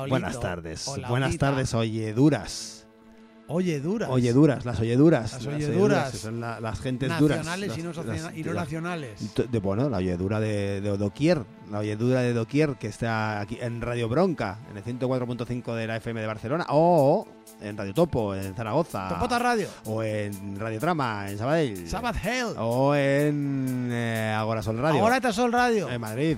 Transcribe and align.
hola. 0.00 0.16
Hola, 0.16 0.26
Olito. 0.26 0.40
Buenas 0.40 0.40
tardes. 0.40 0.88
Hola, 0.88 1.08
Buenas 1.08 1.28
Olita. 1.30 1.46
tardes, 1.50 1.74
oyeduras. 1.74 2.74
Oye, 3.50 3.80
duras. 3.80 4.10
Oyeduras, 4.12 4.66
las 4.66 4.78
oyeduras. 4.78 5.32
Las 5.32 5.46
oyeduras. 5.46 6.10
que 6.12 6.18
son 6.18 6.38
la- 6.38 6.60
las 6.60 6.80
gentes 6.80 7.08
duras. 7.18 7.38
Nacionales 7.38 7.78
y 7.78 7.82
no, 7.82 7.92
Las- 7.94 8.04
las- 8.06 8.36
y 8.36 8.42
no 8.42 8.52
las- 8.52 8.64
nacionales. 8.64 9.34
de- 9.50 9.58
bueno, 9.58 9.88
la 9.88 9.96
oyedura 9.96 10.38
de, 10.38 10.82
de 10.82 10.96
Doquier, 10.98 11.44
la 11.70 11.78
oyedura 11.78 12.20
de 12.20 12.34
Doquier 12.34 12.74
que 12.76 12.88
está 12.88 13.40
aquí 13.40 13.56
en 13.58 13.80
Radio 13.80 14.06
Bronca, 14.10 14.58
en 14.70 14.76
el 14.76 14.84
104.5 14.84 15.74
de 15.74 15.86
la 15.86 15.96
FM 15.96 16.20
de 16.20 16.26
Barcelona, 16.26 16.66
o 16.68 17.26
en 17.62 17.74
Radio 17.78 17.94
Topo, 17.94 18.34
en 18.34 18.54
Zaragoza, 18.54 19.08
Topota 19.08 19.38
Radio. 19.38 19.68
o 19.86 20.02
en 20.02 20.60
Radio 20.60 20.78
Trama, 20.78 21.30
en 21.30 21.38
Sabadell, 21.38 21.88
Sabbath 21.88 22.22
Hell. 22.22 22.48
o 22.58 22.94
en 22.94 23.88
eh, 23.90 24.34
Agora 24.38 24.62
Sol 24.62 24.76
Radio, 24.76 25.00
Ahora 25.00 25.16
está 25.16 25.32
Sol 25.32 25.52
Radio. 25.52 25.88
en 25.88 26.00
Madrid. 26.02 26.36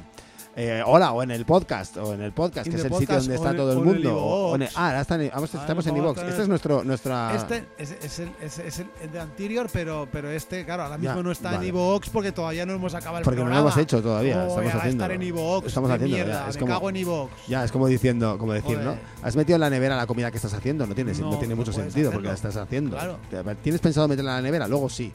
Eh, 0.63 0.83
hola, 0.85 1.13
o 1.13 1.23
en 1.23 1.31
el 1.31 1.47
podcast, 1.47 1.97
o 1.97 2.13
en 2.13 2.21
el 2.21 2.33
podcast, 2.33 2.69
que 2.69 2.77
es 2.77 2.85
el 2.85 2.93
sitio 2.93 3.17
donde 3.17 3.35
está 3.35 3.57
todo 3.57 3.73
el 3.73 3.79
mundo. 3.79 4.59
ah, 4.77 4.89
ahora 4.89 5.01
está 5.01 5.15
en- 5.15 5.31
vamos- 5.33 5.55
Ah, 5.55 5.59
estamos 5.63 5.87
en 5.87 5.95
tener- 5.95 6.29
Este 6.29 6.43
es 6.43 6.49
nuestro, 6.49 6.85
nuestra... 6.85 7.35
Este 7.35 7.65
es, 7.79 7.93
es 8.03 8.79
el, 8.81 9.11
de 9.11 9.21
anterior, 9.21 9.71
pero, 9.73 10.07
pero 10.13 10.31
este, 10.31 10.67
claro, 10.67 10.83
ahora 10.83 10.99
mismo 10.99 11.23
no 11.23 11.31
está 11.33 11.55
en 11.55 11.63
Evox 11.63 12.11
porque 12.11 12.31
todavía 12.33 12.67
no 12.67 12.75
hemos 12.75 12.93
acabado 12.93 13.19
el 13.21 13.25
Porque 13.25 13.43
no 13.43 13.49
lo 13.49 13.59
hemos 13.59 13.77
hecho 13.79 14.03
todavía, 14.03 14.47
estamos 14.47 14.75
haciendo. 14.75 15.05
estar 15.05 15.13
en 15.13 15.23
Evox. 15.23 15.67
Estamos 15.67 15.91
haciendo, 15.93 16.17
ya, 16.19 16.25
mierda, 16.25 16.49
es 16.51 16.57
como- 16.59 16.73
cago 16.75 16.91
en 16.91 16.97
Evox. 16.97 17.33
Ya, 17.49 17.65
es 17.65 17.73
como 17.73 17.87
diciendo, 17.87 18.37
como 18.37 18.53
decir. 18.53 18.79
¿no? 18.81 18.97
Has 19.23 19.37
metido 19.37 19.55
en 19.55 19.61
la 19.63 19.71
nevera 19.71 19.97
la 19.97 20.07
comida 20.07 20.31
que 20.31 20.37
estás 20.37 20.53
haciendo, 20.53 20.87
no 20.87 20.95
tiene, 20.95 21.15
No, 21.15 21.39
tiene 21.39 21.55
mucho 21.55 21.73
sentido 21.73 22.13
porque 22.13 22.29
la 22.29 22.35
estás 22.35 22.57
haciendo. 22.59 22.99
Claro. 22.99 23.17
¿Tienes 23.63 23.81
pensado 23.81 24.07
meterla 24.09 24.33
en 24.33 24.37
la 24.37 24.43
nevera? 24.43 24.69
Luego 24.69 24.91
sí. 24.91 25.11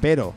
Pero 0.00 0.34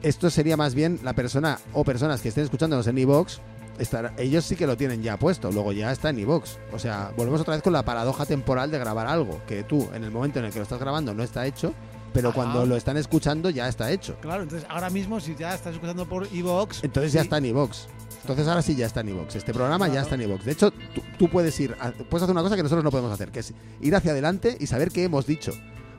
esto 0.00 0.30
sería 0.30 0.56
más 0.56 0.76
bien 0.76 1.00
la 1.02 1.12
persona 1.14 1.58
o 1.72 1.82
personas 1.82 2.20
que 2.20 2.28
estén 2.28 2.44
escuchándonos 2.44 2.86
en 2.86 2.98
iVoox, 2.98 3.38
estar- 3.78 4.12
ellos 4.18 4.44
sí 4.44 4.56
que 4.56 4.66
lo 4.66 4.76
tienen 4.76 5.02
ya 5.02 5.18
puesto, 5.18 5.50
luego 5.52 5.72
ya 5.72 5.92
está 5.92 6.10
en 6.10 6.18
iVoox. 6.20 6.50
O 6.72 6.78
sea, 6.78 7.12
volvemos 7.16 7.40
otra 7.40 7.54
vez 7.54 7.62
con 7.62 7.72
la 7.72 7.84
paradoja 7.84 8.26
temporal 8.26 8.70
de 8.70 8.78
grabar 8.78 9.06
algo, 9.06 9.40
que 9.46 9.62
tú 9.64 9.88
en 9.94 10.04
el 10.04 10.10
momento 10.10 10.38
en 10.38 10.46
el 10.46 10.52
que 10.52 10.58
lo 10.58 10.62
estás 10.64 10.78
grabando 10.80 11.14
no 11.14 11.22
está 11.22 11.46
hecho, 11.46 11.72
pero 12.12 12.32
cuando 12.32 12.64
lo 12.64 12.76
están 12.76 12.96
escuchando 12.96 13.50
ya 13.50 13.68
está 13.68 13.90
hecho. 13.90 14.16
Claro, 14.20 14.42
entonces 14.44 14.66
ahora 14.70 14.88
mismo 14.90 15.20
si 15.20 15.34
ya 15.34 15.54
estás 15.54 15.74
escuchando 15.74 16.08
por 16.08 16.26
Evox, 16.32 16.82
Entonces 16.82 17.12
ya 17.12 17.20
está 17.22 17.38
en 17.38 17.46
iVoox. 17.46 17.86
Entonces 18.22 18.48
ahora 18.48 18.62
sí 18.62 18.74
ya 18.74 18.86
está 18.86 19.00
en 19.00 19.10
iVoox. 19.10 19.36
Este 19.36 19.52
programa 19.52 19.86
ya 19.88 20.00
está 20.02 20.14
en 20.16 20.22
iVoox. 20.22 20.44
De 20.44 20.52
hecho, 20.52 20.70
tú, 20.70 21.02
tú 21.18 21.28
puedes 21.28 21.58
ir, 21.60 21.76
a- 21.80 21.92
puedes 21.92 22.22
hacer 22.22 22.32
una 22.32 22.42
cosa 22.42 22.56
que 22.56 22.62
nosotros 22.62 22.82
no 22.82 22.90
podemos 22.90 23.12
hacer, 23.12 23.30
que 23.30 23.40
es 23.40 23.52
ir 23.80 23.94
hacia 23.94 24.10
adelante 24.12 24.56
y 24.58 24.66
saber 24.66 24.90
qué 24.90 25.04
hemos 25.04 25.26
dicho. 25.26 25.52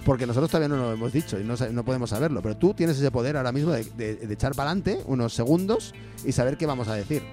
Porque 0.05 0.25
nosotros 0.25 0.49
todavía 0.49 0.69
no 0.69 0.81
lo 0.81 0.93
hemos 0.93 1.11
dicho 1.13 1.39
y 1.39 1.43
no, 1.43 1.55
no 1.71 1.83
podemos 1.85 2.09
saberlo. 2.09 2.41
Pero 2.41 2.57
tú 2.57 2.73
tienes 2.73 2.97
ese 2.97 3.11
poder 3.11 3.37
ahora 3.37 3.51
mismo 3.51 3.71
de, 3.71 3.83
de- 3.83 4.15
de 4.15 4.33
echar 4.33 4.55
para 4.55 4.71
adelante 4.71 5.01
unos 5.05 5.33
segundos 5.33 5.93
y 6.25 6.31
saber 6.31 6.57
qué 6.57 6.65
vamos 6.65 6.87
a 6.87 6.95
decir. 6.95 7.23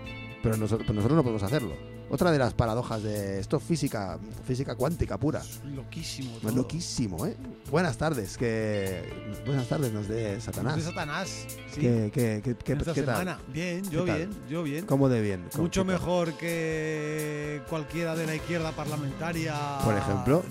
Pero 0.45 0.59
nosotros, 0.59 0.87
pero 0.87 0.97
nosotros 0.97 1.17
no 1.17 1.23
podemos 1.23 1.43
hacerlo. 1.43 1.75
Otra 2.11 2.31
de 2.31 2.39
las 2.39 2.55
paradojas 2.55 3.03
de 3.03 3.41
esto, 3.41 3.59
física, 3.59 4.19
física 4.47 4.75
cuántica 4.77 5.19
pura. 5.19 5.43
loquísimo. 5.75 6.37
Es 6.37 6.43
todo. 6.43 6.53
loquísimo, 6.57 7.27
¿eh? 7.27 7.35
Buenas 7.71 7.97
tardes, 7.97 8.37
que 8.37 9.03
buenas 9.47 9.67
tardes 9.69 9.93
nos 9.93 10.07
dé 10.07 10.41
Satanás. 10.41 10.77
De 10.77 10.83
Satanás. 10.83 11.29
Sí. 11.73 11.81
¿Qué, 11.81 12.11
qué, 12.15 12.41
qué, 12.45 12.55
qué- 12.57 12.73
Esta 12.75 12.93
qué 12.93 13.03
tal? 13.03 13.39
Bien, 13.49 13.83
yo 13.91 14.05
bien, 14.05 14.31
yo 14.49 14.63
bien. 14.63 14.87
¿Cómo 14.87 15.09
de 15.09 15.23
bien? 15.23 15.47
¿Cómo- 15.51 15.65
Mucho 15.65 15.81
tal? 15.81 15.93
mejor 15.95 16.35
que 16.37 17.63
cualquiera 17.69 18.15
de 18.15 18.27
la 18.27 18.35
izquierda 18.37 18.71
parlamentaria. 18.73 19.55
Por 19.83 19.97
ejemplo. 19.97 20.45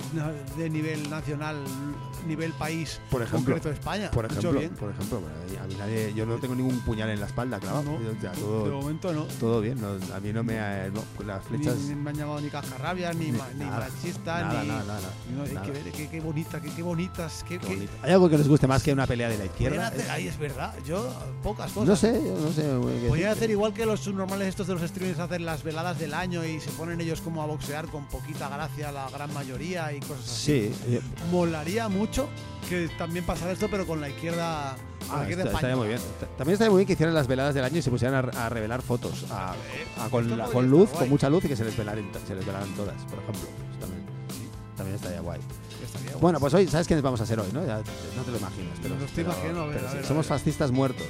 De 0.58 0.70
nivel 0.70 1.10
nacional, 1.10 1.56
nivel 2.28 2.52
país. 2.54 3.00
Por 3.10 3.22
ejemplo. 3.22 3.54
Concreto 3.54 3.70
de 3.70 3.76
España. 3.76 4.12
Por 4.12 4.26
Mucho 4.26 4.40
ejemplo, 4.40 4.60
bien. 4.60 4.74
por 4.76 4.90
ejemplo, 4.90 5.18
a 5.62 5.68
mí 5.68 5.76
nadie, 5.78 6.14
yo 6.14 6.26
no 6.26 6.38
tengo 6.40 6.56
ningún 6.56 6.80
puñal 6.82 7.10
en 7.12 7.20
la 7.20 7.28
espalda, 7.28 7.60
claro. 7.60 7.84
No, 7.84 7.94
o 7.96 8.20
sea, 8.20 8.32
de 8.32 8.72
momento 8.72 9.14
no. 9.14 9.24
todo 9.40 9.62
bien. 9.62 9.80
no, 9.80 9.98
a 10.14 10.20
mí 10.20 10.34
no 10.34 10.44
me 10.44 10.56
no, 10.90 11.04
las 11.44 11.52
Ni, 11.52 11.58
flechas. 11.64 11.78
ni 11.80 11.96
me 11.96 12.10
han 12.10 12.16
llamado 12.18 12.42
ni 12.42 12.50
cascarrabias, 12.50 13.16
ni, 13.16 13.26
Ni- 13.26 13.38
ma- 13.38 13.48
ni 13.56 13.66
nada, 13.66 13.90
machista, 13.90 14.42
nada, 14.42 14.62
ni. 14.64 14.68
nada, 14.70 15.00
no, 15.36 15.44
qué, 15.94 16.08
qué 16.10 16.20
bonita, 16.20 16.62
qué, 16.62 16.70
qué 16.74 16.82
bonitas, 16.84 17.46
qué. 17.48 17.60
¿Hay 18.02 18.12
algo 18.12 18.30
que 18.30 18.38
les 18.38 18.48
guste 18.48 18.68
más 18.68 18.82
que 18.84 18.94
una 18.94 19.06
pelea 19.08 19.30
de 19.30 19.38
la 19.38 19.46
izquierda? 19.46 19.88
hacer- 19.88 20.10
ahí 20.12 20.28
es 20.28 20.38
verdad, 20.38 20.74
yo 20.86 21.12
pocas 21.44 21.72
cosas. 21.72 21.90
No 21.90 21.96
sé, 21.96 22.14
yo 22.26 22.38
no 22.40 22.52
sé. 22.52 23.08
Podrían 23.08 23.32
hacer 23.32 23.50
igual 23.52 23.74
que 23.74 23.86
los 23.86 24.00
subnormales 24.00 24.48
estos 24.48 24.68
de 24.68 24.74
los 24.76 24.82
streamers 24.90 25.20
hacen 25.20 25.46
las 25.46 25.64
veladas 25.64 26.00
del 26.00 26.14
año 26.14 26.44
y 26.46 26.60
se 26.60 26.72
ponen 26.72 27.00
ellos 27.02 27.22
como 27.22 27.42
a 27.42 27.46
boxear 27.46 27.88
con 27.88 28.06
poquita 28.06 28.50
gracia 28.50 28.92
la 28.92 29.10
gran 29.10 29.34
mayoría 29.34 29.92
y 29.94 30.00
cosas 30.00 30.26
así. 30.26 30.44
Sí, 30.46 30.76
eh, 30.88 31.02
Molaría 31.32 31.90
mucho 31.90 32.30
que 32.70 32.88
también 32.98 33.26
pasara 33.26 33.52
esto, 33.52 33.68
pero 33.70 33.86
con 33.86 34.00
la 34.00 34.10
izquierda, 34.10 34.76
ah, 35.12 35.26
está- 35.30 35.44
estaría 35.44 35.76
muy 35.76 35.88
bien. 35.88 36.00
Ta- 36.20 36.28
También 36.38 36.54
estaría 36.54 36.72
muy 36.72 36.80
bien 36.80 36.88
que 36.88 36.94
hicieran 36.94 37.14
las 37.16 37.28
veladas 37.28 37.54
del 37.56 37.64
año 37.64 37.78
y 37.78 37.82
se 37.82 37.90
pusieran 37.92 38.30
a, 38.36 38.46
a 38.46 38.50
revelar 38.50 38.82
fotos 38.82 39.26
a- 39.32 39.54
a- 40.00 40.10
con, 40.10 40.38
la- 40.38 40.48
luz, 40.62 40.90
con 40.92 41.10
mucha 41.10 41.30
luz 41.30 41.44
y 41.46 41.48
que 41.50 41.56
se 41.56 41.66
les 41.66 41.76
velaran, 41.78 42.06
se 42.28 42.36
les 42.36 42.46
velaran 42.46 42.70
todas, 42.76 42.96
por 43.06 43.20
ejemplo. 43.20 43.42
Eso 43.72 43.80
también, 43.80 44.06
también 44.78 44.96
estaría 44.96 45.22
guay. 45.22 45.40
Bueno, 46.22 46.40
pues 46.40 46.54
hoy, 46.54 46.68
¿sabes 46.68 46.88
quiénes 46.88 47.04
vamos 47.04 47.20
a 47.22 47.26
ser 47.26 47.40
hoy? 47.40 47.48
No, 47.54 47.66
Ya- 47.66 47.78
no 48.18 48.24
te 48.24 48.32
lo 48.32 48.38
imaginas. 48.38 48.78
Pero, 48.82 48.96
Me 48.96 49.00
lo 49.02 49.06
estoy 49.06 49.24
pero- 49.24 49.36
imaginando, 49.36 49.62
a 49.62 49.66
ver, 49.68 49.76
pero 49.76 49.88
a 49.88 49.92
sí, 49.92 49.96
ver, 49.98 50.06
a 50.06 50.08
somos 50.08 50.26
fascistas 50.26 50.72
muertos. 50.72 51.08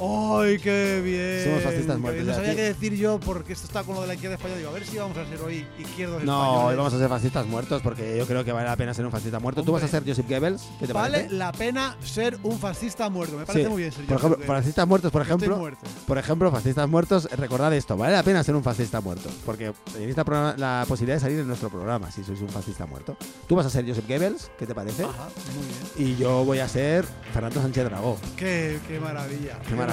¡Ay, 0.00 0.58
qué 0.58 1.00
bien! 1.04 1.44
Somos 1.44 1.62
fascistas 1.62 1.98
muertos. 1.98 2.24
No 2.26 2.34
sabía 2.34 2.56
qué 2.56 2.62
decir 2.62 2.94
yo 2.94 3.20
porque 3.20 3.52
esto 3.52 3.66
está 3.66 3.82
con 3.84 3.94
lo 3.94 4.00
de 4.02 4.08
la 4.08 4.14
izquierda 4.14 4.36
española. 4.36 4.58
Digo, 4.58 4.70
a 4.70 4.74
ver 4.74 4.84
si 4.86 4.98
vamos 4.98 5.16
a 5.16 5.26
ser 5.26 5.40
hoy 5.40 5.64
izquierdos 5.78 6.24
No, 6.24 6.32
españoles. 6.42 6.68
hoy 6.70 6.76
vamos 6.76 6.94
a 6.94 6.98
ser 6.98 7.08
fascistas 7.08 7.46
muertos 7.46 7.82
porque 7.82 8.16
yo 8.18 8.26
creo 8.26 8.44
que 8.44 8.52
vale 8.52 8.66
la 8.68 8.76
pena 8.76 8.92
ser 8.94 9.04
un 9.06 9.12
fascista 9.12 9.38
muerto. 9.40 9.62
Tú 9.62 9.72
vas 9.72 9.82
a 9.84 9.88
ser 9.88 10.02
Joseph 10.06 10.28
Goebbels, 10.28 10.62
¿qué 10.80 10.86
te 10.86 10.92
Vale 10.92 11.18
parece? 11.18 11.34
la 11.34 11.52
pena 11.52 11.96
ser 12.02 12.38
un 12.42 12.58
fascista 12.58 13.08
muerto. 13.08 13.36
Me 13.38 13.46
parece 13.46 13.64
Sí. 13.64 13.70
muy 13.70 13.82
bien 13.82 13.92
ser 13.92 14.04
Por 14.06 14.16
ejemplo, 14.18 14.44
fascistas 14.46 14.86
muertos, 14.88 15.12
por 15.12 15.22
ejemplo, 15.22 15.56
muerto. 15.56 15.86
por 16.06 16.18
ejemplo, 16.18 16.50
fascistas 16.50 16.88
muertos, 16.88 17.28
recordad 17.36 17.72
esto, 17.74 17.96
vale 17.96 18.14
la 18.14 18.22
pena 18.22 18.42
ser 18.42 18.56
un 18.56 18.62
fascista 18.64 19.00
muerto, 19.00 19.30
porque 19.46 19.72
tenéis 19.92 20.16
la, 20.16 20.54
la 20.58 20.84
posibilidad 20.88 21.16
de 21.16 21.20
salir 21.20 21.38
en 21.38 21.46
nuestro 21.46 21.68
programa 21.70 22.10
si 22.10 22.24
sois 22.24 22.40
un 22.40 22.48
fascista 22.48 22.84
muerto. 22.86 23.16
Tú 23.46 23.54
vas 23.56 23.66
a 23.66 23.70
ser 23.70 23.86
Joseph 23.86 24.06
Goebbels, 24.08 24.50
¿qué 24.58 24.66
te 24.66 24.74
parece? 24.74 25.04
Ajá, 25.04 25.28
muy 25.54 26.02
bien. 26.04 26.14
Y 26.14 26.16
yo 26.16 26.44
voy 26.44 26.58
a 26.58 26.68
ser 26.68 27.04
Fernando 27.32 27.62
Sánchez 27.62 27.84
Dragó. 27.84 28.18
Qué, 28.36 28.78
qué 28.88 28.98
maravilla. 28.98 29.58
Qué 29.68 29.74
maravilla. 29.74 29.83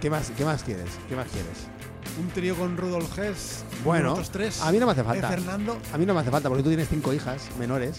¿Qué 0.00 0.10
más, 0.10 0.30
¿Qué 0.36 0.44
más 0.44 0.62
quieres? 0.62 0.86
¿Qué 1.08 1.16
más 1.16 1.26
quieres? 1.28 1.66
Un 2.20 2.28
trío 2.30 2.54
con 2.56 2.76
Rudolf 2.76 3.16
Hess. 3.18 3.64
Bueno, 3.84 4.04
nosotros 4.10 4.30
tres. 4.30 4.60
a 4.62 4.72
mí 4.72 4.78
no 4.78 4.86
me 4.86 4.92
hace 4.92 5.02
Eh, 5.02 5.04
falta. 5.04 5.28
Fernando. 5.28 5.78
A 5.92 5.98
mí 5.98 6.06
no 6.06 6.14
me 6.14 6.20
hace 6.20 6.30
falta 6.30 6.48
porque 6.48 6.62
tú 6.62 6.70
tienes 6.70 6.88
cinco 6.88 7.12
hijas 7.12 7.48
menores 7.58 7.96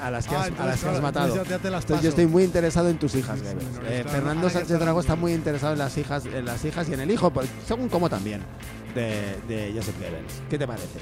a 0.00 0.10
las 0.10 0.26
que 0.28 0.34
Ah, 0.34 0.38
has, 0.40 0.44
a 0.44 0.48
entonces, 0.48 0.66
las 0.70 0.80
que 0.80 0.86
has 0.86 0.92
claro, 0.92 1.02
matado. 1.02 1.26
entonces 1.28 1.48
ya- 1.50 1.56
ya 1.56 1.62
te 1.62 1.70
las 1.70 1.82
Entonces 1.84 2.04
yo 2.04 2.08
estoy 2.10 2.26
muy 2.26 2.44
interesado 2.44 2.88
en 2.88 2.98
tus 2.98 3.14
hijas, 3.16 3.38
Sí, 3.40 3.44
Eh, 3.46 4.00
claro, 4.02 4.08
Fernando 4.10 4.48
Sánchez 4.50 4.78
Dragó 4.78 5.00
está 5.00 5.16
muy 5.16 5.32
interesado 5.32 5.72
en 5.72 5.78
las 5.80 5.96
hijas, 5.98 6.24
en 6.26 6.44
las 6.44 6.64
hijas 6.64 6.88
y 6.88 6.94
en 6.94 7.00
el 7.00 7.10
hijo, 7.10 7.32
según 7.66 7.88
como 7.88 8.08
también, 8.08 8.40
de, 8.94 9.36
de 9.48 9.72
Joseph 9.74 9.96
Goebbels. 9.98 10.34
¿Qué 10.48 10.58
te 10.58 10.66
parece? 10.66 11.00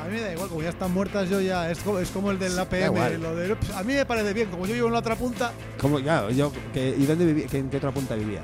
A 0.00 0.04
mí 0.04 0.12
me 0.14 0.20
da 0.22 0.32
igual, 0.32 0.48
como 0.48 0.62
ya 0.62 0.70
están 0.70 0.92
muertas 0.92 1.28
yo 1.28 1.40
ya, 1.40 1.70
es 1.70 1.78
como, 1.80 1.98
es 1.98 2.08
como 2.10 2.30
el 2.30 2.38
del 2.38 2.58
APM, 2.58 3.18
lo 3.18 3.34
de, 3.36 3.52
"Ups, 3.52 3.70
a 3.70 3.82
mí 3.82 3.92
me 3.94 4.04
parece 4.06 4.32
bien, 4.32 4.48
como 4.50 4.66
yo 4.66 4.74
vivo 4.74 4.86
en 4.86 4.92
la 4.94 4.98
otra 5.00 5.14
punta, 5.16 5.52
¿Cómo? 5.80 5.98
Ya, 5.98 6.28
yo, 6.30 6.50
que- 6.72 6.94
¿Y 6.98 7.04
dónde 7.06 7.26
vivía? 7.26 7.46
que- 7.46 7.58
¿En 7.58 7.68
qué 7.70 7.76
otra 7.76 7.92
punta 7.92 8.14
vivía? 8.14 8.40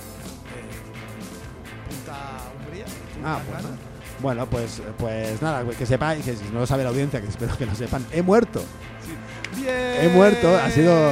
punta 1.89 2.15
Umbría, 2.65 2.85
Ah, 3.25 3.41
pues, 3.49 3.63
Cana. 3.63 3.77
bueno, 4.21 4.47
pues, 4.47 4.83
pues 4.99 5.43
nada, 5.43 5.65
que 5.71 5.87
sepáis, 5.87 6.25
que 6.25 6.37
si 6.37 6.45
no 6.53 6.61
lo 6.61 6.67
sabe 6.67 6.83
la 6.85 6.91
audiencia, 6.91 7.21
que 7.21 7.29
espero 7.29 7.57
que 7.57 7.67
lo 7.67 7.75
sepan, 7.75 8.05
he 8.13 8.23
muerto. 8.23 8.63
Bien. 9.57 9.75
He 10.03 10.09
muerto, 10.09 10.55
ha 10.57 10.71
sido- 10.71 11.11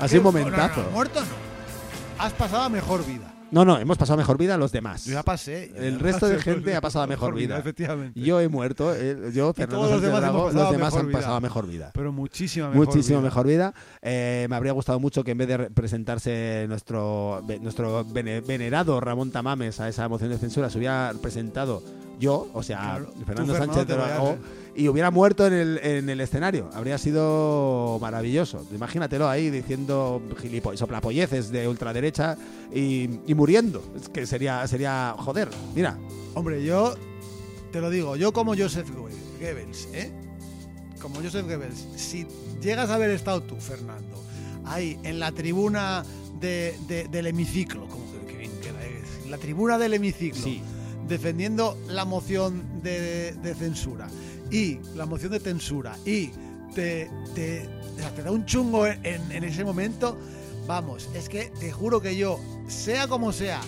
ha 0.00 0.08
sido 0.08 0.20
un 0.20 0.24
momentazo. 0.24 0.76
No, 0.76 0.82
no, 0.84 0.88
no, 0.90 0.90
muerto 0.96 1.20
no. 1.20 2.24
Has 2.24 2.32
pasado 2.32 2.62
a 2.62 2.68
mejor 2.68 3.04
vida. 3.04 3.26
No, 3.52 3.64
no, 3.66 3.78
hemos 3.78 3.98
pasado 3.98 4.16
mejor 4.16 4.38
vida 4.38 4.56
los 4.56 4.72
demás. 4.72 5.04
Yo 5.04 5.12
ya 5.12 5.22
pasé. 5.22 5.70
yo 5.76 5.82
El 5.82 5.92
ya 5.98 6.02
resto 6.02 6.26
de 6.26 6.40
gente 6.40 6.74
ha 6.74 6.80
pasado 6.80 7.06
mejor 7.06 7.34
vida. 7.34 7.58
Efectivamente. 7.58 8.18
Yo 8.18 8.40
he 8.40 8.48
muerto, 8.48 8.94
eh, 8.94 9.30
yo, 9.32 9.52
Fernando 9.52 9.86
todos 9.86 9.92
los 9.92 10.02
demás 10.02 10.54
los 10.54 10.70
demás 10.72 10.94
han 10.96 11.10
pasado 11.12 11.40
mejor 11.40 11.66
vida. 11.66 11.90
Pero 11.92 12.12
muchísima 12.12 12.70
mejor 12.70 12.86
Muchísimo 12.86 13.18
vida. 13.18 13.28
mejor 13.28 13.46
vida. 13.46 13.74
Eh, 14.00 14.46
me 14.48 14.56
habría 14.56 14.72
gustado 14.72 14.98
mucho 14.98 15.22
que 15.22 15.32
en 15.32 15.38
vez 15.38 15.48
de 15.48 15.56
re- 15.58 15.70
presentarse 15.70 16.64
nuestro, 16.66 17.44
nuestro 17.60 18.04
vene- 18.06 18.40
venerado 18.40 18.98
Ramón 19.00 19.30
Tamames 19.30 19.78
a 19.80 19.88
esa 19.88 20.08
moción 20.08 20.30
de 20.30 20.38
censura, 20.38 20.70
se 20.70 20.78
hubiera 20.78 21.12
presentado 21.20 21.82
yo, 22.18 22.48
o 22.52 22.62
sea, 22.62 22.78
Claro, 22.80 23.12
Fernando 23.26 23.56
Sánchez 23.56 23.86
vayas, 23.86 23.88
Dragó, 24.08 24.30
¿eh? 24.30 24.38
y 24.74 24.88
hubiera 24.88 25.10
muerto 25.10 25.46
en 25.46 25.52
el, 25.52 25.78
en 25.82 26.08
el 26.08 26.20
escenario. 26.20 26.70
Habría 26.72 26.96
sido 26.98 27.98
maravilloso. 28.00 28.64
Imagínatelo 28.74 29.28
ahí 29.28 29.50
diciendo 29.50 30.22
gilipo- 30.40 30.76
soplapolleces 30.76 31.50
de 31.50 31.68
ultraderecha 31.68 32.36
y, 32.74 33.08
y 33.26 33.34
muriendo. 33.34 33.82
Es 33.96 34.08
que 34.08 34.26
sería, 34.26 34.66
sería, 34.66 35.14
joder, 35.18 35.48
mira, 35.74 35.98
Hombre, 36.34 36.64
yo 36.64 36.94
te 37.72 37.80
lo 37.82 37.90
digo, 37.90 38.16
yo 38.16 38.32
como 38.32 38.54
Joseph 38.56 38.88
Goebbels, 39.38 39.88
¿eh? 39.92 40.10
Como 41.00 41.16
Joseph 41.16 41.44
Goebbels, 41.46 41.86
si 41.96 42.26
llegas 42.62 42.88
a 42.88 42.94
haber 42.94 43.10
estado 43.10 43.42
tú, 43.42 43.56
Fernando, 43.56 44.22
ahí 44.64 44.98
en 45.02 45.18
la 45.20 45.32
tribuna 45.32 46.04
de- 46.40 46.74
de- 46.88 47.08
del 47.08 47.26
hemiciclo, 47.26 47.86
como 47.88 48.04
que, 48.12 48.32
que 48.32 48.38
bien 48.38 48.52
queda, 48.62 48.82
¿eh? 48.84 49.02
en 49.24 49.30
la 49.30 49.36
tribuna 49.38 49.76
del 49.78 49.94
hemiciclo, 49.94 50.40
Sí. 50.42 50.62
Defendiendo 51.08 51.76
la 51.88 52.04
moción 52.04 52.82
de, 52.82 53.32
de 53.32 53.54
censura. 53.54 54.08
Y 54.50 54.78
la 54.94 55.06
moción 55.06 55.32
de 55.32 55.40
censura. 55.40 55.96
Y 56.04 56.30
te, 56.74 57.10
te, 57.34 57.68
te 58.16 58.22
da 58.22 58.30
un 58.30 58.44
chungo 58.44 58.86
en, 58.86 59.32
en 59.32 59.44
ese 59.44 59.64
momento, 59.64 60.18
vamos, 60.66 61.08
es 61.14 61.28
que 61.28 61.52
te 61.60 61.70
juro 61.70 62.00
que 62.00 62.16
yo, 62.16 62.38
sea 62.68 63.08
como 63.08 63.32
sea, 63.32 63.60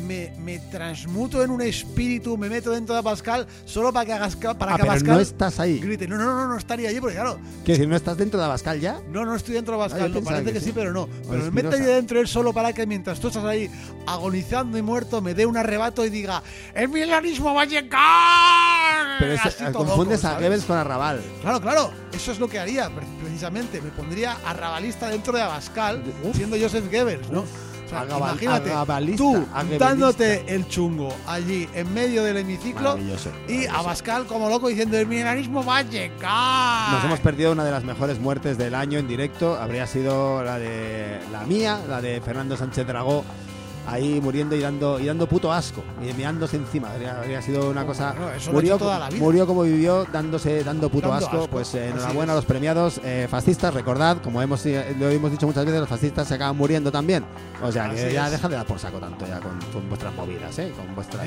me, 0.00 0.32
me 0.38 0.58
transmuto 0.58 1.42
en 1.42 1.50
un 1.50 1.62
espíritu, 1.62 2.36
me 2.36 2.48
meto 2.48 2.70
dentro 2.70 2.94
de 2.96 3.02
Pascal 3.02 3.46
solo 3.64 3.92
para 3.92 4.06
que 4.06 4.12
hagas 4.12 4.36
para 4.36 4.50
Ah, 4.74 4.76
que 4.76 4.82
pero 4.82 4.92
Pascal 4.92 5.14
no 5.14 5.20
estás 5.20 5.60
ahí. 5.60 5.78
grite. 5.78 6.08
No, 6.08 6.16
no, 6.16 6.24
no, 6.34 6.48
no 6.48 6.56
estaría 6.56 6.88
allí 6.88 7.00
porque 7.00 7.14
claro, 7.16 7.38
Que 7.64 7.76
si 7.76 7.86
no 7.86 7.94
estás 7.96 8.16
dentro 8.16 8.38
de 8.40 8.46
Abascal 8.46 8.80
ya. 8.80 9.00
no, 9.10 9.24
no 9.24 9.34
estoy 9.34 9.54
dentro 9.54 9.76
de 9.76 9.80
Ah, 9.84 9.88
Pascal, 9.88 10.08
no, 10.08 10.14
pensaba 10.14 10.36
parece 10.36 10.52
que 10.52 10.58
que, 10.58 10.60
sí, 10.60 10.66
sí. 10.66 10.72
pero 10.74 10.92
no. 10.92 11.08
Pero 11.28 11.44
me 11.44 11.50
meto 11.50 11.70
ahí 11.76 11.82
dentro 11.82 12.20
él 12.20 12.28
solo 12.28 12.52
para 12.52 12.72
que 12.72 12.86
mientras 12.86 13.20
tú 13.20 13.28
estás 13.28 13.44
ahí 13.44 13.70
agonizando 14.06 14.76
y 14.78 14.82
muerto, 14.82 15.20
me 15.20 15.34
dé 15.34 15.46
un 15.46 15.56
arrebato 15.56 16.04
y 16.04 16.10
diga, 16.10 16.42
¡El 16.74 16.88
milenarismo 16.88 17.54
va 17.54 17.62
a 17.62 17.66
llegar! 17.66 19.18
Pero 19.18 19.32
es- 19.32 19.46
Así 19.46 19.64
todo 19.72 19.84
confundes 19.84 20.22
loco, 20.22 20.34
a. 20.36 20.38
Goebbels 20.40 20.64
con 20.64 20.76
Arrabal. 20.76 21.20
Claro, 21.42 21.60
claro, 21.60 21.90
eso 22.12 22.32
es 22.32 22.38
lo 22.38 22.48
que 22.48 22.58
haría 22.58 22.88
pre- 22.90 23.06
precisamente. 23.22 23.80
Me 23.80 23.90
pondría 23.90 24.36
arrabalista 24.44 25.08
dentro 25.08 25.32
de 25.34 25.42
Abascal, 25.42 26.02
siendo 26.34 26.56
Joseph 26.58 26.84
Goebbels, 26.90 27.30
¿no? 27.30 27.44
Sea, 27.90 28.02
Agabal- 28.02 28.30
imagínate, 28.30 28.72
agabalista, 28.72 29.16
tú 29.18 29.46
dándote 29.78 30.44
el 30.54 30.66
chungo 30.68 31.14
allí 31.26 31.68
en 31.74 31.92
medio 31.92 32.22
del 32.24 32.36
hemiciclo 32.38 32.90
Maravilloso. 32.90 33.30
y. 33.48 33.66
Abascal 33.66 34.26
como 34.26 34.48
loco 34.48 34.68
diciendo 34.68 34.96
el 34.98 35.06
milenarismo 35.06 35.64
va 35.64 35.78
a 35.78 35.82
llegar. 35.82 36.92
Nos 36.92 37.04
hemos 37.04 37.20
perdido 37.20 37.52
una 37.52 37.64
de 37.64 37.70
las 37.72 37.84
mejores 37.84 38.18
muertes 38.18 38.56
del 38.58 38.74
año 38.74 38.98
en 38.98 39.08
directo. 39.08 39.56
Habría 39.60 39.86
sido 39.86 40.42
la 40.42 40.58
de 40.58 41.18
la 41.32 41.40
mía, 41.44 41.80
la 41.88 42.00
de 42.00 42.20
Fernando 42.20 42.56
Sánchez 42.56 42.86
Dragó, 42.86 43.24
ahí 43.90 44.20
muriendo 44.20 44.54
y 44.56 44.60
dando 44.60 44.98
y 45.00 45.06
dando 45.06 45.26
puto 45.28 45.52
asco 45.52 45.82
y 46.02 46.12
meándose 46.14 46.56
encima. 46.56 46.90
Habría, 46.92 47.18
habría 47.18 47.42
sido 47.42 47.70
una 47.70 47.84
cosa. 47.84 48.14
Eso 48.36 48.52
murió, 48.52 48.78
toda 48.78 48.98
la 48.98 49.08
vida. 49.08 49.22
murió 49.22 49.46
como 49.46 49.62
vivió, 49.62 50.04
dándose 50.12 50.62
dando 50.64 50.88
puto 50.88 51.08
Dando 51.08 51.26
asco. 51.26 51.36
asco, 51.38 51.50
Pues 51.50 51.74
eh, 51.74 51.88
enhorabuena 51.88 52.32
a 52.32 52.36
los 52.36 52.44
premiados 52.44 53.00
eh, 53.04 53.26
fascistas. 53.30 53.74
Recordad, 53.74 54.18
como 54.22 54.40
hemos 54.42 54.64
eh, 54.66 54.94
lo 54.98 55.08
hemos 55.08 55.30
dicho 55.30 55.46
muchas 55.46 55.64
veces, 55.64 55.80
los 55.80 55.88
fascistas 55.88 56.28
se 56.28 56.34
acaban 56.34 56.56
muriendo 56.56 56.90
también. 56.92 57.24
O 57.62 57.70
sea 57.70 57.90
que 57.90 58.12
ya 58.12 58.30
deja 58.30 58.48
de 58.48 58.56
dar 58.56 58.66
por 58.66 58.78
saco 58.78 58.98
tanto 58.98 59.26
ya 59.26 59.38
con, 59.40 59.58
con 59.72 59.88
vuestras 59.88 60.14
movidas, 60.14 60.58
¿eh? 60.58 60.72
con 60.76 60.94
vuestras 60.94 61.26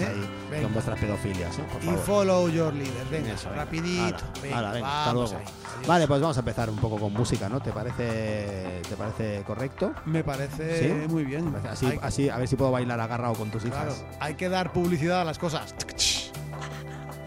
con 0.62 0.74
vuestras 0.74 1.00
pedofilias, 1.00 1.57
¿eh? 1.60 1.63
por 1.71 1.83
Y 1.94 1.98
follow 1.98 2.50
your 2.50 2.74
leader. 2.74 2.94
Venga, 3.12 3.33
Eso, 3.33 3.50
venga. 3.50 3.63
rapidito. 3.63 4.24
Venga, 4.42 4.71
venga, 4.71 5.00
hasta 5.01 5.13
luego. 5.13 5.36
ahí. 5.38 5.44
Vale, 5.88 6.07
pues 6.07 6.21
vamos 6.21 6.38
a 6.38 6.39
empezar 6.39 6.69
un 6.69 6.77
poco 6.77 6.98
con 6.98 7.12
música, 7.13 7.50
¿no? 7.50 7.60
¿Te 7.62 7.71
parece, 7.71 8.81
te 8.88 8.95
parece 8.95 9.44
correcto? 9.45 9.92
Me 10.06 10.24
parece 10.24 10.80
¿Sí? 10.80 11.07
muy 11.10 11.24
bien. 11.24 11.54
Así, 11.69 11.88
así, 12.01 12.30
a 12.30 12.38
ver 12.38 12.48
si 12.48 12.52
puedo 12.55 12.71
bailar 12.71 13.00
agarrado 13.00 13.33
con 13.35 13.50
tus 13.50 13.63
claro, 13.63 13.91
hijas. 13.91 14.05
hay 14.19 14.35
que 14.35 14.50
dar 14.50 14.71
publicidad 14.73 15.21
a 15.21 15.25
las 15.25 15.39
cosas. 15.39 15.75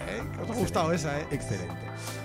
¿Eh? 0.07 0.23
¿Qué 0.35 0.43
os 0.43 0.51
ha 0.51 0.55
gustado 0.55 0.93
esa, 0.93 1.21
eh? 1.21 1.27
Excelente. 1.31 1.75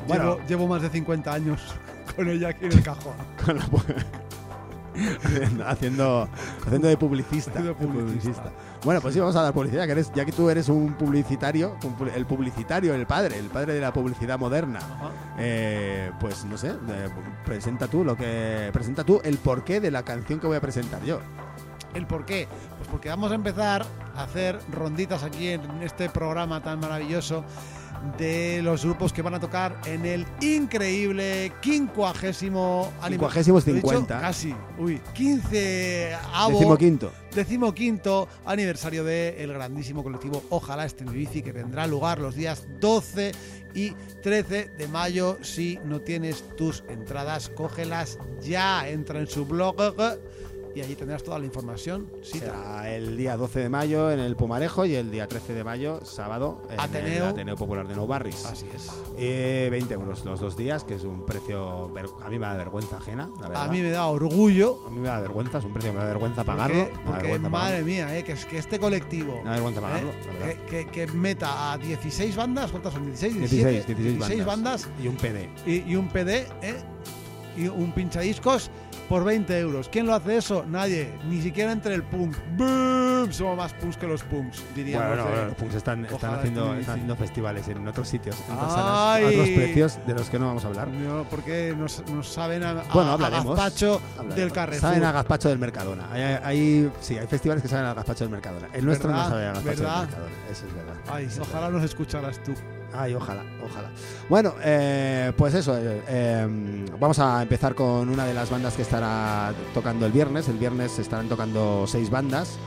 Bueno, 0.08 0.36
Bueno, 0.36 0.48
llevo 0.48 0.68
más 0.68 0.82
de 0.82 0.90
50 0.90 1.34
años 1.34 1.62
con 2.16 2.30
ella 2.30 2.50
aquí 2.50 2.66
en 2.66 2.74
el 2.74 2.84
cajón. 2.84 3.14
haciendo, 5.24 5.68
haciendo, 5.68 6.30
haciendo 6.66 6.88
de 6.88 6.98
publicista. 6.98 7.62
De 7.62 7.70
de 7.70 7.74
publicista. 7.74 8.52
Bueno, 8.84 9.00
pues 9.00 9.14
sí, 9.14 9.20
vamos 9.20 9.36
a 9.36 9.44
dar 9.44 9.54
publicidad, 9.54 9.86
que 9.86 9.92
eres, 9.92 10.12
ya 10.14 10.26
que 10.26 10.32
tú 10.32 10.50
eres 10.50 10.68
un 10.68 10.94
publicitario, 10.94 11.78
un 11.84 12.10
el 12.10 12.26
publicitario, 12.26 12.94
el 12.96 13.06
padre, 13.06 13.38
el 13.38 13.48
padre 13.48 13.76
de 13.76 13.82
la 13.82 13.94
publicidad 13.94 14.40
moderna. 14.40 14.80
Eh, 15.38 16.12
pues 16.20 16.46
no 16.46 16.58
sé, 16.58 16.70
eh, 16.70 17.10
presenta 17.46 17.88
tú 17.88 18.04
lo 18.04 18.16
que 18.16 18.70
presenta 18.74 19.04
tú 19.04 19.22
el 19.24 19.38
porqué 19.38 19.80
de 19.80 19.92
la 19.92 20.04
canción 20.04 20.40
que 20.40 20.48
voy 20.48 20.58
a 20.58 20.62
presentar 20.62 21.04
yo. 21.04 21.20
¿El 21.94 22.08
por 22.08 22.26
qué? 22.26 22.48
Pues 22.48 22.71
porque 22.92 23.10
vamos 23.10 23.32
a 23.32 23.36
empezar 23.36 23.86
a 24.16 24.24
hacer 24.24 24.60
ronditas 24.70 25.24
aquí 25.24 25.48
en 25.48 25.62
este 25.82 26.10
programa 26.10 26.62
tan 26.62 26.80
maravilloso 26.80 27.44
de 28.18 28.62
los 28.64 28.84
grupos 28.84 29.14
que 29.14 29.22
van 29.22 29.36
a 29.36 29.40
tocar 29.40 29.80
en 29.86 30.06
el 30.06 30.26
increíble 30.42 31.54
quincuagésimo 31.62 32.92
Quincuagésimo 33.08 33.60
¿Lo 33.60 33.72
he 33.72 33.74
dicho? 33.76 33.88
50. 33.90 34.20
Casi. 34.20 34.56
Uy, 34.80 35.00
15 35.14 36.18
Decimoquinto. 36.50 37.12
decimoquinto 37.34 38.28
aniversario 38.46 39.04
del 39.04 39.54
grandísimo 39.54 40.04
colectivo 40.04 40.44
Ojalá 40.50 40.86
esté 40.86 41.06
mi 41.06 41.14
bici 41.14 41.44
que 41.44 41.54
tendrá 41.54 41.86
lugar 41.86 42.20
los 42.20 42.36
días 42.36 42.68
12 42.80 43.34
y 43.74 43.92
13 44.22 44.72
de 44.78 44.88
mayo. 44.90 45.38
Si 45.42 45.80
no 45.86 46.02
tienes 46.02 46.44
tus 46.58 46.84
entradas, 46.90 47.50
cógelas 47.50 48.18
ya. 48.42 48.90
Entra 48.90 49.20
en 49.20 49.28
su 49.28 49.46
blog 49.46 49.78
y 50.76 50.82
allí 50.82 50.96
tendrás 50.96 51.24
toda 51.24 51.38
la 51.40 51.46
información. 51.46 52.08
Será 52.22 52.90
el 52.90 53.18
día 53.18 53.36
12 53.38 53.60
de 53.60 53.70
mayo 53.70 54.12
en 54.12 54.20
el 54.20 54.36
Pumarejo 54.36 54.86
y 54.86 54.96
el 54.96 55.12
día 55.12 55.28
13 55.28 55.54
de 55.54 55.64
mayo, 55.64 56.00
sábado, 56.06 56.62
en 56.68 56.74
el 56.74 56.80
Ateneo. 56.80 57.26
Ateneo 57.28 57.56
Popular 57.56 57.88
de 57.88 57.96
Nou 57.96 58.08
Barris. 58.08 58.46
así 58.46 58.66
es. 58.76 58.90
Eh, 59.18 59.68
20 59.72 59.94
euros 59.94 60.24
los 60.26 60.40
dos 60.40 60.56
días, 60.58 60.84
que 60.84 60.96
es 60.96 61.04
un 61.04 61.26
precio. 61.26 61.92
A 62.24 62.30
mí 62.30 62.40
me 62.40 62.46
da 62.46 62.54
vergüenza 62.56 62.98
ajena, 62.98 63.30
la 63.42 63.48
verdad. 63.50 63.66
A 63.66 63.68
mí 63.72 63.82
me 63.82 63.92
da 63.92 64.06
orgullo. 64.08 64.80
A 64.88 64.90
mí 64.90 65.00
me 65.00 65.08
da 65.08 65.20
vergüenza, 65.20 65.58
es 65.60 65.66
un 65.66 65.74
precio 65.74 65.92
que 65.92 65.98
me 65.98 66.04
da 66.04 66.10
vergüenza 66.10 66.44
Porque, 66.44 66.58
pagarlo. 66.58 66.84
da 66.84 66.90
porque, 67.06 67.22
vergüenza 67.24 67.50
madre 67.50 67.68
pagarlo. 67.70 67.86
mía, 67.86 68.18
eh, 68.18 68.24
que, 68.24 68.32
es 68.34 68.46
que 68.46 68.58
este 68.58 68.80
colectivo 68.80 69.34
Me 69.44 69.50
da 69.50 69.52
vergüenza 69.52 69.80
eh, 69.80 69.84
pagarlo, 69.84 70.12
verdad. 70.40 70.64
que, 70.70 70.86
que- 70.88 71.06
que 71.08 71.08
meta 71.14 71.74
a 71.74 71.78
16 71.78 72.36
bandas, 72.36 72.72
¿cuántas 72.72 72.94
son? 72.94 73.06
16, 73.06 73.38
16, 73.40 73.86
17, 73.88 74.02
16 74.04 74.46
bandas 74.46 74.88
Y 75.02 75.08
un 75.08 75.16
PD. 75.16 75.50
y, 75.66 75.92
y 75.92 75.96
un 75.96 76.08
PD 76.10 76.48
¿eh? 76.62 76.76
y 77.58 77.68
un 77.68 77.92
pinchadiscos 77.94 78.72
por 79.12 79.26
20 79.26 79.60
euros. 79.60 79.90
¿Quién 79.90 80.08
lo 80.08 80.16
hace 80.16 80.38
eso? 80.38 80.64
Nadie. 80.66 81.12
Ni 81.28 81.42
siquiera 81.42 81.74
entre 81.74 81.94
el 81.94 82.02
punk. 82.04 82.34
¡Boom! 82.56 83.30
Somos 83.34 83.58
más 83.58 83.74
punks 83.74 83.98
que 83.98 84.08
los 84.08 84.24
punks, 84.24 84.64
diríamos. 84.74 85.06
Bueno, 85.10 85.24
no, 85.24 85.28
eh. 85.28 85.32
bueno, 85.34 85.48
los 85.50 85.58
punks 85.58 85.76
están, 85.76 86.06
están, 86.06 86.16
Ojalá 86.18 86.38
haciendo, 86.38 86.74
están 86.76 86.94
haciendo 86.94 87.16
festivales 87.18 87.68
en 87.68 87.86
otros 87.86 88.08
sitios, 88.08 88.38
en 88.48 88.56
otras 88.56 88.72
salas, 88.72 89.22
a 89.22 89.28
otros 89.28 89.50
precios 89.50 90.00
de 90.08 90.14
los 90.14 90.30
que 90.30 90.40
no 90.40 90.46
vamos 90.48 90.64
a 90.64 90.68
hablar. 90.70 90.88
No, 90.88 91.26
porque 91.30 91.76
nos, 91.78 92.02
nos 92.10 92.26
saben 92.30 92.64
a, 92.64 92.70
a- 92.70 92.84
Bueno, 92.94 93.10
a 93.10 93.14
hablaremos. 93.16 93.54
gazpacho 93.58 94.02
Hablaremos. 94.12 94.36
del 94.38 94.52
Carrefour. 94.54 94.82
Saben 94.82 95.04
a 95.04 95.12
gazpacho 95.12 95.50
del 95.50 95.60
Mercadona. 95.60 96.08
Hay, 96.10 96.22
hay- 96.22 96.92
sí, 97.02 97.18
hay 97.18 97.28
festivales 97.28 97.62
que 97.62 97.68
saben 97.68 97.88
a 97.88 97.94
gazpacho 97.94 98.24
del 98.24 98.32
Mercadona. 98.32 98.70
El 98.72 98.86
nuestro 98.86 99.10
¿Verdad? 99.10 99.24
no 99.26 99.30
sabe 99.30 99.44
a 99.46 99.52
gazpacho 99.52 99.66
¿Verdad? 99.82 100.00
del 100.00 100.08
Mercadona. 100.08 100.36
Eso 100.50 100.66
es 100.68 100.74
verdad. 100.74 100.94
Ay, 101.12 101.26
Eso 101.26 101.42
es 101.42 101.48
ojalá 101.50 101.70
nos 101.70 101.84
escucharas 101.84 102.42
tú. 102.44 102.54
Ay, 102.94 103.14
ojalá, 103.14 103.44
ojalá. 103.64 103.90
Bueno, 104.30 104.54
eh, 104.62 105.32
pues 105.38 105.54
eso, 105.54 105.78
eh, 105.78 106.04
eh, 106.08 106.86
vamos 107.00 107.20
a 107.20 107.42
empezar 107.42 107.74
con 107.74 108.10
una 108.10 108.26
de 108.26 108.34
las 108.34 108.50
bandas 108.50 108.76
que 108.76 108.82
estará 108.82 109.54
tocando 109.74 110.06
el 110.06 110.12
viernes. 110.12 110.48
El 110.50 110.58
viernes 110.58 111.00
estarán 111.00 111.30
tocando 111.30 111.86
seis 111.88 112.10
bandas. 112.10 112.58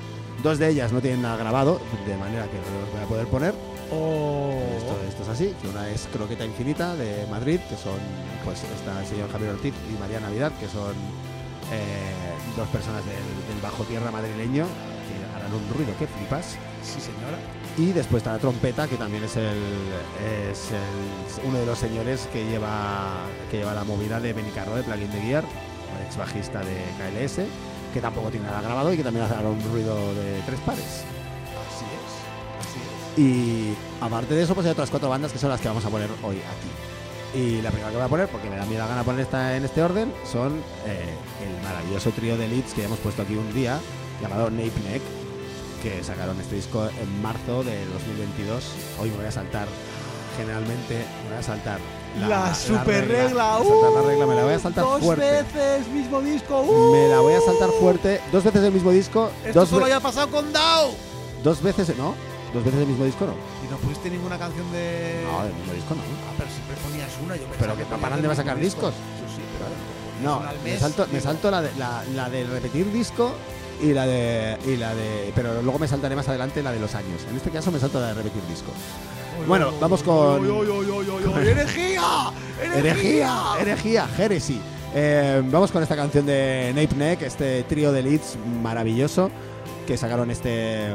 Dos 0.42 0.58
de 0.58 0.68
ellas 0.68 0.92
no 0.92 1.00
tienen 1.00 1.22
nada 1.22 1.36
grabado, 1.36 1.80
de 2.06 2.16
manera 2.16 2.44
que 2.44 2.58
no 2.58 2.80
los 2.80 2.90
voy 2.92 3.02
a 3.02 3.06
poder 3.06 3.26
poner. 3.28 3.54
Oh. 3.92 4.52
Esto, 4.76 4.96
esto 5.08 5.22
es 5.22 5.28
así. 5.28 5.54
que 5.60 5.68
Una 5.68 5.88
es 5.90 6.08
Croqueta 6.12 6.44
Infinita 6.44 6.94
de 6.96 7.26
Madrid, 7.30 7.60
que 7.68 7.76
son, 7.76 7.98
pues 8.44 8.62
está 8.64 9.00
el 9.00 9.06
señor 9.06 9.30
Javier 9.30 9.52
Ortiz 9.52 9.74
y 9.90 10.00
María 10.00 10.20
Navidad, 10.20 10.52
que 10.58 10.68
son 10.68 10.92
eh, 11.72 12.34
dos 12.56 12.68
personas 12.68 13.04
del, 13.04 13.14
del 13.14 13.62
bajo 13.62 13.84
tierra 13.84 14.10
madrileño, 14.10 14.64
que 14.64 15.36
harán 15.36 15.52
un 15.52 15.68
ruido 15.74 15.96
que 15.98 16.06
flipas. 16.06 16.56
Sí, 16.82 17.00
señora. 17.00 17.38
Y 17.76 17.86
después 17.92 18.20
está 18.22 18.32
la 18.34 18.38
trompeta, 18.38 18.86
que 18.86 18.96
también 18.96 19.24
es, 19.24 19.36
el, 19.36 19.58
es 20.50 20.70
el- 20.70 21.46
uno 21.48 21.58
de 21.58 21.66
los 21.66 21.76
señores 21.78 22.28
que 22.32 22.44
lleva, 22.46 23.24
que 23.50 23.58
lleva 23.58 23.74
la 23.74 23.82
movida 23.82 24.20
de 24.20 24.32
Benicarro 24.32 24.76
de 24.76 24.84
Plugin 24.84 25.10
de 25.10 25.20
Gear, 25.20 25.44
ex 26.06 26.16
bajista 26.16 26.60
de 26.60 26.76
KLS, 26.98 27.40
que 27.92 28.00
tampoco 28.00 28.30
tiene 28.30 28.46
nada 28.46 28.60
grabado 28.62 28.92
y 28.92 28.96
que 28.96 29.02
también 29.02 29.24
hará 29.26 29.40
un 29.48 29.60
ruido 29.72 29.96
de 30.14 30.40
tres 30.46 30.60
pares. 30.60 30.84
Así 31.66 31.84
es. 31.84 32.64
Así 32.68 32.78
es. 32.78 33.18
Y 33.18 33.74
aparte 34.00 34.34
de 34.34 34.42
eso, 34.44 34.54
pues 34.54 34.66
hay 34.66 34.72
otras 34.72 34.90
cuatro 34.90 35.08
bandas 35.08 35.32
que 35.32 35.38
son 35.40 35.50
las 35.50 35.60
que 35.60 35.66
vamos 35.66 35.84
a 35.84 35.90
poner 35.90 36.08
hoy 36.22 36.36
aquí. 36.36 37.38
Y 37.40 37.60
la 37.60 37.70
primera 37.70 37.90
que 37.90 37.96
voy 37.96 38.04
a 38.04 38.08
poner, 38.08 38.28
porque 38.28 38.48
me 38.48 38.56
da 38.56 38.64
miedo 38.66 38.82
la 38.84 38.88
gana 38.88 39.02
poner 39.02 39.22
esta 39.22 39.56
en 39.56 39.64
este 39.64 39.82
orden, 39.82 40.12
son 40.30 40.62
eh, 40.86 41.12
el 41.44 41.62
maravilloso 41.64 42.10
trío 42.10 42.36
de 42.36 42.46
leads 42.46 42.72
que 42.72 42.82
ya 42.82 42.86
hemos 42.86 43.00
puesto 43.00 43.22
aquí 43.22 43.34
un 43.34 43.52
día, 43.52 43.80
llamado 44.22 44.48
Nape 44.50 44.70
Neck, 44.88 45.02
que 45.84 46.02
sacaron 46.02 46.40
este 46.40 46.54
disco 46.56 46.88
en 46.88 47.22
marzo 47.22 47.62
de 47.62 47.84
2022. 47.86 48.64
Hoy 49.00 49.10
me 49.10 49.16
voy 49.18 49.26
a 49.26 49.30
saltar, 49.30 49.68
generalmente, 50.38 51.04
me 51.24 51.28
voy 51.30 51.38
a 51.38 51.42
saltar 51.42 51.78
La, 52.18 52.54
super 52.54 53.06
regla. 53.06 53.24
regla. 53.24 53.56
voy 53.58 53.66
a 53.66 53.70
saltar 53.70 53.92
la 53.92 54.02
regla, 54.08 54.26
me 54.26 54.34
la 54.34 54.44
voy 54.44 54.54
a 54.54 54.58
saltar 54.58 54.84
dos 54.84 55.00
fuerte. 55.02 55.30
veces 55.30 55.88
mismo 55.88 56.20
disco. 56.22 56.60
¡uh! 56.62 56.92
Me 56.94 57.08
la 57.08 57.20
voy 57.20 57.34
a 57.34 57.40
saltar 57.42 57.68
fuerte. 57.78 58.20
Dos 58.32 58.42
veces 58.44 58.62
el 58.62 58.72
mismo 58.72 58.90
disco. 58.92 59.30
Esto 59.44 59.60
Dos, 59.60 59.68
solo 59.68 59.84
haya 59.84 60.00
pasado 60.00 60.30
con 60.30 60.50
Dao. 60.54 60.90
dos 61.42 61.62
veces, 61.62 61.94
¿no? 61.98 62.14
Dos 62.54 62.64
veces 62.64 62.80
el 62.80 62.86
mismo 62.86 63.04
disco, 63.04 63.26
no. 63.26 63.32
Y 63.66 63.70
no 63.70 63.76
pusiste 63.76 64.08
ninguna 64.08 64.38
canción 64.38 64.70
de. 64.72 65.22
No, 65.30 65.44
el 65.44 65.52
mismo 65.52 65.72
disco 65.74 65.94
no. 65.94 66.00
Ah, 66.00 66.32
pero 66.38 66.50
siempre 66.50 66.76
ponías 66.76 67.10
una. 67.22 67.36
Yo 67.36 67.44
Pero 67.60 67.76
que 67.76 67.84
paran 67.84 68.22
de 68.22 68.34
sacar 68.34 68.58
disco. 68.58 68.86
discos. 68.88 68.94
Sí, 69.36 69.42
pero 69.58 70.30
No, 70.30 70.42
me 70.64 70.78
salto, 70.78 71.06
me 71.12 71.20
salto 71.20 71.50
la, 71.50 71.60
de, 71.60 71.70
la, 71.76 72.02
la 72.14 72.30
de 72.30 72.44
repetir 72.44 72.90
disco 72.90 73.32
y 73.84 73.92
la 73.92 74.06
de 74.06 74.56
y 74.66 74.76
la 74.76 74.94
de 74.94 75.30
pero 75.34 75.62
luego 75.62 75.78
me 75.78 75.86
saltaré 75.86 76.16
más 76.16 76.28
adelante 76.28 76.62
la 76.62 76.72
de 76.72 76.80
los 76.80 76.94
años. 76.94 77.22
En 77.30 77.36
este 77.36 77.50
caso 77.50 77.70
me 77.70 77.78
salto 77.78 78.00
la 78.00 78.08
de 78.08 78.14
repetir 78.14 78.42
disco. 78.48 78.72
Bueno, 79.46 79.72
vamos 79.80 80.02
con- 80.02 80.44
¡Herejía! 81.42 82.02
Herejía, 82.76 83.42
herejía, 83.60 84.08
heresy. 84.18 84.60
Eh, 84.94 85.42
vamos 85.46 85.72
con 85.72 85.82
esta 85.82 85.96
canción 85.96 86.24
de 86.24 86.72
Nape 86.74 86.94
Neck, 86.96 87.22
este 87.22 87.64
trío 87.64 87.90
de 87.92 88.02
leads 88.02 88.36
maravilloso 88.62 89.30
que 89.86 89.96
sacaron 89.96 90.30
este 90.30 90.94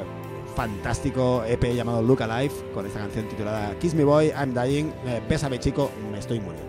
fantástico 0.55 1.43
EP 1.45 1.75
llamado 1.75 2.01
Look 2.01 2.23
Alive 2.23 2.53
con 2.73 2.85
esta 2.85 2.99
canción 2.99 3.27
titulada 3.27 3.77
Kiss 3.79 3.93
Me 3.93 4.03
Boy, 4.05 4.27
I'm 4.29 4.53
Dying, 4.53 4.91
eh, 5.05 5.21
Bésame 5.27 5.59
chico, 5.59 5.91
me 6.11 6.19
estoy 6.19 6.39
muriendo. 6.39 6.68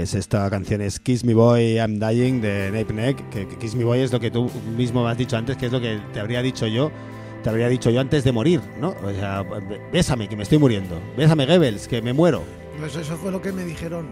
Pues 0.00 0.14
esta 0.14 0.48
canción 0.48 0.80
es 0.80 0.98
Kiss 0.98 1.24
Me 1.24 1.34
Boy, 1.34 1.74
I'm 1.76 2.00
Dying 2.00 2.40
de 2.40 2.70
Nape 2.70 2.90
Neck. 2.94 3.28
Que, 3.28 3.46
que 3.46 3.58
Kiss 3.58 3.74
Me 3.74 3.84
Boy 3.84 4.00
es 4.00 4.10
lo 4.10 4.18
que 4.18 4.30
tú 4.30 4.50
mismo 4.74 5.04
me 5.04 5.10
has 5.10 5.18
dicho 5.18 5.36
antes, 5.36 5.58
que 5.58 5.66
es 5.66 5.72
lo 5.72 5.78
que 5.78 6.00
te 6.14 6.20
habría 6.20 6.40
dicho 6.40 6.66
yo. 6.66 6.90
Te 7.42 7.50
habría 7.50 7.68
dicho 7.68 7.90
yo 7.90 8.00
antes 8.00 8.24
de 8.24 8.32
morir, 8.32 8.62
¿no? 8.80 8.94
O 9.04 9.10
sea, 9.12 9.44
bésame, 9.92 10.26
que 10.26 10.36
me 10.36 10.44
estoy 10.44 10.56
muriendo. 10.56 10.98
Bésame, 11.18 11.44
Goebbels, 11.44 11.86
que 11.86 12.00
me 12.00 12.14
muero. 12.14 12.42
Pues 12.78 12.96
eso 12.96 13.14
fue 13.18 13.30
lo 13.30 13.42
que 13.42 13.52
me 13.52 13.62
dijeron. 13.62 14.06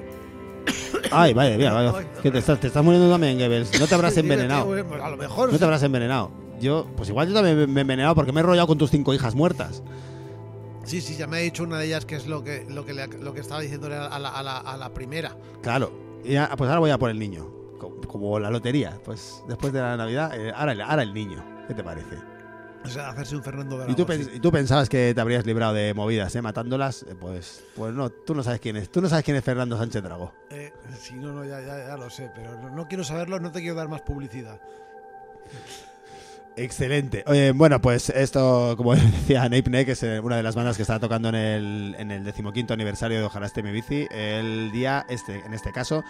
Ay, 1.11 1.33
vaya, 1.33 1.57
mira, 1.57 1.73
vaya. 1.73 1.95
Que 2.23 2.30
te 2.30 2.37
estás, 2.37 2.61
te 2.61 2.66
estás 2.66 2.85
muriendo 2.85 3.11
también, 3.11 3.38
Goebbels. 3.38 3.80
No 3.80 3.87
te 3.87 3.95
habrás 3.95 4.14
envenenado. 4.18 4.71
A 5.02 5.09
lo 5.09 5.16
mejor. 5.16 5.50
No 5.50 5.59
te 5.59 5.64
habrás 5.64 5.83
envenenado. 5.85 6.30
Yo, 6.61 6.87
pues 6.99 7.09
igual 7.09 7.28
yo 7.28 7.35
también 7.35 7.73
me 7.73 7.80
he 7.80 7.83
envenenado 7.83 8.14
porque 8.14 8.30
me 8.30 8.40
he 8.40 8.42
enrollado 8.42 8.66
con 8.66 8.76
tus 8.76 8.90
cinco 8.90 9.14
hijas 9.14 9.35
muertas. 9.35 9.83
Sí, 10.88 11.00
sí, 11.02 11.16
ya 11.16 11.26
me 11.26 11.37
ha 11.37 11.40
dicho 11.40 11.64
una 11.64 11.78
de 11.78 11.85
ellas 11.87 12.07
que 12.07 12.16
es 12.16 12.26
lo 12.26 12.42
que, 12.42 12.64
lo 12.68 12.85
que, 12.87 12.95
le- 12.95 13.07
lo 13.09 13.35
que 13.35 13.40
estaba 13.40 13.61
diciéndole 13.61 13.95
a 13.97 14.18
la, 14.18 14.30
a 14.30 14.42
la- 14.42 14.57
a 14.59 14.76
la 14.78 14.95
primera. 14.95 15.37
Claro. 15.62 15.92
Y 16.25 16.33
ya- 16.33 16.49
pues 16.57 16.68
ahora 16.68 16.80
voy 16.80 16.90
a 16.90 16.99
por 16.99 17.11
el 17.11 17.18
niño. 17.18 17.47
Co- 17.78 18.00
Como 18.09 18.38
la 18.38 18.50
lotería. 18.50 18.99
Pues 19.04 19.42
después 19.47 19.73
de 19.73 19.80
la 19.80 19.97
Navidad, 19.99 20.33
eh, 20.35 20.50
ahora, 20.57 20.73
el- 20.73 20.80
ahora 20.80 21.02
el 21.02 21.12
niño. 21.12 21.45
¿Qué 21.68 21.75
te 21.75 21.85
parece? 21.85 22.16
O 22.85 22.88
sea, 22.88 23.11
hacerse 23.11 23.37
un 23.37 23.42
Fernando 23.42 23.76
de 23.76 23.90
¿Y 23.92 23.95
tú, 23.95 24.07
y 24.11 24.40
tú 24.40 24.50
pensabas 24.50 24.88
que 24.88 25.12
te 25.14 25.21
habrías 25.21 25.45
librado 25.45 25.75
de 25.75 25.92
movidas, 25.92 26.35
¿eh? 26.37 26.40
Matándolas. 26.40 27.02
Eh, 27.02 27.14
Pues, 27.21 27.64
pues 27.76 27.92
no, 27.92 28.09
tú 28.09 28.35
no 28.35 28.42
sabes 28.42 28.61
quién 28.61 28.76
es. 28.78 28.88
Tú 28.90 29.02
no 29.02 29.09
sabes 29.11 29.25
quién 29.26 29.37
es 29.37 29.45
Fernando 29.45 29.76
Sánchez 29.76 30.02
Dragó. 30.02 30.33
Eh, 30.49 30.73
sí, 30.99 31.14
no, 31.16 31.33
no, 31.33 31.45
ya, 31.45 31.61
ya, 31.61 31.87
ya 31.88 31.97
lo 31.99 32.09
sé, 32.09 32.30
pero 32.35 32.59
no, 32.59 32.71
no 32.71 32.88
quiero 32.88 33.04
saberlo, 33.04 33.38
no 33.40 33.52
te 33.52 33.61
quiero 33.61 33.75
dar 33.75 33.88
más 33.88 34.00
publicidad. 34.00 34.59
Excelente. 36.58 37.24
Bueno, 37.54 37.80
pues 37.80 38.10
esto, 38.10 38.74
como 38.76 38.94
decía 38.96 39.42
Nape 39.44 39.70
Neck, 39.70 39.88
es 39.88 40.02
eh, 40.02 40.20
una 40.20 40.36
de 40.36 40.42
las 40.42 40.54
bandas 40.54 40.76
que 40.76 40.82
está 40.82 40.98
tocando 40.98 41.28
en 41.28 41.34
el, 41.34 41.96
en 41.98 42.10
el 42.10 42.24
decimoquinto 42.24 42.74
aniversario 42.74 43.18
de 43.18 43.24
Ojalá 43.24 43.46
esté 43.46 43.62
mi 43.62 43.70
bici. 43.70 44.06
El 44.10 44.70
día, 44.72 45.06
este, 45.08 45.40
en 45.44 45.54
este 45.54 45.72
caso, 45.72 46.02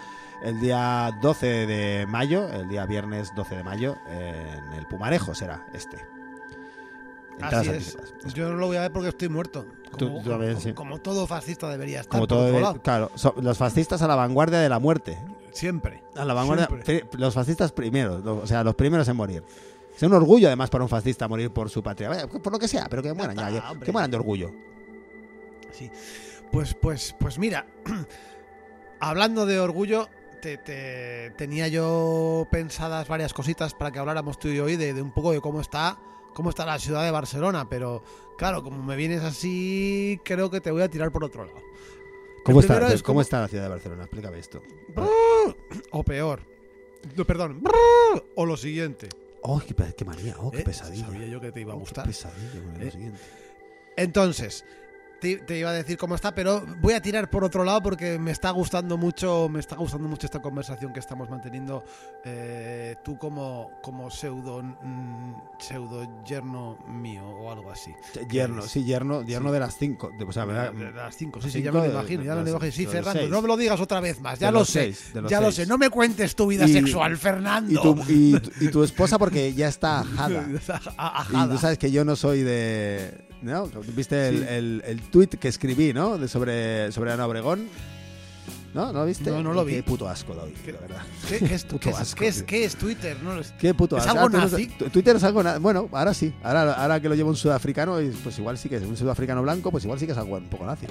el 0.43 0.59
día 0.59 1.11
12 1.21 1.45
de 1.67 2.05
mayo, 2.07 2.49
el 2.49 2.67
día 2.69 2.85
viernes 2.85 3.31
12 3.35 3.55
de 3.57 3.63
mayo, 3.63 3.95
en 4.09 4.73
el 4.73 4.85
Pumarejo 4.87 5.35
será 5.35 5.65
este. 5.73 5.97
Entradas 7.33 7.59
Así 7.59 7.69
es. 7.69 7.95
anticipadas. 7.95 8.33
Yo 8.33 8.49
no 8.49 8.55
lo 8.57 8.67
voy 8.67 8.77
a 8.77 8.81
ver 8.81 8.91
porque 8.91 9.09
estoy 9.09 9.29
muerto. 9.29 9.65
Como, 9.91 10.21
tú 10.21 10.29
también, 10.29 10.51
como- 10.53 10.61
sí. 10.63 10.73
como 10.73 10.97
todo 10.99 11.25
fascista 11.25 11.69
debería 11.69 12.01
estar. 12.01 12.11
Como 12.19 12.27
por 12.27 12.27
todo, 12.27 12.69
otro 12.69 12.81
claro, 12.81 13.11
so- 13.15 13.33
los 13.41 13.57
fascistas 13.57 14.01
a 14.01 14.07
la 14.07 14.15
vanguardia 14.15 14.59
de 14.59 14.67
la 14.69 14.79
muerte. 14.79 15.17
Siempre. 15.51 16.03
A 16.15 16.25
la 16.25 16.33
vanguardia, 16.33 16.67
Siempre. 16.67 17.05
los 17.19 17.33
fascistas 17.33 17.71
primeros, 17.71 18.25
o 18.25 18.45
sea, 18.45 18.63
los 18.63 18.75
primeros 18.75 19.07
en 19.07 19.15
morir. 19.15 19.43
Es 19.99 20.03
un 20.03 20.13
orgullo 20.13 20.47
además 20.47 20.69
para 20.69 20.83
un 20.85 20.89
fascista 20.89 21.27
morir 21.27 21.51
por 21.51 21.69
su 21.69 21.83
patria, 21.83 22.25
por 22.27 22.53
lo 22.53 22.57
que 22.59 22.69
sea, 22.69 22.87
pero 22.89 23.03
que 23.03 23.13
mueran 23.13 23.35
ya, 23.35 23.49
ya, 23.49 23.73
que 23.83 23.91
mueran 23.91 24.09
de 24.09 24.15
orgullo. 24.17 24.51
Sí. 25.73 25.91
Pues, 26.51 26.73
pues, 26.73 27.13
pues 27.19 27.37
mira, 27.37 27.65
hablando 28.99 29.45
de 29.45 29.59
orgullo, 29.59 30.07
te, 30.41 30.57
te- 30.57 31.31
tenía 31.31 31.67
yo 31.67 32.47
pensadas 32.51 33.07
varias 33.07 33.33
cositas 33.33 33.73
para 33.73 33.91
que 33.91 33.99
habláramos 33.99 34.39
tú 34.39 34.47
y 34.47 34.55
yo 34.55 34.65
hoy 34.65 34.77
de, 34.77 34.93
de 34.93 35.01
un 35.01 35.11
poco 35.11 35.31
de 35.33 35.41
cómo 35.41 35.59
está, 35.61 35.99
cómo 36.33 36.49
está 36.49 36.65
la 36.65 36.79
ciudad 36.79 37.03
de 37.03 37.11
Barcelona, 37.11 37.67
pero 37.69 38.01
claro, 38.37 38.63
como 38.63 38.81
me 38.81 38.95
vienes 38.95 39.21
así, 39.23 40.19
creo 40.23 40.49
que 40.49 40.61
te 40.61 40.71
voy 40.71 40.81
a 40.81 40.89
tirar 40.89 41.11
por 41.11 41.23
otro 41.25 41.45
lado. 41.45 41.57
¿Cómo 42.45 42.61
está, 42.61 42.77
es 42.93 43.03
¿Cómo 43.03 43.15
como- 43.15 43.21
está 43.21 43.41
la 43.41 43.47
ciudad 43.49 43.63
de 43.63 43.69
Barcelona? 43.69 44.03
Explícame 44.03 44.39
esto. 44.39 44.61
O 45.91 46.03
peor. 46.03 46.41
No, 47.15 47.25
perdón. 47.25 47.61
O 48.35 48.45
lo 48.45 48.55
siguiente. 48.57 49.09
Oh, 49.41 49.61
qué, 49.65 49.73
qué 49.95 50.05
manía, 50.05 50.35
oh, 50.39 50.51
qué 50.51 50.59
¿Eh? 50.59 50.63
pesadilla. 50.63 51.05
Sabía 51.05 51.27
yo 51.27 51.39
que 51.39 51.51
te 51.51 51.61
iba 51.61 51.73
a 51.73 51.75
Oh, 51.75 51.79
qué 51.79 51.83
gustar. 51.85 52.05
pesadilla 52.05 52.61
con 52.61 52.79
lo 52.79 52.85
¿Eh? 52.85 52.91
siguiente. 52.91 53.19
Entonces, 53.97 54.65
te, 55.21 55.37
te 55.37 55.57
iba 55.59 55.69
a 55.69 55.73
decir 55.73 55.97
cómo 55.97 56.15
está, 56.15 56.33
pero 56.33 56.65
voy 56.81 56.93
a 56.93 57.01
tirar 57.01 57.29
por 57.29 57.43
otro 57.43 57.63
lado 57.63 57.81
porque 57.81 58.17
me 58.19 58.31
está 58.31 58.51
gustando 58.51 58.97
mucho, 58.97 59.49
me 59.49 59.59
está 59.59 59.75
gustando 59.75 60.07
mucho 60.07 60.25
esta 60.25 60.41
conversación 60.41 60.93
que 60.93 60.99
estamos 60.99 61.29
manteniendo 61.29 61.83
eh, 62.25 62.95
tú 63.03 63.17
como, 63.17 63.71
como 63.81 64.09
pseudo 64.09 64.61
mm, 64.63 65.33
pseudo 65.59 66.07
yerno 66.25 66.77
mío 66.87 67.23
o 67.27 67.51
algo 67.51 67.71
así. 67.71 67.91
Yerno, 68.29 68.61
sí, 68.63 68.83
yerno, 68.83 69.21
yerno 69.23 69.49
Sí. 69.49 69.53
de 69.53 69.59
las 69.59 69.77
cinco. 69.77 70.11
de- 70.17 70.25
o 70.25 70.31
sea, 70.31 70.45
De, 70.45 70.53
¿verdad? 70.53 70.73
de 70.73 70.91
las 70.91 71.15
cinco, 71.15 71.41
sí, 71.41 71.49
sí, 71.51 71.61
ya 71.61 71.71
me 71.71 71.79
lo 71.79 71.85
imagino, 71.91 72.23
ya 72.23 72.35
me 72.35 72.43
lo 72.43 72.49
imagino. 72.49 72.71
Sí, 72.71 72.85
Fernando, 72.85 73.27
no 73.27 73.41
me 73.41 73.47
lo 73.47 73.57
digas 73.57 73.79
otra 73.79 73.99
vez 73.99 74.19
más, 74.21 74.39
ya 74.39 74.51
lo 74.51 74.63
sé, 74.65 74.93
seis, 74.93 75.11
ya 75.29 75.39
lo 75.41 75.51
seis. 75.51 75.55
sé. 75.55 75.65
No 75.65 75.77
me 75.77 75.89
cuentes 75.89 76.35
tu 76.35 76.47
vida 76.47 76.65
Y- 76.67 76.73
sexual, 76.73 77.17
Fernando. 77.17 77.71
Y 77.71 77.75
tu, 77.81 77.95
y, 78.07 78.39
tu- 78.39 78.65
y 78.65 78.67
tu 78.69 78.83
esposa 78.83 79.17
porque 79.17 79.53
ya 79.53 79.67
está 79.67 79.99
ajada. 80.17 80.45
A- 80.97 81.25
Y 81.29 81.35
ajada. 81.35 81.53
tú 81.53 81.57
sabes 81.59 81.77
que 81.77 81.91
yo 81.91 82.03
no 82.05 82.15
soy 82.15 82.41
de... 82.43 83.28
¿No? 83.41 83.67
¿Viste 83.95 84.27
el, 84.29 84.37
Sí. 84.39 84.45
el, 84.49 84.83
el 84.85 85.01
tweet 85.09 85.27
que 85.27 85.47
escribí, 85.47 85.93
¿no? 85.93 86.17
De 86.17 86.27
sobre, 86.27 86.91
sobre 86.91 87.11
Ana 87.13 87.25
Obregón. 87.25 87.67
¿No? 88.73 88.87
¿No 88.93 88.99
lo 88.99 89.05
viste? 89.05 89.31
No, 89.31 89.41
no 89.41 89.53
lo 89.53 89.65
vi. 89.65 89.73
Qué 89.75 89.83
puto 89.83 90.07
asco 90.07 90.35
doy, 90.35 90.53
¿Qué? 90.63 90.73
la 90.73 90.79
verdad. 90.79 91.01
¿Qué, 91.27 91.39
qué 91.39 91.45
es, 91.55 91.63
Puto 91.63 91.79
qué 91.79 91.89
es- 91.89 91.97
asco, 91.99 92.19
qué 92.19 92.27
es- 92.27 92.43
qué 92.43 92.63
es 92.65 92.75
Twitter? 92.75 93.17
No 93.23 93.33
lo 93.35 93.43
sé. 93.43 93.53
Qué 93.59 93.73
puto 93.73 93.97
¿Es 93.97 94.05
asco. 94.05 94.19
algo 94.19 94.37
Ah, 94.37 94.41
nazi? 94.41 94.67
Twitter 94.67 95.15
es 95.15 95.23
algo... 95.23 95.41
na- 95.41 95.57
Bueno, 95.57 95.89
ahora 95.91 96.13
sí. 96.13 96.33
Ahora, 96.43 96.73
ahora 96.73 96.99
que 97.01 97.09
lo 97.09 97.15
lleva 97.15 97.29
un 97.29 97.35
sudafricano, 97.35 97.97
pues 98.23 98.37
igual 98.37 98.57
sí 98.59 98.69
que 98.69 98.75
es 98.75 98.83
un 98.83 98.95
sudafricano 98.95 99.41
blanco, 99.41 99.71
pues 99.71 99.83
igual 99.85 99.99
sí 99.99 100.05
que 100.05 100.11
es 100.11 100.17
algo 100.19 100.35
un 100.37 100.49
poco 100.49 100.65
nazi. 100.67 100.85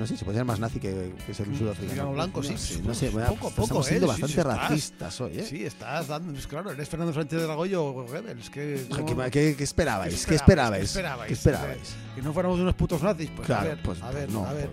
No 0.00 0.06
sé, 0.06 0.16
se 0.16 0.24
puede 0.24 0.38
ser 0.38 0.46
más 0.46 0.58
nazi 0.58 0.80
que, 0.80 1.12
que 1.26 1.34
ser 1.34 1.46
un 1.46 1.52
Un 1.52 1.58
sudafricano. 1.58 2.12
blanco, 2.12 2.40
no, 2.42 2.48
sí. 2.48 2.56
sé, 2.56 2.82
no 2.82 2.94
sé, 2.94 3.06
Poco, 3.10 3.18
bueno, 3.20 3.36
poco, 3.36 3.62
estamos 3.62 3.86
siendo 3.86 4.06
¿eh? 4.06 4.08
Bastante 4.08 4.32
sí, 4.32 4.40
estás. 4.40 4.56
racistas 4.70 5.20
hoy, 5.20 5.38
¿eh? 5.38 5.46
Sí, 5.48 5.64
estás 5.66 6.08
dando. 6.08 6.32
Pues 6.32 6.46
claro, 6.46 6.70
eres 6.70 6.88
Fernando 6.88 7.12
Sánchez 7.12 7.38
de 7.40 7.44
Dragoyo 7.44 7.84
o 7.84 7.92
Goebbels. 7.92 8.48
Que, 8.48 8.86
¿Qué, 8.88 9.14
no- 9.14 9.30
qué- 9.30 9.54
qué 9.56 9.62
esperabais? 9.64 10.20
¿Qué 10.24 10.30
¿Qué 10.30 10.34
esperabais? 10.36 10.92
¿Qué 10.94 11.02
¿Qué 11.26 11.32
esperabais? 11.34 11.94
que 12.14 12.22
no 12.22 12.32
fuéramos 12.32 12.58
unos 12.58 12.74
putos 12.74 13.02
nazis. 13.02 13.30
Pues 13.36 13.46
claro, 13.46 13.60
a 13.62 13.74
ver, 13.74 13.82
pues 13.82 14.02
a 14.02 14.10
ver, 14.10 14.30
no, 14.30 14.46
a 14.46 14.52
ver. 14.54 14.70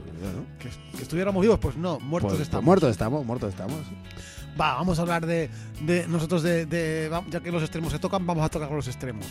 pues, 0.61 0.73
que 0.95 1.03
estuviéramos 1.03 1.41
vivos, 1.41 1.59
pues 1.59 1.75
no, 1.75 1.99
muertos 1.99 2.29
Pues- 2.31 2.37
pues 2.37 2.47
estamos. 2.47 2.63
muertos 2.63 2.89
estamos, 2.91 3.25
muertos 3.25 3.49
estamos. 3.49 3.75
Va, 4.59 4.73
vamos 4.75 4.97
a 4.97 5.03
hablar 5.03 5.25
de, 5.25 5.49
de 5.81 6.07
nosotros, 6.07 6.41
de, 6.41 7.11
ya 7.29 7.39
que 7.41 7.51
los 7.51 7.61
extremos 7.61 7.91
se 7.91 7.99
tocan, 7.99 8.25
vamos 8.25 8.43
a 8.43 8.49
tocar 8.49 8.71
los 8.71 8.87
extremos. 8.87 9.25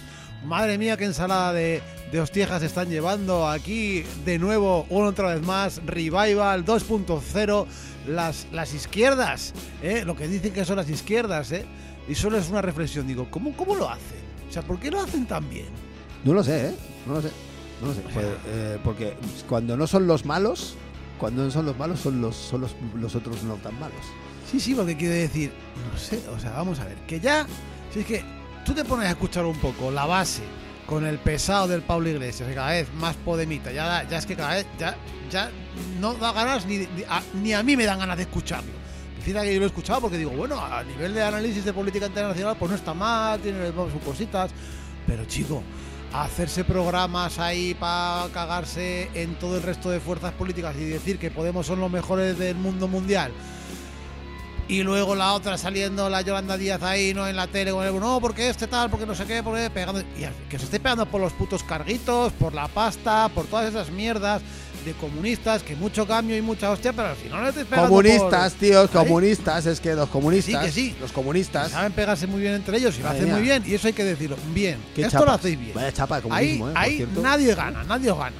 Madre 0.44 0.78
mía, 0.78 0.96
qué 0.96 1.04
ensalada 1.04 1.52
de, 1.52 1.82
de 2.12 2.20
hostiejas 2.20 2.62
están 2.62 2.88
llevando 2.88 3.48
aquí 3.48 4.04
de 4.24 4.38
nuevo, 4.38 4.86
una 4.88 5.08
otra 5.08 5.34
vez 5.34 5.44
más, 5.44 5.80
Revival 5.84 6.64
2.0, 6.64 7.66
las, 8.06 8.46
las 8.52 8.74
izquierdas, 8.74 9.52
¿eh? 9.82 10.04
lo 10.04 10.14
que 10.14 10.28
dicen 10.28 10.52
que 10.52 10.64
son 10.64 10.76
las 10.76 10.88
izquierdas, 10.88 11.50
¿eh? 11.50 11.66
y 12.08 12.14
solo 12.14 12.38
es 12.38 12.48
una 12.48 12.62
reflexión, 12.62 13.06
digo, 13.06 13.26
¿cómo, 13.30 13.56
¿cómo 13.56 13.74
lo 13.74 13.90
hacen? 13.90 14.24
O 14.48 14.52
sea, 14.52 14.62
¿por 14.62 14.78
qué 14.78 14.90
lo 14.92 15.00
hacen 15.00 15.26
tan 15.26 15.48
bien? 15.50 15.66
No 16.22 16.34
lo 16.34 16.44
sé, 16.44 16.68
¿eh? 16.68 16.74
No 17.06 17.14
lo 17.14 17.22
sé. 17.22 17.30
No 17.80 17.88
lo 17.88 17.94
sé. 17.94 18.00
Pues, 18.14 18.26
eh, 18.46 18.78
porque 18.84 19.14
cuando 19.48 19.76
no 19.76 19.86
son 19.86 20.06
los 20.06 20.24
malos, 20.24 20.76
cuando 21.18 21.44
no 21.44 21.50
son 21.50 21.66
los 21.66 21.76
malos, 21.76 22.00
son 22.00 22.20
los, 22.20 22.36
son 22.36 22.60
los, 22.60 22.76
los 22.94 23.14
otros 23.16 23.42
no 23.42 23.54
tan 23.56 23.78
malos. 23.78 24.00
Sí, 24.50 24.60
sí, 24.60 24.74
porque 24.74 24.96
quiere 24.96 25.14
decir, 25.14 25.52
no 25.92 25.98
sé, 25.98 26.22
o 26.28 26.38
sea, 26.38 26.52
vamos 26.52 26.78
a 26.78 26.84
ver, 26.84 26.96
que 27.06 27.18
ya, 27.18 27.46
si 27.92 28.00
es 28.00 28.06
que 28.06 28.24
tú 28.64 28.74
te 28.74 28.84
pones 28.84 29.08
a 29.08 29.10
escuchar 29.10 29.44
un 29.44 29.58
poco 29.58 29.90
la 29.90 30.06
base 30.06 30.42
con 30.86 31.04
el 31.04 31.18
pesado 31.18 31.66
del 31.66 31.82
Pablo 31.82 32.08
Iglesias, 32.08 32.48
que 32.48 32.54
cada 32.54 32.70
vez 32.70 32.92
más 32.94 33.16
podemita, 33.16 33.72
ya, 33.72 34.06
ya 34.08 34.18
es 34.18 34.26
que 34.26 34.36
cada 34.36 34.54
vez, 34.54 34.66
ya, 34.78 34.96
ya 35.30 35.50
no 36.00 36.14
da 36.14 36.32
ganas 36.32 36.64
ni, 36.64 36.86
ni 37.42 37.52
a 37.52 37.62
mí 37.64 37.76
me 37.76 37.84
dan 37.84 37.98
ganas 37.98 38.16
de 38.16 38.22
escucharlo. 38.22 38.72
Decida 39.18 39.42
que 39.42 39.52
yo 39.52 39.58
lo 39.58 39.66
he 39.66 39.68
escuchado 39.68 40.02
porque 40.02 40.16
digo, 40.18 40.30
bueno, 40.30 40.60
a 40.64 40.84
nivel 40.84 41.12
de 41.12 41.24
análisis 41.24 41.64
de 41.64 41.72
política 41.72 42.06
internacional, 42.06 42.56
pues 42.56 42.70
no 42.70 42.76
está 42.76 42.94
mal, 42.94 43.40
tiene 43.40 43.72
sus 43.72 44.02
cositas, 44.04 44.52
pero 45.08 45.24
chico, 45.24 45.64
hacerse 46.12 46.62
programas 46.62 47.40
ahí 47.40 47.74
para 47.74 48.28
cagarse 48.32 49.10
en 49.14 49.34
todo 49.40 49.56
el 49.56 49.64
resto 49.64 49.90
de 49.90 49.98
fuerzas 49.98 50.32
políticas 50.34 50.76
y 50.76 50.84
decir 50.84 51.18
que 51.18 51.32
Podemos 51.32 51.66
son 51.66 51.80
los 51.80 51.90
mejores 51.90 52.38
del 52.38 52.54
mundo 52.54 52.86
mundial 52.86 53.32
y 54.68 54.82
luego 54.82 55.14
la 55.14 55.32
otra 55.32 55.56
saliendo 55.56 56.10
la 56.10 56.22
Yolanda 56.22 56.56
Díaz 56.56 56.82
ahí 56.82 57.14
no 57.14 57.26
en 57.28 57.36
la 57.36 57.46
tele 57.46 57.70
con 57.70 57.86
el 57.86 57.98
no 58.00 58.20
porque 58.20 58.48
este 58.48 58.66
tal 58.66 58.90
porque 58.90 59.06
no 59.06 59.14
sé 59.14 59.24
qué 59.24 59.42
porque 59.42 59.70
pegando 59.70 60.00
y 60.00 60.26
que 60.48 60.58
se 60.58 60.64
esté 60.64 60.80
pegando 60.80 61.06
por 61.06 61.20
los 61.20 61.32
putos 61.32 61.62
carguitos 61.62 62.32
por 62.32 62.52
la 62.52 62.66
pasta 62.68 63.28
por 63.28 63.46
todas 63.46 63.68
esas 63.68 63.90
mierdas 63.90 64.42
de 64.84 64.92
comunistas 64.94 65.62
que 65.62 65.74
mucho 65.76 66.06
cambio 66.06 66.36
y 66.36 66.42
mucha 66.42 66.70
hostia 66.70 66.92
pero 66.92 67.08
al 67.08 67.16
final 67.16 67.42
no 67.42 67.48
estés 67.48 67.64
pegando 67.64 67.88
Comunistas, 67.88 68.52
por- 68.52 68.60
tíos, 68.60 68.90
Ahí. 68.94 69.06
comunistas, 69.06 69.66
es 69.66 69.80
que 69.80 69.94
los 69.94 70.08
comunistas, 70.08 70.64
Que 70.64 70.70
sí, 70.72 70.88
que 70.90 70.94
sí. 70.94 71.00
los 71.00 71.10
comunistas, 71.12 71.70
saben 71.72 71.92
pegarse 71.92 72.26
muy 72.28 72.40
bien 72.40 72.54
entre 72.54 72.78
ellos 72.78 72.96
y 72.98 73.02
lo 73.02 73.08
hacen 73.08 73.30
muy 73.32 73.42
bien 73.42 73.62
y 73.66 73.74
eso 73.74 73.86
hay 73.88 73.92
que 73.92 74.04
decirlo 74.04 74.36
bien 74.54 74.78
esto 74.96 75.24
lo 75.24 75.32
hacéis 75.32 75.58
bien 75.58 75.74
Vaya 75.74 75.92
chapa 75.92 76.20
de 76.20 76.28
ahí, 76.30 76.58
comunismo, 76.58 76.68
¿eh? 76.70 76.72
Ahí 76.76 76.96
cierto. 76.98 77.20
nadie 77.20 77.54
gana, 77.54 77.84
nadie 77.84 78.10
os 78.12 78.18
gana. 78.18 78.36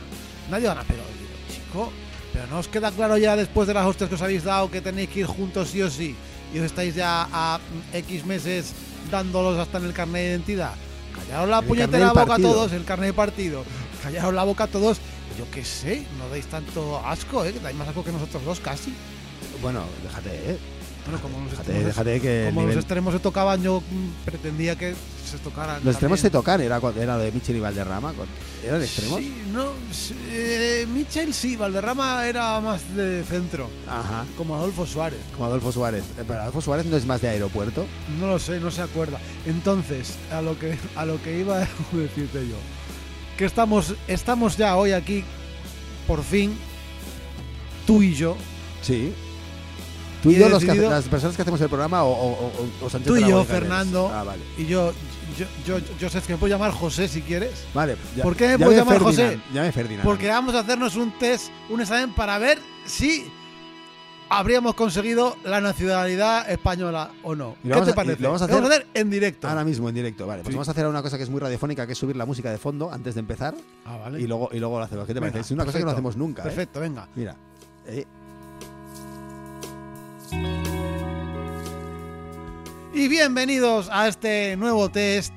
Nadie 0.51 0.67
gana, 0.67 0.85
pero 0.87 1.03
digo, 1.19 1.33
chico, 1.53 1.93
pero 2.37 2.49
no 2.49 2.59
os 2.59 2.69
queda 2.69 2.93
claro 2.93 3.17
ya 3.17 3.35
después 3.35 3.67
de 3.67 3.73
las 3.73 3.87
hostias 3.87 4.11
que 4.11 4.15
os 4.15 4.21
habéis 4.21 4.45
dado 4.45 4.71
que 4.71 4.83
tenéis 4.83 5.09
que 5.09 5.21
ir 5.21 5.27
juntos 5.27 5.71
sí 5.71 5.81
o 5.81 5.89
sí. 5.89 6.15
Y 6.53 6.59
os 6.59 6.67
estáis 6.67 6.95
ya 6.95 7.27
a 7.33 7.59
mm, 7.59 7.97
X 7.97 8.27
meses 8.27 8.75
dándolos 9.11 9.59
hasta 9.59 9.79
en 9.79 9.87
el 9.87 9.95
carnet 9.95 10.23
de 10.23 10.29
identidad. 10.29 10.75
Callaos 11.15 11.49
la 11.49 11.61
El 11.61 11.65
puñetera 11.65 12.13
boca 12.13 12.35
a 12.35 12.39
todos, 12.39 12.73
el 12.73 12.85
carnet 12.85 13.09
de 13.09 13.15
partido. 13.15 13.65
Callaos 14.03 14.35
la 14.35 14.45
boca 14.45 14.65
a 14.65 14.67
todos. 14.67 14.99
Yo 15.39 15.51
qué 15.51 15.65
sé, 15.65 16.05
no 16.19 16.29
dais 16.29 16.45
tanto 16.47 17.01
asco, 17.07 17.43
¿eh? 17.43 17.55
Que 17.55 17.61
dais 17.61 17.75
más 17.75 17.89
asco 17.89 18.05
que 18.05 18.13
nosotros 18.13 18.45
dos 18.45 18.61
casi. 18.61 18.93
Bueno, 19.63 19.85
déjate, 20.05 20.53
¿eh? 20.53 20.59
Bueno, 21.07 21.21
como 21.23 21.39
los 21.39 21.51
Déjate, 21.53 21.71
extremos, 21.71 21.87
déjate 21.87 22.21
que 22.21 22.41
el 22.41 22.49
como 22.49 22.61
nivel- 22.63 22.75
los 22.75 22.85
extremos 22.85 23.15
se 23.15 23.21
tocaban, 23.21 23.63
yo 23.63 23.81
mm, 23.81 24.25
pretendía 24.25 24.77
que 24.77 24.95
se 25.25 25.39
tocaran. 25.39 25.81
los 25.85 25.95
extremos 25.95 26.19
se 26.21 26.31
tocan, 26.31 26.61
era, 26.61 26.81
cuando- 26.81 27.01
era 27.01 27.17
de 27.17 27.31
Michel 27.31 27.57
y 27.57 27.61
Valderrama, 27.61 28.13
¿eran 28.65 28.83
extremos? 28.83 29.21
Sí, 29.21 29.33
no, 29.53 29.67
eh, 30.33 30.85
Michel 30.93 31.33
sí, 31.33 31.55
Valderrama 31.57 32.27
era 32.27 32.61
más 32.61 32.81
de 32.97 33.23
centro, 33.23 33.71
Ajá, 33.89 34.25
como 34.37 34.57
Adolfo 34.57 34.85
Suárez. 34.85 35.21
como 35.33 35.47
Adolfo 35.47 35.71
Suárez. 35.71 36.03
Eh, 36.19 36.25
Pero 36.27 36.41
Adolfo 36.41 36.61
Suárez 36.61 36.87
no 36.87 36.97
es 36.97 37.07
más 37.07 37.21
de 37.23 37.29
aeropuerto. 37.29 37.87
No 38.19 38.27
lo 38.27 38.39
sé, 38.41 38.59
no 38.59 38.73
se 38.73 38.83
acuerda. 38.83 39.19
Entonces, 39.47 40.15
a 40.33 40.43
lo 40.43 40.59
que 40.59 40.77
a 40.97 41.05
lo 41.07 41.23
que 41.23 41.39
iba 41.39 41.59
a 41.63 41.69
decirte 41.93 42.49
yo, 42.49 42.57
que 43.39 43.45
estamos 43.45 43.95
estamos 44.09 44.57
ya 44.57 44.77
hoy 44.77 44.91
aquí 44.93 45.23
por 46.09 46.25
fin 46.25 46.57
tú 47.87 48.03
y 48.03 48.15
yo, 48.15 48.37
Sí. 48.83 49.13
Tú 50.27 50.31
y, 50.33 50.37
Y 50.37 50.39
yo, 50.39 50.49
los 50.49 50.65
que 50.65 50.75
las 50.75 51.05
personas 51.09 51.37
que 51.37 51.43
hacemos 51.43 51.61
el 51.61 51.69
programa, 51.69 52.03
o, 52.05 52.11
o, 52.13 52.47
o- 52.47 52.87
o 52.87 52.91
Sánchez 52.91 53.09
Tú 53.09 53.17
y 53.17 53.21
yo, 53.21 53.27
Dragó 53.29 53.45
Calles? 53.45 53.61
Fernando. 53.61 54.11
Ah, 54.13 54.23
vale. 54.25 54.43
y 54.59 54.67
yo, 54.67 54.93
yo, 55.67 55.79
yo, 55.99 56.09
sé 56.11 56.21
que 56.23 56.33
me 56.33 56.39
puedo 56.39 56.53
llamar 56.53 56.71
José 56.73 57.09
si 57.09 57.23
quieres. 57.23 57.65
Vale. 57.75 57.97
ya- 58.17 58.23
¿Por 58.23 58.37
qué 58.37 58.49
me 58.49 58.59
puedes 58.59 58.79
llamar 58.79 58.99
Ferdinand, 59.03 59.35
José? 59.39 59.41
Llame 59.55 59.73
Ferdinand. 59.73 60.05
Porque 60.05 60.29
vamos 60.29 60.55
a 60.55 60.61
hacernos 60.61 60.97
un 60.97 61.19
test, 61.19 61.51
un 61.71 61.81
examen 61.81 62.15
para 62.15 62.39
ver 62.39 62.59
si 62.87 63.31
habríamos 64.29 64.75
conseguido 64.75 65.37
la 65.45 65.61
nacionalidad 65.61 66.51
española 66.51 67.11
o 67.23 67.37
no. 67.37 67.55
¿Qué 67.63 67.69
lo 67.69 67.75
vamos 67.77 67.87
te 67.87 67.93
a- 67.93 67.95
parece? 67.95 68.23
lo 68.23 68.29
vamos 68.29 68.43
a 68.43 68.45
hacer 68.47 68.87
en 68.95 69.11
directo. 69.11 69.47
Ahora 69.49 69.63
mismo 69.65 69.89
en 69.89 69.95
directo, 69.95 70.27
vale. 70.27 70.43
Pues 70.43 70.53
Sí. 70.53 70.57
vamos 70.57 70.69
a 70.69 70.71
hacer 70.73 70.87
una 70.87 71.03
cosa 71.03 71.17
que 71.17 71.23
es 71.23 71.31
muy 71.31 71.41
radiofónica, 71.41 71.87
que 71.87 71.93
es 71.93 71.99
subir 71.99 72.17
la 72.17 72.27
música 72.27 72.51
de 72.51 72.59
fondo 72.59 72.91
antes 72.93 73.15
de 73.15 73.21
empezar 73.21 73.55
Ah, 73.85 73.97
vale. 73.99 74.21
y 74.21 74.27
luego 74.27 74.49
y 74.53 74.59
luego 74.59 74.79
lo 74.79 74.85
hacemos. 74.85 75.07
¿Qué 75.07 75.15
te 75.15 75.21
Venga, 75.21 75.33
parece? 75.33 75.47
Es 75.47 75.51
una 75.53 75.65
cosa 75.65 75.79
que 75.79 75.85
no 75.85 75.91
hacemos 75.93 76.17
nunca. 76.17 76.43
¿eh? 76.43 76.47
Perfecto, 76.47 76.81
venga. 76.81 77.09
Mira. 77.15 77.37
eh, 77.89 78.05
Y 82.93 83.09
bienvenidos 83.09 83.89
a 83.93 84.09
este 84.09 84.57
nuevo 84.57 84.89
test. 84.89 85.33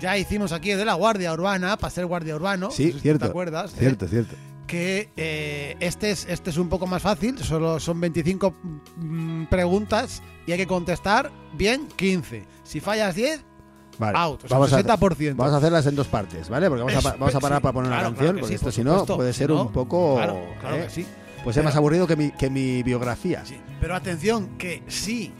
Ya 0.00 0.16
hicimos 0.16 0.52
aquí 0.52 0.70
el 0.70 0.78
de 0.78 0.84
la 0.84 0.94
Guardia 0.94 1.32
Urbana, 1.32 1.76
para 1.76 1.90
ser 1.90 2.06
Guardia 2.06 2.36
Urbano. 2.36 2.70
sí, 2.70 2.86
no 2.86 2.92
sé 2.92 2.94
si 2.94 3.00
cierto. 3.00 3.26
¿Te 3.26 3.30
acuerdas? 3.30 3.72
eh? 3.74 3.76
Cierto, 3.78 4.08
cierto. 4.08 4.34
que 4.66 5.10
eh, 5.16 5.76
este, 5.80 6.10
es, 6.10 6.26
este 6.28 6.50
es 6.50 6.56
un 6.56 6.68
poco 6.68 6.86
más 6.86 7.02
fácil, 7.02 7.38
solo 7.38 7.78
son 7.78 8.00
25 8.00 8.54
mm, 8.96 9.44
preguntas 9.44 10.22
y 10.46 10.52
hay 10.52 10.58
que 10.58 10.66
contestar 10.66 11.30
bien 11.54 11.88
15. 11.96 12.44
Si 12.64 12.80
fallas 12.80 13.14
10, 13.14 13.44
Vale. 13.98 14.18
out, 14.18 14.44
o 14.44 14.48
sea, 14.48 14.58
vamos, 14.58 14.72
a, 14.72 14.82
60%. 14.82 15.36
vamos 15.36 15.54
a 15.54 15.56
hacerlas 15.58 15.86
en 15.86 15.94
dos 15.94 16.06
partes, 16.06 16.48
¿vale? 16.48 16.68
Porque 16.68 16.84
vamos 16.84 17.06
a, 17.06 17.12
vamos 17.12 17.34
a 17.34 17.40
parar 17.40 17.58
sí, 17.58 17.62
para 17.62 17.72
poner 17.72 17.90
claro, 17.90 18.08
una 18.08 18.16
canción, 18.16 18.36
que 18.36 18.40
porque 18.40 18.48
sí, 18.48 18.54
esto 18.54 18.66
por 18.66 18.72
si 18.72 18.84
no 18.84 19.16
puede 19.16 19.32
ser 19.32 19.50
no, 19.50 19.62
un 19.62 19.72
poco. 19.72 20.16
Claro, 20.16 20.40
claro 20.60 20.76
¿eh? 20.76 20.84
que 20.84 20.90
sí. 20.90 21.06
Ser 21.44 21.54
Pero- 21.54 21.64
más 21.64 21.76
aburrido 21.76 22.06
que 22.06 22.16
mi, 22.16 22.30
que 22.32 22.48
mi 22.50 22.82
biografía. 22.82 23.44
Sí, 23.44 23.56
Pero 23.80 23.94
atención, 23.96 24.56
que 24.58 24.82
si 24.88 25.32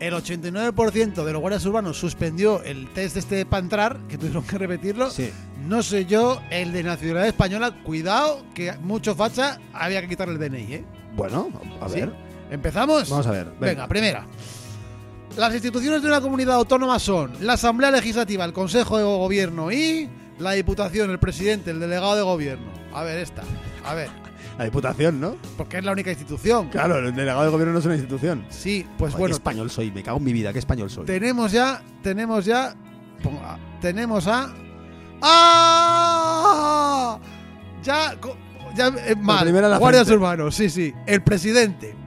el 0.00 0.14
89% 0.14 1.24
de 1.24 1.32
los 1.32 1.40
guardias 1.40 1.64
urbanos 1.66 1.96
suspendió 1.98 2.62
el 2.62 2.88
test 2.92 3.16
este 3.16 3.44
para 3.46 3.62
entrar, 3.62 3.98
que 4.08 4.18
tuvieron 4.18 4.42
que 4.44 4.58
repetirlo, 4.58 5.10
Sí. 5.10 5.30
no 5.66 5.82
sé 5.82 6.06
yo, 6.06 6.40
el 6.50 6.72
de 6.72 6.82
nacionalidad 6.82 7.26
española, 7.28 7.70
cuidado, 7.84 8.44
que 8.54 8.72
mucho 8.78 9.14
facha, 9.14 9.58
había 9.72 10.00
que 10.00 10.08
quitarle 10.08 10.34
el 10.34 10.40
DNI, 10.40 10.74
¿eh? 10.74 10.84
Bueno, 11.16 11.50
a 11.80 11.88
¿Sí? 11.88 12.00
ver. 12.00 12.12
¿Empezamos? 12.50 13.08
Vamos 13.10 13.26
a 13.26 13.30
ver. 13.30 13.52
Venga, 13.60 13.86
primera. 13.86 14.26
Las 15.36 15.54
instituciones 15.54 16.02
de 16.02 16.08
una 16.08 16.20
comunidad 16.20 16.56
autónoma 16.56 16.98
son 16.98 17.32
la 17.40 17.54
Asamblea 17.54 17.90
Legislativa, 17.90 18.44
el 18.44 18.52
Consejo 18.52 18.98
de 18.98 19.04
Gobierno 19.04 19.70
y 19.72 20.08
la 20.38 20.52
Diputación, 20.52 21.10
el 21.10 21.18
presidente, 21.18 21.70
el 21.70 21.80
delegado 21.80 22.14
de 22.16 22.22
gobierno. 22.22 22.70
A 22.92 23.02
ver, 23.04 23.18
esta. 23.18 23.42
A 23.84 23.94
ver, 23.94 24.10
La 24.58 24.64
Diputación, 24.64 25.20
¿no? 25.20 25.36
porque 25.56 25.78
es 25.78 25.84
la 25.84 25.92
única 25.92 26.10
institución. 26.10 26.68
Claro, 26.68 26.98
el 26.98 27.14
delegado 27.14 27.44
de 27.44 27.50
gobierno 27.50 27.72
no 27.72 27.78
es 27.78 27.84
una 27.84 27.94
institución. 27.94 28.44
Sí, 28.50 28.86
pues 28.98 29.12
Joder, 29.12 29.20
bueno, 29.20 29.34
qué 29.34 29.38
español 29.38 29.70
soy, 29.70 29.90
me 29.90 30.02
cago 30.02 30.18
en 30.18 30.24
mi 30.24 30.32
vida, 30.32 30.52
qué 30.52 30.58
español 30.58 30.90
soy. 30.90 31.06
tenemos 31.06 31.52
ya, 31.52 31.82
tenemos 32.02 32.44
ya, 32.44 32.74
ponga, 33.22 33.58
tenemos 33.80 34.26
a... 34.26 34.52
¡Ah! 35.22 37.18
Ya, 37.82 38.16
ya 38.74 38.88
eh, 39.06 39.14
mal. 39.16 39.50
Guardias 39.78 40.06
frente. 40.06 40.14
urbanos, 40.14 40.54
sí, 40.54 40.68
sí. 40.68 40.92
El 41.06 41.22
presidente. 41.22 42.01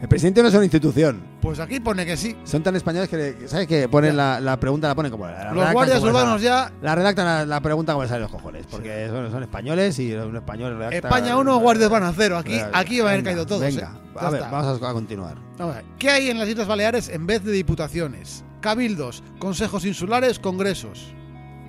El 0.00 0.08
presidente 0.08 0.40
no 0.42 0.48
es 0.48 0.54
una 0.54 0.64
institución. 0.64 1.22
Pues 1.42 1.60
aquí 1.60 1.78
pone 1.78 2.06
que 2.06 2.16
sí. 2.16 2.34
Son 2.44 2.62
tan 2.62 2.74
españoles 2.74 3.08
que, 3.10 3.36
¿sabes 3.46 3.66
qué? 3.66 3.86
Ponen 3.86 4.16
la, 4.16 4.40
la 4.40 4.58
pregunta, 4.58 4.88
la 4.88 4.94
ponen 4.94 5.10
como. 5.10 5.26
La 5.26 5.44
Los 5.44 5.52
redactan 5.54 5.72
guardias 5.74 6.02
urbanos 6.02 6.40
ya 6.42 6.72
La 6.80 6.94
redactan 6.94 7.26
la, 7.26 7.44
la 7.46 7.60
pregunta 7.60 7.92
como 7.92 8.02
les 8.04 8.08
sale 8.10 8.22
los 8.22 8.30
cojones. 8.30 8.66
Porque 8.70 9.08
son, 9.10 9.30
son 9.30 9.42
españoles 9.42 9.98
y 9.98 10.14
un 10.14 10.36
español 10.36 10.78
redacta. 10.78 11.08
España 11.08 11.36
1, 11.36 11.58
Guardia 11.58 11.86
Urbana 11.86 12.14
0. 12.16 12.38
Aquí, 12.38 12.52
Venga, 12.52 12.70
aquí 12.72 13.00
va 13.00 13.08
a 13.08 13.12
haber 13.12 13.22
venga, 13.24 13.30
caído 13.30 13.46
todos. 13.46 13.60
Venga, 13.60 13.92
¿eh? 13.94 14.18
A 14.18 14.30
ver, 14.30 14.40
vamos 14.50 14.82
a, 14.82 14.90
a 14.90 14.92
continuar. 14.94 15.36
Vamos 15.58 15.74
a 15.74 15.78
ver. 15.78 15.86
¿Qué 15.98 16.08
hay 16.08 16.30
en 16.30 16.38
las 16.38 16.48
Islas 16.48 16.66
Baleares 16.66 17.08
en 17.10 17.26
vez 17.26 17.44
de 17.44 17.52
diputaciones? 17.52 18.42
Cabildos, 18.62 19.22
consejos 19.38 19.84
insulares, 19.84 20.38
congresos. 20.38 21.12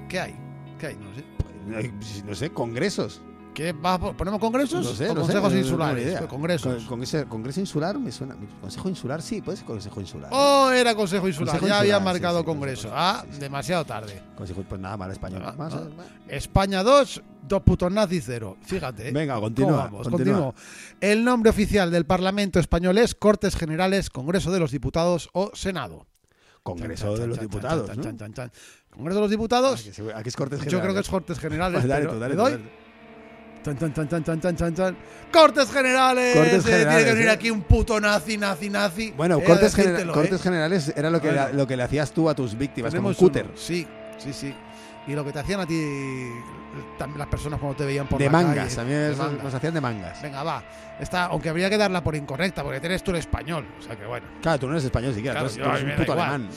¿Qué 0.08 0.20
hay? 0.22 0.36
¿Qué 0.80 0.88
hay? 0.88 0.96
No 0.96 1.13
sé. 1.13 1.88
Eh, 1.88 1.91
No 2.26 2.34
sé, 2.36 2.50
congresos. 2.50 3.22
¿Qué 3.53 3.73
va 3.73 3.99
¿Ponemos 3.99 4.39
congresos 4.39 4.85
No 4.85 4.93
sé, 4.93 5.09
o 5.09 5.13
no 5.13 5.21
consejos 5.21 5.53
insulares? 5.53 6.21
congresos. 6.27 6.75
Con- 6.75 6.85
con 6.85 7.03
ese- 7.03 7.25
congreso 7.25 7.59
insular 7.59 7.99
me 7.99 8.11
suena. 8.11 8.35
Consejo 8.61 8.87
insular, 8.87 9.21
sí, 9.21 9.41
puede 9.41 9.57
ser 9.57 9.65
consejo 9.67 9.99
insular. 9.99 10.29
Oh, 10.33 10.71
era 10.71 10.95
consejo 10.95 11.27
insular. 11.27 11.55
Consejo 11.55 11.67
ya 11.67 11.79
había 11.79 11.95
insular, 11.95 12.13
marcado 12.13 12.37
sí, 12.39 12.41
sí, 12.41 12.45
congreso. 12.45 12.81
consejo, 12.89 12.95
Ah, 12.97 13.25
sí, 13.29 13.39
demasiado 13.39 13.83
tarde. 13.85 14.21
Consejo, 14.37 14.63
pues 14.67 14.79
nada, 14.79 14.95
mal 14.95 15.11
español. 15.11 15.41
Ah, 15.45 15.53
Más, 15.57 15.73
ah. 15.73 15.81
más. 15.97 16.05
España 16.29 16.81
2, 16.81 17.21
dos 17.47 17.61
putos 17.63 17.91
nazis 17.91 18.23
0. 18.25 18.55
Fíjate. 18.61 19.09
¿eh? 19.09 19.11
Venga, 19.11 19.33
¿Cómo 19.35 19.47
continúa. 19.47 19.77
vamos? 19.77 20.07
continúa. 20.07 20.53
El 21.01 21.25
nombre 21.25 21.49
oficial 21.49 21.91
del 21.91 22.05
Parlamento 22.05 22.57
español 22.57 22.97
es 22.99 23.15
Cortes 23.15 23.57
Generales, 23.57 24.09
Congreso 24.09 24.51
de 24.51 24.59
los 24.59 24.71
Diputados 24.71 25.29
o 25.33 25.51
Senado. 25.53 26.07
Congreso 26.63 27.11
Chan, 27.17 27.21
de 27.21 27.27
los 27.27 27.37
chan, 27.37 27.47
diputados. 27.47 27.89
Congreso 28.91 29.15
de 29.15 29.21
los 29.21 29.31
Diputados. 29.31 29.79
Aquí, 29.81 29.91
se- 29.91 30.13
aquí 30.13 30.29
es 30.29 30.35
Cortes 30.37 30.59
Yo 30.59 30.79
creo 30.79 30.93
que 30.93 31.03
Generales. 31.03 31.05
es 31.05 31.09
Cortes 31.11 31.39
Generales. 31.41 31.79
Pues 31.79 31.87
dale 31.89 32.01
pero 32.01 32.13
tú, 32.13 32.19
dale 32.19 32.33
¿le 32.33 32.37
tú, 32.37 32.43
doy? 32.43 32.51
dale. 32.51 32.81
Cortes 35.32 35.71
Generales. 35.71 36.36
Cortes 36.36 36.65
eh, 36.65 36.86
Tiene 36.86 37.04
que 37.06 37.13
venir 37.13 37.28
eh. 37.28 37.32
aquí 37.32 37.52
un 37.52 37.62
puto 37.62 38.00
nazi, 38.00 38.38
nazi, 38.38 38.69
nazi. 38.69 39.12
Bueno, 39.15 39.38
eh, 39.39 39.43
cortes, 39.43 39.76
genera- 39.76 40.12
cortes 40.12 40.41
generales 40.41 40.93
era 40.95 41.10
lo 41.10 41.21
que, 41.21 41.28
Bueno. 41.30 41.43
la- 41.47 41.54
lo 41.54 41.67
que 41.67 41.78
le 41.78 41.84
hacías 41.84 42.12
tú 42.12 42.30
a 42.30 42.36
tus 42.36 42.58
víctimas, 42.58 42.93
como 42.93 43.10
un 43.10 43.13
cúter. 43.15 43.47
Sí, 43.56 43.88
sí, 44.17 44.34
sí. 44.34 44.54
Y 45.08 45.13
lo 45.13 45.26
que 45.26 45.32
te 45.32 45.39
hacían 45.39 45.60
a 45.62 45.65
ti 45.65 45.82
también 46.97 47.17
las 47.19 47.28
personas 47.28 47.60
cuando 47.60 47.76
te 47.78 47.86
veían 47.86 48.08
por 48.08 48.19
De 48.19 48.26
la 48.26 48.32
mangas, 48.32 48.76
calle, 48.76 48.82
a 48.82 48.84
mí 48.84 48.93
de 48.93 49.15
mangas. 49.15 49.43
nos 49.43 49.54
hacían 49.54 49.74
de 49.74 49.82
mangas. 49.82 50.21
Venga, 50.21 50.43
va. 50.43 50.63
Esta, 51.00 51.26
aunque 51.26 51.50
habría 51.50 51.69
que 51.69 51.78
darla 51.78 52.04
por 52.04 52.15
incorrecta, 52.15 52.62
porque 52.63 52.80
tienes 52.80 53.04
tú 53.04 53.12
el 53.12 53.17
español. 53.17 53.65
O 53.80 53.82
sea 53.82 53.95
que 53.95 54.06
bueno. 54.06 54.28
Claro, 54.41 54.60
tú 54.60 54.67
no 54.67 54.74
eres 54.74 54.84
español 54.86 55.13
siquiera, 55.15 55.39
Claro, 55.39 55.50
tú 55.50 55.58
yo- 55.58 55.65
eres, 55.65 55.80
tú 55.80 55.86
eres 55.86 55.97
un 55.97 56.06
puto 56.06 56.12
igual. 56.13 56.30
alemán. 56.30 56.50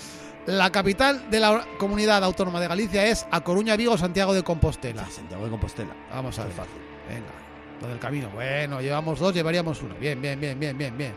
La 0.47 0.71
capital 0.71 1.31
de 1.31 1.41
la 1.41 1.65
comunidad 1.79 2.23
autónoma 2.23 2.61
de 2.61 2.69
Galicia 2.69 3.07
es 3.07 3.25
A 3.31 3.41
Coruña, 3.41 3.77
Vigo, 3.77 3.97
Santiago 3.97 4.35
de 4.35 4.43
Compostela. 4.43 5.07
Santiago 5.09 5.45
de 5.45 5.51
Compostela. 5.51 5.95
Vamos 6.13 6.39
a 6.39 6.45
ver. 6.45 6.53
fácil. 6.53 6.73
Venga, 7.09 7.33
lo 7.81 7.89
del 7.89 7.99
camino. 7.99 8.31
Bueno, 8.31 8.81
llevamos 8.81 9.19
dos, 9.19 9.35
llevaríamos 9.35 9.83
uno. 9.83 9.95
Bien, 10.01 10.21
bien, 10.21 10.41
bien, 10.41 10.59
bien, 10.59 10.77
bien, 10.77 10.97
bien. 10.97 11.13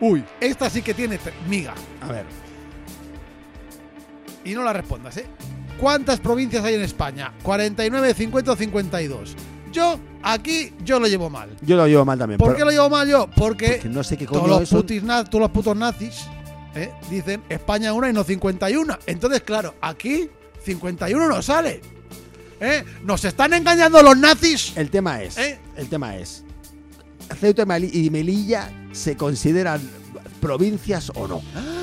Uy, 0.00 0.24
esta 0.40 0.70
sí 0.70 0.82
que 0.82 0.94
tiene 0.94 1.18
miga. 1.48 1.74
A 2.00 2.08
ver, 2.08 2.24
Y 4.44 4.54
no 4.54 4.62
la 4.62 4.72
respondas, 4.72 5.16
¿eh? 5.16 5.26
¿Cuántas 5.78 6.20
provincias 6.20 6.64
hay 6.64 6.74
en 6.74 6.82
España? 6.82 7.32
49, 7.42 8.14
50 8.14 8.52
o 8.52 8.56
52. 8.56 9.36
Yo, 9.72 9.98
aquí, 10.22 10.72
yo 10.84 10.98
lo 10.98 11.06
llevo 11.06 11.28
mal. 11.30 11.50
yo 11.60 11.76
lo 11.76 11.86
llevo 11.86 12.04
mal 12.04 12.18
también. 12.18 12.38
¿Por 12.38 12.56
qué 12.56 12.64
lo 12.64 12.70
llevo 12.70 12.88
mal 12.88 13.06
yo? 13.06 13.28
Porque 13.36 13.74
porque 13.74 13.88
no 13.88 14.02
sé 14.02 14.16
qué 14.16 14.26
todos 14.26 14.48
los, 14.48 14.70
putis 14.70 15.02
todos 15.02 15.40
los 15.40 15.50
putos 15.50 15.76
nazis 15.76 16.26
¿eh? 16.74 16.90
dicen 17.10 17.42
España 17.48 17.92
una 17.92 18.08
y 18.08 18.12
no 18.12 18.24
51. 18.24 18.98
Entonces, 19.06 19.42
claro, 19.42 19.74
aquí 19.80 20.30
51 20.64 21.28
no 21.28 21.42
sale. 21.42 21.80
¿Eh? 22.60 22.84
Nos 23.04 23.24
están 23.24 23.52
engañando 23.54 24.02
los 24.02 24.16
nazis. 24.16 24.72
El 24.76 24.90
tema 24.90 25.22
es, 25.22 25.38
¿Eh? 25.38 25.58
el 25.76 25.88
tema 25.88 26.16
es, 26.16 26.44
Ceuta 27.40 27.64
y 27.78 28.10
Melilla 28.10 28.70
se 28.92 29.16
consideran 29.16 29.80
provincias 30.40 31.10
o 31.14 31.28
no, 31.28 31.42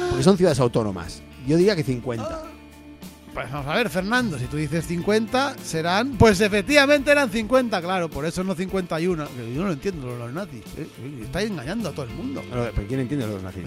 porque 0.09 0.23
son 0.23 0.37
ciudades 0.37 0.59
autónomas. 0.59 1.21
Yo 1.47 1.57
diría 1.57 1.75
que 1.75 1.83
50. 1.83 2.55
Pues 3.35 3.51
vamos 3.51 3.67
a 3.67 3.75
ver, 3.75 3.89
Fernando, 3.89 4.39
si 4.39 4.45
tú 4.45 4.55
dices 4.55 4.85
50, 4.85 5.57
serán. 5.61 6.11
Pues 6.11 6.39
efectivamente 6.39 7.11
eran 7.11 7.29
50, 7.29 7.81
claro, 7.81 8.09
por 8.09 8.25
eso 8.25 8.45
no 8.45 8.55
51. 8.55 9.27
Que 9.27 9.53
Yo 9.53 9.59
no 9.59 9.67
lo 9.67 9.73
entiendo, 9.73 10.15
los, 10.15 10.31
nazis. 10.31 10.63
¿eh? 10.77 10.87
Estáis 11.21 11.51
engañando 11.51 11.89
a 11.89 11.91
todo 11.91 12.05
el 12.05 12.11
mundo. 12.11 12.41
Pero, 12.49 12.71
pero 12.73 12.87
¿quién 12.87 13.01
entiende 13.01 13.27
los 13.27 13.43
nazis? 13.43 13.65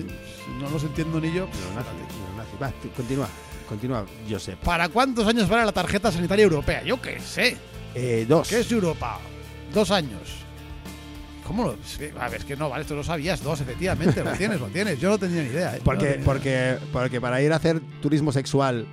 No 0.59 0.71
los 0.71 0.83
entiendo 0.83 1.21
ni 1.21 1.35
yo. 1.35 1.45
Los 1.45 1.75
nazis, 1.75 1.93
los 2.01 2.37
nazis. 2.39 2.63
Va, 2.63 2.73
continúa, 2.97 3.29
continúa, 3.69 4.05
Josep. 4.29 4.59
¿Para 4.61 4.89
cuántos 4.89 5.27
años 5.27 5.49
vale 5.49 5.65
la 5.67 5.73
tarjeta 5.73 6.11
sanitaria 6.11 6.45
europea? 6.45 6.83
Yo 6.83 7.01
qué 7.01 7.21
sé. 7.21 7.57
Eh, 7.95 8.27
dos. 8.29 8.49
¿Qué 8.49 8.61
es 8.61 8.73
Europa? 8.73 9.19
Dos 9.73 9.91
años. 9.91 10.21
¿Cómo 11.47 11.65
lo.? 11.65 11.77
A 12.21 12.29
ver, 12.29 12.41
es 12.41 12.45
que 12.45 12.57
no, 12.57 12.69
vale, 12.69 12.83
esto 12.83 12.95
lo 12.95 13.03
sabías. 13.03 13.43
Dos, 13.43 13.61
efectivamente, 13.61 14.23
lo 14.23 14.33
tienes, 14.33 14.61
lo 14.61 14.67
tienes. 14.67 15.01
Yo 15.01 15.09
no 15.11 15.19
tenía 15.19 15.43
ni 15.43 15.49
idea. 15.49 15.77
¿eh? 15.77 15.81
Porque, 15.83 16.07
tenía 16.07 16.25
porque, 16.25 16.79
porque 16.93 17.21
para 17.21 17.41
ir 17.41 17.53
a 17.53 17.57
hacer 17.57 17.81
turismo 18.03 18.33
sexual 18.33 18.87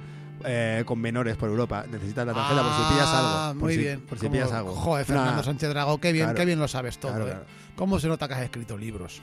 eh, 0.45 0.83
con 0.85 0.99
menores 0.99 1.35
por 1.35 1.49
Europa 1.49 1.85
necesitas 1.89 2.25
la 2.25 2.33
tarjeta 2.33 2.61
por 2.63 2.71
si 2.71 2.93
pillas 2.93 3.07
Ah, 3.09 3.19
algo. 3.49 3.59
Por 3.59 3.67
Muy 3.67 3.73
si, 3.75 3.79
bien. 3.79 4.01
Por 4.01 4.17
si 4.17 4.25
¿Cómo- 4.25 4.31
pillas 4.33 4.51
algo. 4.53 4.73
Joder, 4.73 5.05
Fernando 5.05 5.43
Sánchez 5.43 5.69
Dragó, 5.69 5.99
qué 5.99 6.11
bien, 6.13 6.25
Claro. 6.27 6.37
qué 6.37 6.45
bien 6.45 6.59
lo 6.59 6.67
sabes 6.69 6.97
todo. 6.97 7.11
Claro, 7.11 7.25
¿eh? 7.27 7.31
claro. 7.31 7.45
¿Cómo 7.75 7.99
se 7.99 8.07
nota 8.07 8.27
que 8.29 8.33
has 8.35 8.41
escrito 8.43 8.77
libros? 8.77 9.21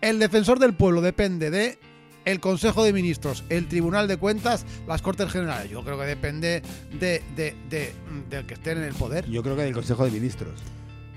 El 0.00 0.18
defensor 0.18 0.58
del 0.58 0.72
pueblo 0.74 1.02
depende 1.02 1.50
de 1.50 1.78
el 2.24 2.40
Consejo 2.40 2.82
de 2.84 2.92
Ministros, 2.92 3.44
el 3.48 3.68
Tribunal 3.68 4.08
de 4.08 4.16
Cuentas, 4.16 4.64
las 4.86 5.02
Cortes 5.02 5.30
Generales. 5.30 5.70
Yo 5.70 5.82
creo 5.84 5.98
que 5.98 6.06
depende 6.06 6.62
de, 6.98 7.22
de- 7.36 7.54
de- 7.68 7.92
del 8.30 8.46
que 8.46 8.54
esté 8.54 8.72
en 8.72 8.82
el 8.82 8.94
poder. 8.94 9.28
Yo 9.28 9.42
creo 9.42 9.56
que 9.56 9.62
del 9.62 9.74
Consejo 9.74 10.04
de 10.04 10.10
Ministros. 10.10 10.52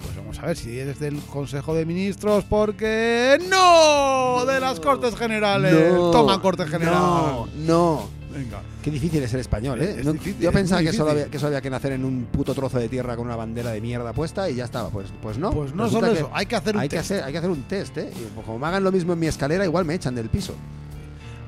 Pues 0.04 0.16
vamos 0.16 0.38
a 0.40 0.46
ver 0.46 0.56
si 0.58 0.78
eres 0.78 1.00
del 1.00 1.18
Consejo 1.22 1.74
de 1.74 1.86
Ministros, 1.86 2.44
porque 2.44 3.40
no 3.50 4.46
de 4.46 4.60
las 4.60 4.80
Cortes 4.80 5.16
Generales. 5.16 5.74
No, 5.94 6.12
Toma 6.12 6.40
Corte 6.42 6.66
General. 6.68 6.94
No, 6.94 7.48
no. 7.66 8.18
Venga. 8.32 8.62
Qué 8.84 8.92
difícil 8.92 9.24
es 9.24 9.32
ser 9.32 9.40
español, 9.40 9.82
¿eh? 9.82 9.96
Es 10.00 10.06
No- 10.06 10.14
difícil, 10.14 10.40
yo 10.40 10.50
es 10.50 10.56
pensaba 10.56 10.84
que 10.84 10.94
solo, 10.94 11.10
había, 11.12 11.26
que 11.26 11.40
solo 11.40 11.48
había 11.48 11.62
que 11.62 11.72
nacer 11.72 11.94
en 11.94 12.06
un 12.06 12.26
puto 12.32 12.54
trozo 12.54 12.78
de 12.78 12.88
tierra 12.88 13.16
con 13.16 13.26
una 13.26 13.36
bandera 13.36 13.72
de 13.72 13.82
mierda 13.82 14.14
puesta 14.14 14.48
y 14.50 14.56
ya 14.56 14.66
estaba. 14.66 14.90
Pues, 14.90 15.08
pues 15.22 15.40
no. 15.40 15.50
Pues 15.52 15.74
no 15.74 15.86
Resulta 15.86 16.06
solo 16.08 16.14
que 16.14 16.20
eso, 16.20 16.30
hay 16.34 16.46
que 16.46 16.56
hacer 16.56 16.76
un 16.76 16.82
hay 16.82 16.90
que 16.90 16.98
test. 16.98 17.12
hacer, 17.12 17.24
hay 17.24 17.32
que 17.32 17.38
hacer 17.40 17.50
un 17.50 17.64
test, 17.64 17.98
¿eh? 17.98 18.12
Y 18.16 18.36
como 18.46 18.60
me 18.60 18.68
hagan 18.68 18.84
lo 18.84 18.92
mismo 18.92 19.14
en 19.14 19.20
mi 19.20 19.26
escalera, 19.28 19.66
igual 19.66 19.86
me 19.86 19.96
echan 19.96 20.14
del 20.14 20.30
piso. 20.30 20.54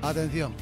Atención. 0.01 0.53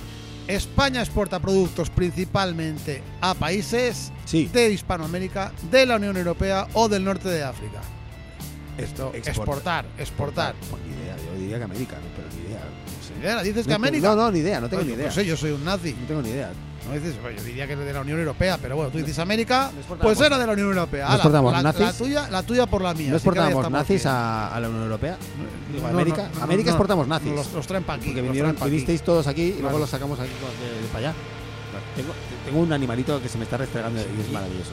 España 0.47 1.01
exporta 1.01 1.39
productos 1.39 1.89
principalmente 1.89 3.01
a 3.21 3.33
países 3.33 4.11
Sí. 4.25 4.49
de 4.53 4.71
Hispanoamérica, 4.71 5.51
de 5.69 5.85
la 5.85 5.97
Unión 5.97 6.15
Europea 6.15 6.67
o 6.73 6.87
del 6.87 7.03
norte 7.03 7.27
de 7.29 7.43
África. 7.43 7.81
Esto, 8.77 9.11
Exporta. 9.13 9.29
exportar, 9.29 9.85
exportar. 9.97 10.55
Pues 10.69 10.81
ni 10.83 10.93
idea, 11.03 11.15
yo 11.17 11.39
diría 11.39 11.57
que 11.57 11.63
América, 11.63 11.95
¿no? 11.97 12.07
pero 12.15 12.27
ni 12.35 12.47
idea. 12.49 12.59
No 12.59 13.07
sé. 13.07 13.19
¿Idea? 13.19 13.41
¿Dices 13.43 13.67
que 13.67 13.73
América? 13.73 14.09
No, 14.09 14.15
no, 14.15 14.31
ni 14.31 14.39
idea, 14.39 14.61
no 14.61 14.69
tengo 14.69 14.83
Oye, 14.83 14.91
ni 14.91 14.95
idea. 14.97 15.07
No 15.07 15.13
sé, 15.13 15.25
yo 15.25 15.35
soy 15.35 15.51
un 15.51 15.65
nazi. 15.65 15.93
No 15.99 16.07
tengo 16.07 16.21
ni 16.21 16.29
idea. 16.29 16.51
No 16.87 16.93
dices, 16.93 17.15
yo 17.37 17.43
diría 17.43 17.67
que 17.67 17.73
es 17.73 17.79
de 17.79 17.93
la 17.93 18.01
Unión 18.01 18.19
Europea, 18.19 18.57
pero 18.61 18.75
bueno, 18.75 18.89
tú 18.91 18.97
dices 18.97 19.19
América, 19.19 19.71
pues 20.01 20.19
era 20.21 20.37
de 20.37 20.47
la 20.47 20.53
Unión 20.53 20.69
Europea. 20.69 21.01
no 21.03 21.07
Ala, 21.07 21.15
exportamos 21.15 21.51
la, 21.53 21.61
nazis. 21.61 21.81
la 21.85 21.93
tuya, 21.93 22.29
la 22.29 22.43
tuya 22.43 22.65
por 22.65 22.81
la 22.81 22.93
mía. 22.93 23.09
¿No 23.09 23.15
exportamos 23.17 23.49
estamos 23.49 23.71
nazis 23.71 24.05
a, 24.05 24.55
a 24.55 24.59
la 24.59 24.69
Unión 24.69 24.83
Europea? 24.83 25.17
Digo, 25.73 25.83
No, 25.83 25.89
América. 25.89 26.29
no, 26.33 26.37
no, 26.39 26.43
América 26.43 26.65
no, 26.69 26.71
exportamos 26.75 27.07
nazis. 27.07 27.33
Los, 27.33 27.51
los 27.53 27.67
traen 27.67 27.83
para 27.83 27.97
aquí. 27.97 28.07
porque 28.07 28.21
vinieron, 28.21 28.55
pa' 28.55 28.65
aquí. 28.65 28.71
vinisteis 28.71 29.01
todos 29.01 29.27
aquí 29.27 29.55
y 29.57 29.61
luego 29.61 29.77
los 29.79 29.89
sacamos 29.89 30.19
aquí 30.19 30.29
de, 30.29 30.81
de 30.81 30.87
para 30.87 30.99
allá. 31.09 31.13
Tengo, 31.95 32.13
tengo 32.45 32.59
un 32.61 32.71
animalito 32.73 33.21
que 33.21 33.27
se 33.29 33.37
me 33.37 33.43
está 33.43 33.57
restregando 33.57 33.99
y 33.99 34.21
es 34.21 34.31
maravilloso. 34.31 34.71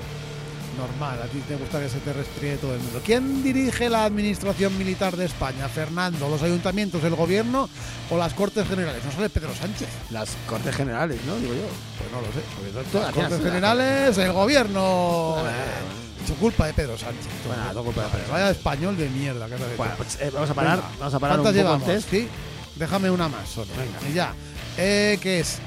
Normal, 0.79 1.21
a 1.23 1.27
ti 1.27 1.39
te 1.47 1.57
gusta 1.57 1.81
que 1.81 1.89
se 1.89 1.99
te 2.01 2.13
restríe 2.13 2.57
todo 2.57 2.75
el 2.75 2.81
mundo. 2.81 3.01
¿Quién 3.05 3.43
dirige 3.43 3.89
la 3.89 4.05
administración 4.05 4.77
militar 4.77 5.17
de 5.17 5.27
España? 5.27 5.69
Fernando, 5.69 6.29
los 6.29 6.43
ayuntamientos, 6.43 7.03
el 7.05 7.15
gobierno 7.15 7.69
o 8.11 8.17
las 8.17 8.35
Cortes 8.35 8.67
Generales. 8.69 9.05
No 9.05 9.13
sale 9.13 9.31
Pedro 9.31 9.55
Sánchez. 9.55 9.89
Las 10.11 10.31
Cortes 10.47 10.75
Generales, 10.75 11.19
¿no? 11.27 11.37
Digo 11.37 11.55
yo. 11.55 11.63
Pues 11.99 12.13
no 12.13 12.21
lo 12.21 12.27
sé. 12.27 13.01
las 13.01 13.09
¿a 13.09 13.13
quién 13.13 13.27
Cortes 13.27 13.45
Generales, 13.47 14.19
el 14.19 14.33
gobierno. 14.33 15.37
Eh, 15.39 16.27
Su 16.27 16.35
culpa 16.37 16.67
de 16.67 16.73
Pedro 16.75 16.97
Sánchez. 16.99 17.27
Bueno, 17.47 17.63
todo 17.73 17.85
culpa 17.85 18.03
de 18.05 18.09
Pedro 18.09 18.33
Vaya 18.33 18.51
español 18.51 18.97
de 18.97 19.09
mierda 19.11 19.47
que. 19.47 19.57
Bueno, 19.77 19.95
pues 19.97 20.19
eh, 20.21 20.31
vamos 20.33 20.51
a 20.51 20.55
parar, 20.55 20.77
Venga, 20.79 20.91
vamos 20.99 21.15
a 21.15 21.19
parar 21.19 21.39
un 21.39 21.45
¿Cuántas 21.45 21.63
poco 21.63 21.75
el 21.75 21.81
llevamos? 21.81 22.03
test. 22.05 22.11
Sí, 22.11 22.29
déjame 22.77 23.11
una 23.11 23.29
más 23.29 23.49
solo. 23.49 23.69
Venga. 23.77 24.11
Y 24.11 24.15
ya. 24.15 24.35
Eh, 24.77 25.19
que 25.21 25.41
es 25.41 25.59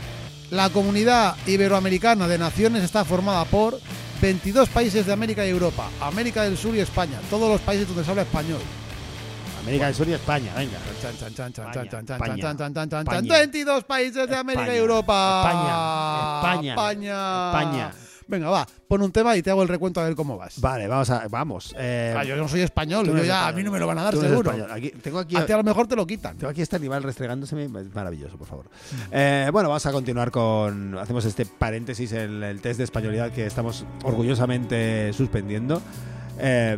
la 0.49 0.69
comunidad 0.69 1.35
iberoamericana 1.45 2.27
de 2.27 2.37
naciones 2.37 2.83
está 2.83 3.03
formada 3.05 3.45
por 3.45 3.79
22 4.21 4.69
países 4.69 5.06
de 5.06 5.13
América 5.13 5.45
y 5.45 5.49
Europa, 5.49 5.89
América 6.01 6.43
del 6.43 6.58
Sur 6.58 6.75
y 6.75 6.80
España, 6.80 7.19
todos 7.30 7.49
los 7.49 7.62
países 7.62 7.88
donde 7.88 8.03
se 8.03 8.10
habla 8.10 8.23
español. 8.23 8.60
América 9.62 9.86
del 9.88 9.95
Sur 9.95 10.08
y 10.08 10.13
España, 10.13 10.53
venga. 10.56 10.77
Chan, 11.01 11.17
chan, 11.17 11.34
chan, 11.36 11.53
chan, 11.53 11.67
España, 11.67 11.89
chan, 11.91 12.06
chan, 12.06 12.15
España, 12.15 12.36
chan, 12.41 12.58
chan, 12.58 12.73
chan, 12.73 12.89
chan, 12.89 13.06
chan. 13.06 13.15
España. 13.15 13.39
22 13.39 13.84
países 13.84 14.30
de 14.30 14.36
América 14.36 14.73
y 14.73 14.77
Europa. 14.77 15.43
España, 16.41 16.69
España, 16.71 17.47
España. 17.51 18.06
Venga, 18.27 18.49
va, 18.49 18.67
pon 18.87 19.01
un 19.01 19.11
tema 19.11 19.35
y 19.37 19.41
te 19.41 19.49
hago 19.49 19.61
el 19.63 19.69
recuento 19.69 20.01
a 20.01 20.03
ver 20.03 20.15
cómo 20.15 20.37
vas. 20.37 20.59
Vale, 20.59 20.87
vamos 20.87 21.09
a, 21.09 21.27
vamos. 21.29 21.73
Eh, 21.77 22.13
Ah, 22.17 22.23
yo 22.23 22.35
no 22.35 22.47
soy 22.47 22.61
español, 22.61 23.05
yo 23.07 23.23
ya, 23.23 23.47
a 23.47 23.51
mí 23.53 23.63
no 23.63 23.71
me 23.71 23.79
lo 23.79 23.87
van 23.87 23.97
a 23.99 24.03
dar 24.03 24.13
tú 24.13 24.21
seguro. 24.21 24.51
Aquí, 24.71 24.89
tengo 25.01 25.19
aquí 25.19 25.35
A 25.37 25.45
ti 25.45 25.53
a 25.53 25.57
lo 25.57 25.63
mejor 25.63 25.87
te 25.87 25.95
lo 25.95 26.05
quitan. 26.05 26.37
Tengo 26.37 26.51
aquí 26.51 26.61
este 26.61 26.75
animal 26.75 27.03
restregándose, 27.03 27.61
es 27.63 27.71
maravilloso, 27.95 28.37
por 28.37 28.47
favor. 28.47 28.65
Eh, 29.11 29.49
bueno, 29.51 29.69
vamos 29.69 29.85
a 29.85 29.91
continuar 29.91 30.29
con. 30.31 30.97
Hacemos 30.97 31.23
este 31.25 31.45
paréntesis, 31.45 32.11
el, 32.11 32.43
el 32.43 32.59
test 32.61 32.77
de 32.79 32.83
españolidad 32.83 33.31
que 33.31 33.45
estamos 33.45 33.85
orgullosamente 34.03 35.13
suspendiendo. 35.13 35.81
eh, 36.39 36.77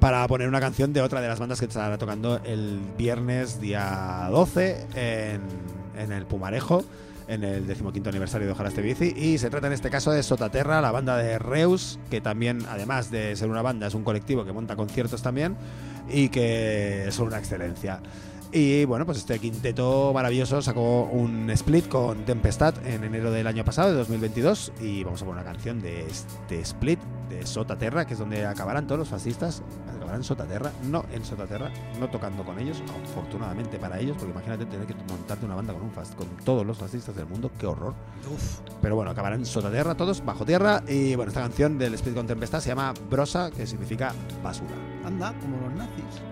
para 0.00 0.26
poner 0.28 0.46
una 0.48 0.60
canción 0.60 0.92
de 0.92 1.00
otra 1.02 1.20
de 1.20 1.26
las 1.26 1.40
bandas 1.40 1.58
que 1.58 1.66
estará 1.66 1.98
tocando 1.98 2.40
el 2.44 2.78
viernes 2.96 3.60
día 3.60 4.28
12 4.30 4.86
en, 4.94 5.40
en 6.00 6.12
el 6.12 6.24
Pumarejo, 6.24 6.84
en 7.28 7.44
el 7.44 7.66
decimoquinto 7.66 8.08
aniversario 8.08 8.46
de 8.46 8.52
Ojalá 8.52 8.70
este 8.70 8.82
bici. 8.82 9.14
Y 9.16 9.38
se 9.38 9.50
trata 9.50 9.68
en 9.68 9.74
este 9.74 9.90
caso 9.90 10.10
de 10.10 10.22
Sotaterra, 10.22 10.80
la 10.80 10.90
banda 10.90 11.16
de 11.16 11.38
Reus, 11.38 11.98
que 12.10 12.20
también, 12.20 12.64
además 12.68 13.10
de 13.10 13.36
ser 13.36 13.50
una 13.50 13.62
banda, 13.62 13.86
es 13.86 13.94
un 13.94 14.02
colectivo 14.02 14.44
que 14.44 14.52
monta 14.52 14.74
conciertos 14.76 15.22
también 15.22 15.56
y 16.10 16.30
que 16.30 17.08
son 17.10 17.28
una 17.28 17.38
excelencia. 17.38 18.00
Y 18.50 18.86
bueno, 18.86 19.04
pues 19.04 19.18
este 19.18 19.38
quinteto 19.38 20.10
maravilloso 20.14 20.62
sacó 20.62 21.02
un 21.04 21.50
split 21.50 21.86
con 21.88 22.24
Tempestad 22.24 22.74
en 22.86 23.04
enero 23.04 23.30
del 23.30 23.46
año 23.46 23.62
pasado, 23.62 23.90
de 23.90 23.96
2022, 23.96 24.72
y 24.80 25.04
vamos 25.04 25.20
a 25.20 25.26
poner 25.26 25.42
una 25.42 25.52
canción 25.52 25.82
de 25.82 26.06
este 26.06 26.58
split 26.60 26.98
de 27.28 27.44
Sotaterra, 27.46 28.06
que 28.06 28.14
es 28.14 28.18
donde 28.18 28.46
acabarán 28.46 28.86
todos 28.86 29.00
los 29.00 29.08
fascistas, 29.08 29.60
acabarán 29.94 30.20
en 30.20 30.24
Sotaterra, 30.24 30.72
no 30.90 31.04
en 31.12 31.26
Sotaterra, 31.26 31.70
no 32.00 32.08
tocando 32.08 32.42
con 32.42 32.58
ellos, 32.58 32.82
afortunadamente 33.10 33.78
para 33.78 34.00
ellos, 34.00 34.16
porque 34.18 34.32
imagínate 34.32 34.64
tener 34.64 34.86
que 34.86 34.94
montarte 34.94 35.44
una 35.44 35.54
banda 35.54 35.74
con, 35.74 35.82
un 35.82 35.92
fas- 35.92 36.14
con 36.14 36.26
todos 36.42 36.64
los 36.64 36.78
fascistas 36.78 37.14
del 37.14 37.26
mundo, 37.26 37.50
qué 37.58 37.66
horror. 37.66 37.92
Pero 38.80 38.96
bueno, 38.96 39.10
acabarán 39.10 39.40
en 39.40 39.46
Sotaterra 39.46 39.94
todos, 39.94 40.24
bajo 40.24 40.46
tierra, 40.46 40.82
y 40.88 41.14
bueno, 41.16 41.28
esta 41.28 41.42
canción 41.42 41.76
del 41.76 41.92
split 41.92 42.14
con 42.14 42.26
Tempestad 42.26 42.60
se 42.60 42.70
llama 42.70 42.94
Brosa, 43.10 43.50
que 43.50 43.66
significa 43.66 44.14
basura. 44.42 44.70
Anda, 45.04 45.34
como 45.38 45.58
los 45.68 45.74
nazis. 45.74 46.22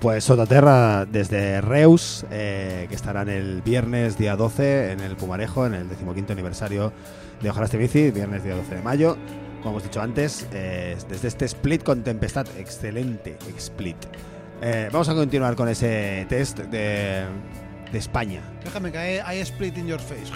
Pues 0.00 0.24
Sototerra 0.24 1.04
desde 1.04 1.60
Reus, 1.60 2.24
eh, 2.30 2.86
que 2.88 2.94
estarán 2.94 3.28
el 3.28 3.60
viernes 3.60 4.16
día 4.16 4.34
12 4.34 4.92
en 4.92 5.00
el 5.00 5.14
Pumarejo, 5.16 5.66
en 5.66 5.74
el 5.74 5.88
decimoquinto 5.90 6.32
aniversario 6.32 6.90
de 7.42 7.50
Ojalá 7.50 7.66
este 7.66 7.76
bici, 7.76 8.10
viernes 8.10 8.42
día 8.42 8.54
12 8.56 8.76
de 8.76 8.82
mayo. 8.82 9.18
Como 9.58 9.72
hemos 9.72 9.82
dicho 9.82 10.00
antes, 10.00 10.46
eh, 10.52 10.96
desde 11.06 11.28
este 11.28 11.44
split 11.44 11.82
con 11.82 12.02
Tempestad, 12.02 12.46
excelente 12.56 13.36
split. 13.58 13.96
Eh, 14.62 14.88
vamos 14.90 15.10
a 15.10 15.14
continuar 15.14 15.54
con 15.54 15.68
ese 15.68 16.24
test 16.30 16.58
de, 16.60 17.26
de 17.92 17.98
España. 17.98 18.40
Déjame 18.64 18.90
caer, 18.90 19.22
I 19.30 19.40
split 19.40 19.76
in 19.76 19.86
your 19.86 20.00
face. 20.00 20.32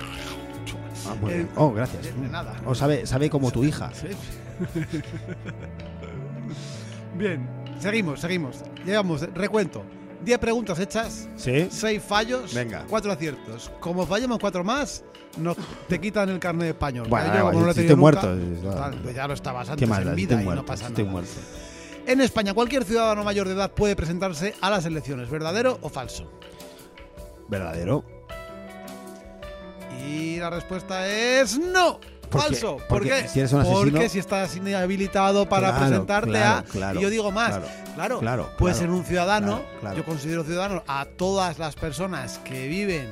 Ah, 1.08 1.14
muy 1.22 1.32
bien. 1.32 1.48
Oh, 1.56 1.72
gracias. 1.72 2.02
de- 2.04 2.12
de 2.12 2.28
nada. 2.28 2.54
Oh, 2.66 2.74
sabe, 2.74 3.06
sabe 3.06 3.30
como 3.30 3.50
tu 3.50 3.64
hija. 3.64 3.90
Sí. 3.94 4.08
Bien, 7.16 7.46
seguimos, 7.84 8.20
seguimos. 8.20 8.56
Llegamos, 8.84 9.20
recuento. 9.34 9.84
10 10.24 10.38
preguntas 10.38 10.78
hechas, 10.78 11.28
¿Sí? 11.36 11.68
6 11.70 12.02
fallos, 12.02 12.54
Venga. 12.54 12.84
4 12.88 13.12
aciertos. 13.12 13.70
Como 13.78 14.06
fallemos 14.06 14.38
4 14.38 14.64
más, 14.64 15.04
nos, 15.36 15.56
te 15.86 16.00
quitan 16.00 16.30
el 16.30 16.38
carnet 16.38 16.62
de 16.64 16.70
español. 16.70 17.06
Bueno, 17.10 17.34
yo, 17.34 17.44
como 17.46 17.60
no 17.60 17.66
lo 17.66 17.74
si 17.74 17.80
estoy 17.80 17.96
nunca, 17.96 18.22
muerto, 18.22 18.74
tal, 18.74 18.94
pues 19.02 19.14
ya 19.14 19.28
lo 19.28 19.34
estabas 19.34 19.66
¿Qué 19.66 19.72
antes 19.72 19.88
da? 19.90 20.00
en 20.02 20.14
vida 20.16 20.40
y 20.40 20.44
muerto. 20.44 20.62
no 20.62 20.66
pasa 20.66 20.86
estoy 20.88 21.04
nada. 21.04 21.12
muerto. 21.12 21.32
En 22.06 22.20
España, 22.22 22.54
cualquier 22.54 22.84
ciudadano 22.84 23.22
mayor 23.22 23.48
de 23.48 23.54
edad 23.54 23.70
puede 23.72 23.96
presentarse 23.96 24.54
a 24.62 24.70
las 24.70 24.86
elecciones, 24.86 25.28
¿verdadero 25.28 25.78
o 25.82 25.88
falso? 25.90 26.30
¿Verdadero? 27.48 28.04
Y 30.08 30.36
la 30.38 30.50
respuesta 30.50 31.06
es 31.06 31.58
no. 31.58 32.00
¿Por? 32.28 32.40
Falso. 32.42 32.76
¿Por 32.76 32.86
Porque 32.88 33.08
qué? 33.10 33.28
si 33.28 33.38
eres 33.40 33.52
un 33.52 33.60
asesino- 33.62 33.90
Porque 33.92 34.08
si 34.08 34.18
estás 34.18 34.56
inhabilitado 34.56 35.48
para 35.48 35.70
Claro, 35.70 35.86
presentarte 35.86 36.30
claro, 36.30 36.58
a. 36.58 36.62
claro, 36.70 36.98
y 36.98 37.02
yo 37.02 37.10
digo 37.10 37.30
más. 37.30 37.60
claro, 37.94 38.18
Claro, 38.20 38.50
puede 38.58 38.74
ser 38.74 38.90
un 38.90 39.04
ciudadano. 39.04 39.62
Yo 39.96 40.04
considero 40.04 40.44
ciudadano 40.44 40.82
a 40.86 41.04
todas 41.04 41.58
las 41.58 41.74
personas 41.76 42.38
que 42.44 42.66
viven 42.68 43.08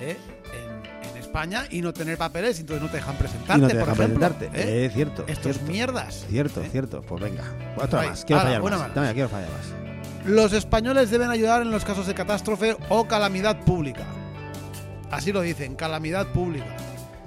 ¿eh? 0.00 0.16
en, 0.52 1.10
en 1.10 1.16
España 1.16 1.64
y 1.70 1.80
no 1.80 1.92
tener 1.92 2.18
papeles, 2.18 2.60
entonces 2.60 2.82
no 2.82 2.90
te 2.90 2.98
dejan 2.98 3.16
presentarte. 3.16 3.58
y 3.58 3.62
no 3.62 3.68
te 3.68 3.74
por 3.76 3.88
dejan 3.88 4.04
ejemplo, 4.04 4.28
presentarte. 4.28 4.60
¿eh? 4.60 4.84
Eh, 4.86 4.90
cierto. 4.94 5.24
Estos 5.26 5.56
cierto. 5.56 5.72
mierdas. 5.72 6.24
Cierto, 6.28 6.60
¿eh? 6.62 6.68
cierto. 6.70 7.02
Pues 7.02 7.22
venga. 7.22 7.44
Otra 7.76 8.00
Ahí, 8.02 8.08
más. 8.10 8.24
Quiero 8.24 8.42
fallar 8.42 8.62
más. 8.62 8.94
más. 8.94 9.12
Quiero 9.14 9.28
fallar 9.28 9.48
más. 9.50 10.26
Los 10.26 10.52
españoles 10.52 11.08
deben 11.10 11.30
ayudar 11.30 11.62
en 11.62 11.70
los 11.70 11.84
casos 11.84 12.06
de 12.06 12.14
catástrofe 12.14 12.76
o 12.88 13.06
calamidad 13.06 13.60
pública. 13.64 14.04
Así 15.10 15.32
lo 15.32 15.40
dicen, 15.40 15.76
calamidad 15.76 16.26
pública. 16.26 16.66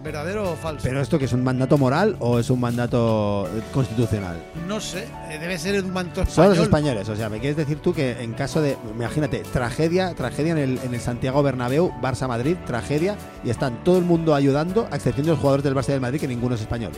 ¿Verdadero 0.03 0.51
o 0.51 0.55
falso? 0.55 0.83
¿Pero 0.83 1.01
esto 1.01 1.19
que 1.19 1.25
es 1.25 1.33
un 1.33 1.43
mandato 1.43 1.77
moral 1.77 2.15
o 2.19 2.39
es 2.39 2.49
un 2.49 2.59
mandato 2.59 3.49
constitucional? 3.73 4.37
no 4.65 4.79
sé, 4.79 5.07
eh, 5.29 5.37
debe 5.39 5.57
ser 5.57 5.83
un 5.83 5.91
manto 5.91 6.21
Son 6.21 6.27
español. 6.29 6.49
los 6.55 6.59
españoles, 6.63 7.09
o 7.09 7.15
sea, 7.17 7.27
¿me 7.27 7.39
quieres 7.39 7.57
decir 7.57 7.79
tú 7.81 7.93
que 7.93 8.21
en 8.21 8.33
caso 8.33 8.61
de, 8.61 8.77
imagínate, 8.95 9.39
tragedia, 9.51 10.13
tragedia 10.15 10.53
en 10.53 10.57
el, 10.57 10.79
en 10.83 10.93
el 10.93 11.01
Santiago 11.01 11.43
Bernabéu, 11.43 11.91
Barça-Madrid, 12.01 12.55
tragedia, 12.65 13.17
y 13.43 13.49
están 13.49 13.83
todo 13.83 13.97
el 13.97 14.05
mundo 14.05 14.35
ayudando, 14.35 14.87
a 14.89 14.95
excepción 14.95 15.25
de 15.25 15.31
los 15.31 15.39
jugadores 15.39 15.63
del 15.65 15.75
Barça 15.75 15.89
y 15.89 15.91
del 15.93 16.01
Madrid, 16.01 16.19
que 16.21 16.27
ninguno 16.29 16.55
es 16.55 16.61
español? 16.61 16.91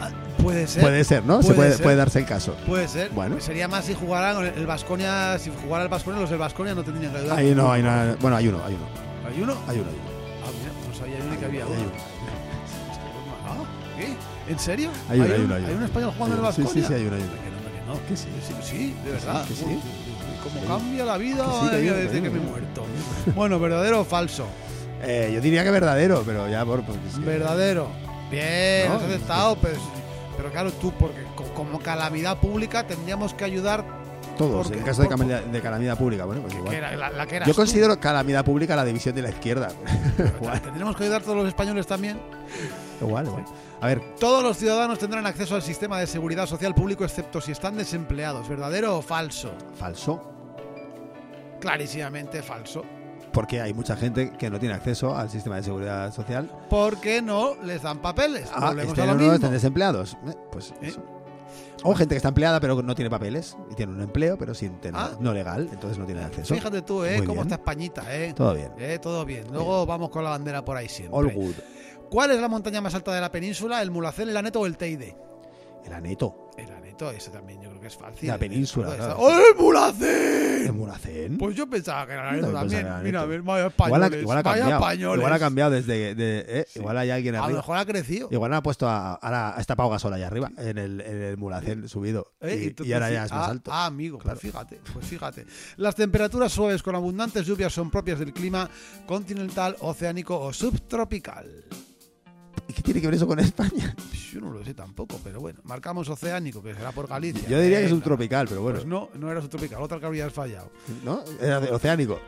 Ah, 0.00 0.08
Puede 0.42 0.66
ser. 0.66 0.82
Puede 0.82 1.04
ser, 1.04 1.24
¿no? 1.24 1.40
Se 1.40 1.48
Puede 1.48 1.56
puede, 1.56 1.72
ser. 1.74 1.82
puede 1.84 1.96
darse 1.96 2.18
el 2.18 2.26
caso. 2.26 2.56
Puede 2.66 2.88
ser. 2.88 3.10
Bueno. 3.10 3.40
Sería 3.40 3.68
más 3.68 3.84
si 3.84 3.94
jugaran 3.94 4.44
el 4.44 4.66
Vasconia. 4.66 5.38
Si 5.38 5.50
jugara 5.62 5.84
el 5.84 5.88
Vasconia, 5.88 6.20
los 6.20 6.30
del 6.30 6.38
Vasconia 6.40 6.74
no 6.74 6.82
tendrían 6.82 7.12
que 7.12 7.18
ayudar. 7.20 7.38
Ahí 7.38 7.54
no, 7.54 7.70
hay 7.72 7.82
nada. 7.82 8.16
Bueno, 8.20 8.36
hay 8.36 8.48
uno, 8.48 8.58
hay 8.66 8.74
uno. 8.74 8.84
¿Hay 9.28 9.42
uno? 9.42 9.52
Hay 9.68 9.78
uno, 9.78 9.88
hay 9.90 9.98
uno. 10.00 10.13
Sabía 11.04 11.18
yo 11.18 11.30
ni 11.30 11.36
que 11.36 11.44
había 11.44 11.64
Hay 11.64 11.70
uno. 11.72 11.90
Ah, 13.46 13.64
¿qué? 13.98 14.52
¿En 14.52 14.58
serio? 14.58 14.90
Hay 15.08 15.20
uno, 15.20 15.34
hay 15.34 15.40
un- 15.42 15.52
hay 15.52 15.74
un 15.74 15.82
español 15.82 16.12
jugando 16.16 16.36
en 16.38 16.44
el 16.46 16.52
Sí, 16.52 16.62
Vasconia? 16.62 16.82
sí, 16.82 16.88
sí, 16.88 16.94
hay 16.94 17.06
uno, 17.06 17.16
hay 17.16 17.22
uno. 17.22 17.32
Que 17.32 17.50
no, 17.50 17.94
que 17.94 18.00
no. 18.00 18.06
Que 18.08 18.16
sí. 18.16 18.28
Sí, 18.46 18.54
sí, 18.62 18.96
de 19.04 19.10
verdad. 19.12 19.46
que 19.46 19.54
sí. 19.54 19.64
Sí. 19.64 19.80
cambia 20.66 21.04
la 21.04 21.16
vida 21.18 21.44
Que 21.44 21.52
sí, 21.60 21.70
que 21.70 21.76
hay 21.76 21.82
desde 21.84 22.08
que 22.20 22.26
hay 22.28 22.32
me 22.32 22.38
he 22.38 22.42
muerto. 22.50 22.84
Bueno, 23.34 23.58
¿verdadero 23.60 24.00
o 24.00 24.04
falso? 24.04 24.46
Eh, 25.02 25.30
yo 25.34 25.40
diría 25.40 25.62
que 25.64 25.70
verdadero, 25.70 26.22
pero 26.24 26.48
ya 26.48 26.64
por. 26.64 26.82
porque 26.84 27.00
sí. 27.14 27.20
Verdadero. 27.20 27.88
Bien, 28.30 28.88
No, 28.88 28.94
has 28.96 29.02
aceptado, 29.02 29.56
pues, 29.56 29.76
pero 30.36 30.50
claro, 30.50 30.72
tú, 30.72 30.90
porque 30.98 31.22
co- 31.36 31.44
como 31.54 31.78
calamidad 31.80 32.38
pública 32.38 32.86
tendríamos 32.86 33.34
que 33.34 33.44
ayudar 33.44 33.84
Todos, 34.36 34.64
porque- 34.66 34.78
en 34.78 34.84
caso 34.84 35.02
de 35.02 35.08
calamidad, 35.08 35.42
de 35.42 35.60
calamidad 35.60 35.96
pública, 35.98 36.24
bueno, 36.24 36.42
pues 36.42 36.54
igual. 36.54 36.74
era 36.74 36.96
la, 36.96 37.10
la 37.10 37.26
que 37.26 37.36
eras 37.36 37.46
Yo 37.48 37.54
tú. 37.54 37.60
considero 37.60 37.98
calamidad 38.00 38.44
pública 38.44 38.74
la 38.76 38.84
división 38.84 39.14
de 39.14 39.22
la 39.22 39.28
izquierda. 39.30 39.68
¿Tendremos 40.62 40.96
que 40.96 41.04
ayudar 41.04 41.22
todos 41.22 41.36
los 41.36 41.46
españoles 41.48 41.86
también? 41.86 42.18
igual, 43.00 43.26
igual. 43.26 43.44
A 43.80 43.86
ver, 43.88 44.00
Todos 44.18 44.42
los 44.42 44.56
ciudadanos 44.56 44.98
tendrán 44.98 45.26
acceso 45.26 45.54
al 45.56 45.62
sistema 45.62 45.98
de 46.00 46.06
seguridad 46.06 46.46
social 46.46 46.74
público 46.74 47.04
excepto 47.04 47.40
si 47.40 47.52
están 47.52 47.76
desempleados. 47.76 48.48
¿Verdadero 48.48 48.96
o 48.98 49.02
falso? 49.02 49.52
falso. 49.78 50.30
Clarísimamente 51.60 52.42
falso. 52.42 52.84
Porque 53.32 53.60
hay 53.60 53.74
mucha 53.74 53.96
gente 53.96 54.30
que 54.32 54.48
no 54.48 54.58
tiene 54.60 54.74
acceso 54.74 55.16
al 55.16 55.28
sistema 55.28 55.56
de 55.56 55.64
seguridad 55.64 56.12
social. 56.14 56.48
Porque 56.70 57.20
no 57.20 57.56
les 57.64 57.82
dan 57.82 57.98
papeles. 57.98 58.48
Ah, 58.54 58.68
Volvemos 58.68 58.92
estén 58.92 59.08
a 59.08 59.12
o 59.12 59.14
lo 59.14 59.14
no 59.14 59.18
mismo. 59.20 59.34
estén 59.34 59.50
desempleados. 59.52 60.16
Eh, 60.26 60.34
Pues 60.52 60.70
¿Eh? 60.80 60.88
eso. 60.88 61.02
O 61.86 61.94
gente 61.94 62.14
que 62.14 62.16
está 62.16 62.28
empleada 62.30 62.58
pero 62.60 62.82
no 62.82 62.94
tiene 62.94 63.10
papeles 63.10 63.56
y 63.70 63.74
tiene 63.74 63.92
un 63.92 64.00
empleo 64.00 64.36
pero 64.38 64.54
sin 64.54 64.80
tener, 64.80 64.98
Ah. 65.00 65.10
no 65.20 65.32
legal, 65.34 65.68
entonces 65.70 65.98
no 65.98 66.06
tiene 66.06 66.22
acceso. 66.24 66.54
Fíjate 66.54 66.82
tú, 66.82 67.04
¿eh? 67.04 67.18
Muy 67.18 67.26
Cómo 67.26 67.42
bien. 67.42 67.46
está 67.46 67.54
Españita, 67.56 68.04
¿eh? 68.16 68.32
Todo 68.34 68.54
bien. 68.54 68.72
Eh, 68.78 68.98
todo 69.00 69.24
bien. 69.24 69.46
Luego 69.52 69.84
vamos 69.86 70.08
con 70.10 70.24
la 70.24 70.30
bandera 70.30 70.64
por 70.64 70.76
ahí 70.76 70.88
siempre. 70.88 71.16
All 71.18 71.32
good. 71.32 71.54
¿Cuál 72.10 72.30
es 72.30 72.40
la 72.40 72.48
montaña 72.48 72.80
más 72.80 72.94
alta 72.94 73.14
de 73.14 73.20
la 73.20 73.30
península? 73.30 73.82
¿El 73.82 73.90
Mulacén, 73.90 74.28
el 74.28 74.36
Aneto 74.36 74.60
o 74.60 74.66
el 74.66 74.76
Teide? 74.76 75.16
El 75.84 75.92
aneto. 75.92 76.43
Ese 77.10 77.30
también 77.30 77.60
yo 77.60 77.68
creo 77.70 77.80
que 77.80 77.86
es 77.88 77.96
fácil. 77.96 78.28
La 78.28 78.38
península, 78.38 78.94
claro. 78.96 79.16
¡Oh, 79.18 79.30
el 79.30 79.56
Mulacén! 79.62 80.66
El 80.66 80.72
Mulacén. 80.72 81.38
Pues 81.38 81.56
yo 81.56 81.68
pensaba 81.68 82.06
que 82.06 82.12
era 82.12 82.22
Yo 82.22 82.28
Aneto 82.38 82.52
también 82.52 82.86
era 82.86 82.98
Mira, 83.00 83.20
a 83.22 83.26
ver, 83.26 83.42
vaya 83.42 83.66
igual, 83.66 84.02
ha, 84.02 84.06
españoles. 84.06 84.22
igual 84.22 84.38
ha 84.38 84.42
vaya 84.42 84.58
cambiado. 84.60 84.82
españoles. 84.82 85.18
Igual 85.18 85.32
ha 85.32 85.38
cambiado 85.38 85.70
desde. 85.72 86.14
de- 86.14 86.44
eh, 86.48 86.66
Igual 86.76 86.98
hay 86.98 87.10
alguien 87.10 87.34
A 87.34 87.38
lo 87.38 87.44
arriba. 87.44 87.58
mejor 87.58 87.76
ha 87.78 87.84
crecido. 87.84 88.28
Igual 88.30 88.52
han 88.54 88.62
puesto 88.62 88.88
a, 88.88 89.14
ahora 89.14 89.54
está 89.58 89.76
Pau 89.76 89.90
Gasol 89.90 90.12
allá 90.14 90.26
arriba, 90.28 90.50
en 90.56 90.78
el, 90.78 91.00
en 91.00 91.22
el 91.22 91.36
Mulacén 91.36 91.88
subido. 91.88 92.32
Eh, 92.40 92.74
y, 92.84 92.92
ahora 92.92 93.10
ya 93.10 93.24
es 93.24 93.32
más 93.32 93.48
ah, 93.48 93.50
alto. 93.50 93.70
Ah, 93.72 93.86
amigo, 93.86 94.18
Claro. 94.18 94.38
pues 94.40 94.52
fíjate, 94.52 94.80
pues 94.92 95.06
fíjate. 95.06 95.46
Las 95.76 95.94
temperaturas 95.96 96.52
suaves 96.52 96.82
con 96.82 96.94
abundantes 96.94 97.46
lluvias 97.46 97.72
son 97.72 97.90
propias 97.90 98.18
del 98.18 98.32
clima 98.32 98.68
continental, 99.06 99.76
oceánico 99.80 100.38
o 100.40 100.52
subtropical. 100.52 101.64
¿Y 102.68 102.72
qué 102.72 102.82
tiene 102.82 103.00
que 103.00 103.06
ver 103.08 103.14
eso 103.16 103.26
con 103.26 103.38
España? 103.40 103.94
Yo 104.32 104.40
no 104.40 104.50
lo 104.50 104.64
sé 104.64 104.74
tampoco, 104.74 105.20
pero 105.22 105.40
bueno, 105.40 105.60
marcamos 105.64 106.08
oceánico, 106.08 106.62
que 106.62 106.74
será 106.74 106.92
por 106.92 107.06
Galicia. 107.06 107.48
Yo 107.48 107.60
diría 107.60 107.80
que 107.80 107.86
es 107.86 107.92
un 107.92 108.00
tropical, 108.00 108.46
pero 108.48 108.62
bueno. 108.62 108.76
Pues 108.78 108.86
no, 108.88 109.10
no 109.14 109.30
era 109.30 109.40
subtropical, 109.42 109.80
otra 109.82 110.00
que 110.00 110.06
habrías 110.06 110.32
fallado. 110.32 110.70
¿No? 111.04 111.22
Era 111.40 111.60
de- 111.60 111.70
oceánico. 111.70 112.18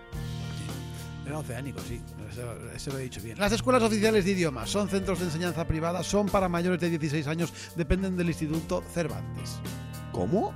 Era 1.27 1.39
oceánico, 1.39 1.81
sí, 1.89 2.01
eso, 2.31 2.43
eso 2.73 2.91
lo 2.93 2.99
he 2.99 3.03
dicho 3.03 3.21
bien. 3.21 3.37
Las 3.39 3.51
escuelas 3.51 3.83
oficiales 3.83 4.25
de 4.25 4.31
idiomas 4.31 4.71
son 4.71 4.89
centros 4.89 5.19
de 5.19 5.25
enseñanza 5.25 5.67
privada, 5.67 6.05
son 6.05 6.27
para 6.29 6.49
mayores 6.49 6.81
de 6.81 6.89
16 6.91 7.27
años, 7.27 7.53
dependen 7.75 8.17
del 8.17 8.29
Instituto 8.29 8.85
Cervantes. 8.95 9.59
¿Cómo? 10.13 10.55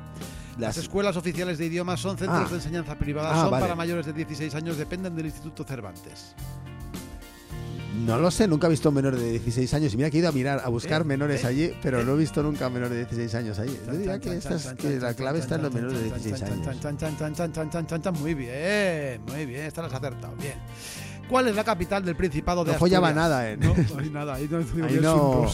Las 0.58 0.76
escuelas 0.76 1.16
oficiales 1.16 1.58
de 1.58 1.66
idiomas 1.66 1.98
son 2.00 2.16
centros 2.18 2.44
Ah. 2.46 2.48
de 2.50 2.54
enseñanza 2.54 2.96
privada, 2.96 3.32
Ah, 3.32 3.40
son 3.42 3.50
vale. 3.50 3.62
para 3.64 3.74
mayores 3.74 4.06
de 4.06 4.12
16 4.12 4.54
años, 4.54 4.76
dependen 4.76 5.16
del 5.16 5.26
Instituto 5.26 5.64
Cervantes. 5.64 6.36
No 8.06 8.18
lo 8.18 8.30
sé, 8.30 8.46
nunca 8.46 8.68
he 8.68 8.70
visto 8.70 8.88
un 8.90 8.94
menor 8.94 9.16
de 9.16 9.30
16 9.32 9.74
años. 9.74 9.92
Y 9.94 9.96
mira 9.96 10.10
que 10.10 10.18
he 10.18 10.20
ido 10.20 10.28
a 10.28 10.32
mirar, 10.32 10.62
a 10.64 10.68
buscar 10.68 11.00
Eh, 11.02 11.04
menores 11.04 11.42
eh, 11.42 11.46
allí, 11.48 11.72
pero 11.82 12.00
eh. 12.00 12.04
no 12.04 12.14
he 12.14 12.18
visto 12.18 12.40
nunca 12.42 12.68
un 12.68 12.74
menor 12.74 12.88
de 12.88 12.98
16 12.98 13.34
años 13.34 13.58
allí. 13.58 13.76
Yo 13.86 13.92
diría 13.92 14.20
que, 14.20 14.36
esta 14.36 14.54
es- 14.54 14.66
que 14.78 15.00
la 15.00 15.12
clave 15.14 15.40
está 15.40 15.56
en 15.56 15.62
los 15.62 15.74
menores 15.74 15.98
de 15.98 16.04
16 16.04 16.42
años. 16.42 16.66
Muy 18.20 18.34
bien, 18.34 19.20
muy 19.26 19.46
bien, 19.46 19.62
esta 19.66 19.82
la 19.82 19.88
has 19.88 19.94
acertado, 19.94 20.34
bien. 20.36 20.54
¿Cuál 21.28 21.48
es 21.48 21.56
la 21.56 21.64
capital 21.64 22.04
del 22.04 22.16
Principado 22.16 22.64
de 22.64 22.68
No 22.70 22.72
Asturias? 22.76 23.00
follaba 23.00 23.12
nada, 23.14 23.50
¿eh? 23.50 23.56
No, 23.56 23.74
no 23.76 24.00
hay 24.00 24.10
nada, 24.10 24.34
ahí 24.34 24.48
no, 24.50 24.58
Ahí 24.86 24.94
es 24.96 25.02
no. 25.02 25.40
un. 25.42 25.48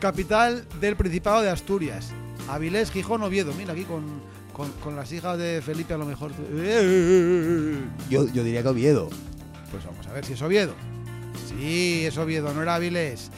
Capital 0.00 0.64
del 0.80 0.96
Principado 0.96 1.42
de 1.42 1.50
Asturias. 1.50 2.08
Avilés, 2.48 2.90
Gijón, 2.90 3.22
Oviedo. 3.22 3.52
Mira 3.54 3.72
aquí 3.72 3.84
con, 3.84 4.02
con, 4.52 4.70
con 4.82 4.96
las 4.96 5.12
hijas 5.12 5.38
de 5.38 5.62
Felipe 5.64 5.94
a 5.94 5.98
lo 5.98 6.06
mejor. 6.06 6.32
Yo, 8.10 8.26
yo 8.32 8.42
diría 8.44 8.62
que 8.62 8.68
Oviedo. 8.68 9.10
Pues 9.72 9.84
vamos 9.84 10.06
a 10.06 10.12
ver 10.12 10.24
si 10.24 10.34
es 10.34 10.42
Oviedo. 10.42 10.74
Sí, 11.48 12.04
es 12.06 12.16
Oviedo, 12.18 12.52
no 12.54 12.62
era 12.62 12.74
Avilés. 12.76 13.30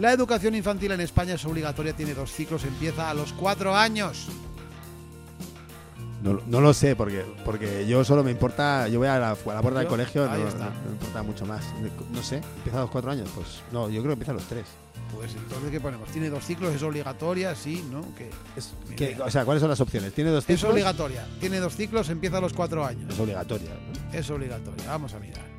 La 0.00 0.12
educación 0.12 0.54
infantil 0.54 0.90
en 0.92 1.00
España 1.02 1.34
es 1.34 1.44
obligatoria, 1.44 1.92
tiene 1.94 2.14
dos 2.14 2.32
ciclos, 2.32 2.64
empieza 2.64 3.10
a 3.10 3.14
los 3.14 3.32
cuatro 3.34 3.76
años. 3.76 4.26
No, 6.22 6.40
no 6.46 6.60
lo 6.60 6.72
sé, 6.72 6.94
porque, 6.94 7.24
porque 7.44 7.84
yo 7.86 8.04
solo 8.04 8.22
me 8.22 8.30
importa. 8.30 8.86
Yo 8.88 9.00
voy 9.00 9.08
a 9.08 9.18
la, 9.18 9.30
a 9.32 9.54
la 9.54 9.60
puerta 9.60 9.80
del 9.80 9.88
colegio, 9.88 10.24
no, 10.26 10.30
no- 10.38 10.70
me 10.84 10.92
importa 10.92 11.22
mucho 11.24 11.44
más. 11.44 11.64
No 12.12 12.22
sé, 12.22 12.36
empieza 12.36 12.78
a 12.78 12.82
los 12.82 12.90
cuatro 12.90 13.10
años. 13.10 13.28
Pues 13.34 13.60
no, 13.72 13.88
yo 13.90 14.00
creo 14.02 14.10
que 14.10 14.12
empieza 14.12 14.30
a 14.30 14.36
los 14.36 14.44
tres. 14.44 14.64
Pues 15.12 15.34
entonces, 15.34 15.70
¿qué 15.72 15.80
ponemos? 15.80 16.08
Tiene 16.10 16.30
dos 16.30 16.44
ciclos, 16.44 16.72
es 16.74 16.82
obligatoria, 16.84 17.54
sí, 17.56 17.84
¿no? 17.90 18.02
Que 18.14 18.30
Es, 18.56 18.72
que- 18.96 19.20
o 19.20 19.30
sea, 19.30 19.44
¿cuáles 19.44 19.60
son 19.60 19.68
las 19.70 19.80
opciones? 19.80 20.14
¿Tiene 20.14 20.30
dos 20.30 20.44
es 20.48 20.56
ciclos? 20.58 20.72
obligatoria. 20.72 21.26
Tiene 21.40 21.58
dos 21.58 21.74
ciclos, 21.74 22.08
empieza 22.08 22.38
a 22.38 22.40
los 22.40 22.52
cuatro 22.52 22.86
años. 22.86 23.12
Es 23.12 23.18
obligatoria. 23.18 23.70
¿no? 23.70 24.16
Es 24.18 24.30
obligatoria, 24.30 24.84
vamos 24.86 25.12
a 25.14 25.18
mirar. 25.18 25.51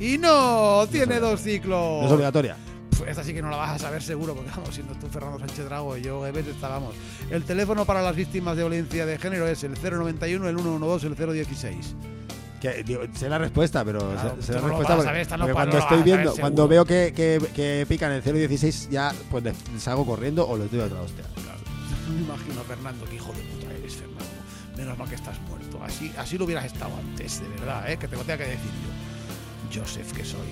Y 0.00 0.18
no, 0.18 0.86
tiene 0.90 1.20
dos 1.20 1.40
ciclos. 1.40 2.04
Es 2.04 2.12
obligatoria. 2.12 2.56
Pf, 2.90 3.08
Esta 3.08 3.24
sí 3.24 3.32
que 3.32 3.42
no 3.42 3.50
la 3.50 3.56
vas 3.56 3.70
a 3.70 3.78
saber 3.78 4.02
seguro, 4.02 4.34
porque 4.34 4.50
vamos, 4.50 4.74
siendo 4.74 4.94
tú 4.94 5.06
Fernando 5.08 5.38
Sánchez 5.38 5.64
Drago 5.64 5.96
y 5.96 6.02
yo 6.02 6.26
Eves, 6.26 6.46
estábamos. 6.46 6.94
El 7.30 7.44
teléfono 7.44 7.84
para 7.84 8.02
las 8.02 8.14
víctimas 8.14 8.56
de 8.56 8.62
violencia 8.62 9.06
de 9.06 9.18
género 9.18 9.46
es 9.46 9.62
el 9.64 9.74
091, 9.74 10.48
el 10.48 10.56
112, 10.56 11.06
el 11.06 11.14
016. 11.14 11.96
Que, 12.60 12.82
digo, 12.82 13.02
sé 13.14 13.28
la 13.28 13.38
respuesta, 13.38 13.84
pero 13.84 13.98
Claro, 13.98 14.36
sé, 14.40 14.54
la 14.54 14.60
no 14.60 14.68
respuesta 14.68 14.96
porque, 14.96 15.24
saber, 15.24 15.38
porque 15.38 15.52
cuando 15.52 15.78
estoy 15.78 15.98
saber 15.98 16.04
viendo, 16.04 16.34
cuando 16.36 16.68
veo 16.68 16.84
que, 16.84 17.12
que, 17.14 17.38
que 17.54 17.84
pican 17.86 18.10
el 18.12 18.22
016 18.22 18.88
ya 18.90 19.12
pues 19.30 19.44
les, 19.44 19.88
hago 19.88 20.06
corriendo 20.06 20.48
o 20.48 20.56
les 20.56 20.70
doy 20.70 20.80
otra 20.80 21.00
hostia. 21.02 21.24
Me 22.08 22.20
imagino, 22.22 22.62
Fernando, 22.62 23.04
que 23.04 23.16
hijo 23.16 23.32
de 23.32 23.40
puta 23.40 23.74
eres, 23.74 23.94
Fernando. 23.96 24.24
Menos 24.76 24.98
mal 24.98 25.08
que 25.08 25.14
estás 25.14 25.38
muerto. 25.42 25.82
Así, 25.84 26.10
así 26.16 26.38
lo 26.38 26.46
hubieras 26.46 26.64
estado 26.64 26.92
antes, 26.96 27.40
de 27.40 27.48
verdad, 27.48 27.90
¿eh? 27.90 27.98
que 27.98 28.08
te 28.08 28.16
lo 28.16 28.22
tenga 28.22 28.38
que 28.38 28.50
decir 28.50 28.70
yo. 28.70 29.03
Joseph, 29.74 30.12
que 30.12 30.24
soy. 30.24 30.46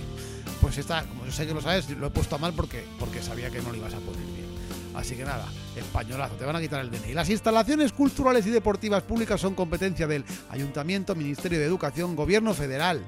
Pues 0.60 0.78
esta, 0.78 1.04
como 1.04 1.24
yo 1.24 1.32
sé 1.32 1.46
que 1.46 1.54
lo 1.54 1.60
sabes, 1.60 1.88
lo 1.90 2.06
he 2.06 2.10
puesto 2.10 2.38
mal 2.38 2.52
porque, 2.52 2.84
porque 2.98 3.22
sabía 3.22 3.50
que 3.50 3.60
no 3.62 3.70
lo 3.70 3.76
ibas 3.76 3.94
a 3.94 3.98
poner 3.98 4.24
bien. 4.26 4.52
Así 4.94 5.16
que 5.16 5.24
nada, 5.24 5.46
españolazo, 5.76 6.34
te 6.34 6.44
van 6.44 6.56
a 6.56 6.60
quitar 6.60 6.80
el 6.80 6.90
DNI. 6.90 7.14
Las 7.14 7.30
instalaciones 7.30 7.92
culturales 7.92 8.46
y 8.46 8.50
deportivas 8.50 9.02
públicas 9.02 9.40
son 9.40 9.54
competencia 9.54 10.06
del 10.06 10.24
Ayuntamiento, 10.50 11.14
Ministerio 11.14 11.58
de 11.58 11.64
Educación, 11.64 12.14
Gobierno 12.14 12.52
Federal. 12.52 13.02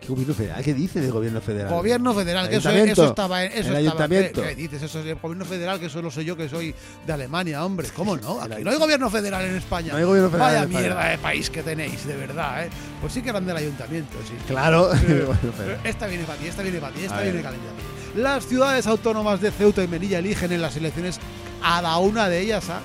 ¿Qué 0.00 0.06
gobierno 0.08 0.34
federal? 0.34 0.64
¿Qué 0.64 0.72
dice 0.74 1.00
del 1.00 1.12
gobierno 1.12 1.40
federal? 1.40 1.68
Gobierno 1.70 2.14
Federal, 2.14 2.48
que 2.48 2.56
eso, 2.56 2.70
estaba 3.06 3.44
en. 3.44 3.52
Eso 3.52 3.58
El 3.58 3.64
estaba- 3.66 3.78
ayuntamiento. 3.78 4.42
¿qué, 4.42 4.48
qué 4.48 4.54
dices? 4.54 4.82
Eso 4.82 5.00
es 5.00 5.06
el 5.06 5.14
gobierno 5.16 5.44
federal, 5.44 5.78
que 5.78 5.90
solo 5.90 6.10
soy 6.10 6.24
yo, 6.24 6.36
que 6.36 6.48
soy 6.48 6.74
de 7.06 7.12
Alemania, 7.12 7.64
hombre. 7.64 7.88
¿Cómo 7.94 8.16
no? 8.16 8.40
Aquí 8.40 8.64
no 8.64 8.70
hay 8.70 8.78
gobierno 8.78 9.10
federal 9.10 9.44
en 9.44 9.56
España. 9.56 9.92
No 9.92 9.98
hay 9.98 10.04
gobierno 10.04 10.30
federal 10.30 10.48
Vaya 10.48 10.62
en 10.62 10.70
España. 10.70 10.86
mierda 10.88 11.08
de 11.10 11.18
país 11.18 11.50
que 11.50 11.62
tenéis, 11.62 12.06
de 12.06 12.16
verdad, 12.16 12.64
¿eh? 12.64 12.70
Pues 13.00 13.12
sí 13.12 13.20
que 13.22 13.28
eran 13.30 13.44
del 13.46 13.56
ayuntamiento, 13.56 14.16
sí. 14.26 14.32
Claro. 14.48 14.90
Pero- 15.06 15.34
Esta 15.84 16.06
viene 16.06 16.24
para 16.24 16.38
ti, 16.38 16.46
esta 16.48 16.62
viene 16.62 16.78
para 16.78 16.94
ti, 16.94 17.04
esta 17.04 17.20
viene 17.20 17.42
calentita. 17.42 17.72
Las 18.16 18.46
ciudades 18.46 18.86
autónomas 18.86 19.40
de 19.40 19.50
Ceuta 19.50 19.84
y 19.84 19.88
Melilla 19.88 20.18
eligen 20.18 20.50
en 20.50 20.62
las 20.62 20.76
elecciones 20.76 21.18
a 21.62 21.80
cada 21.82 21.98
una 21.98 22.28
de 22.28 22.40
ellas 22.40 22.68
a 22.70 22.80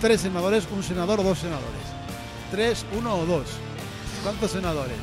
tres 0.00 0.20
senadores, 0.22 0.64
un 0.74 0.82
senador 0.82 1.20
o 1.20 1.22
dos 1.24 1.38
senadores. 1.40 1.66
Tres, 2.50 2.84
uno 2.96 3.16
o 3.16 3.26
dos. 3.26 3.46
¿Cuántos 4.22 4.52
senadores? 4.52 4.96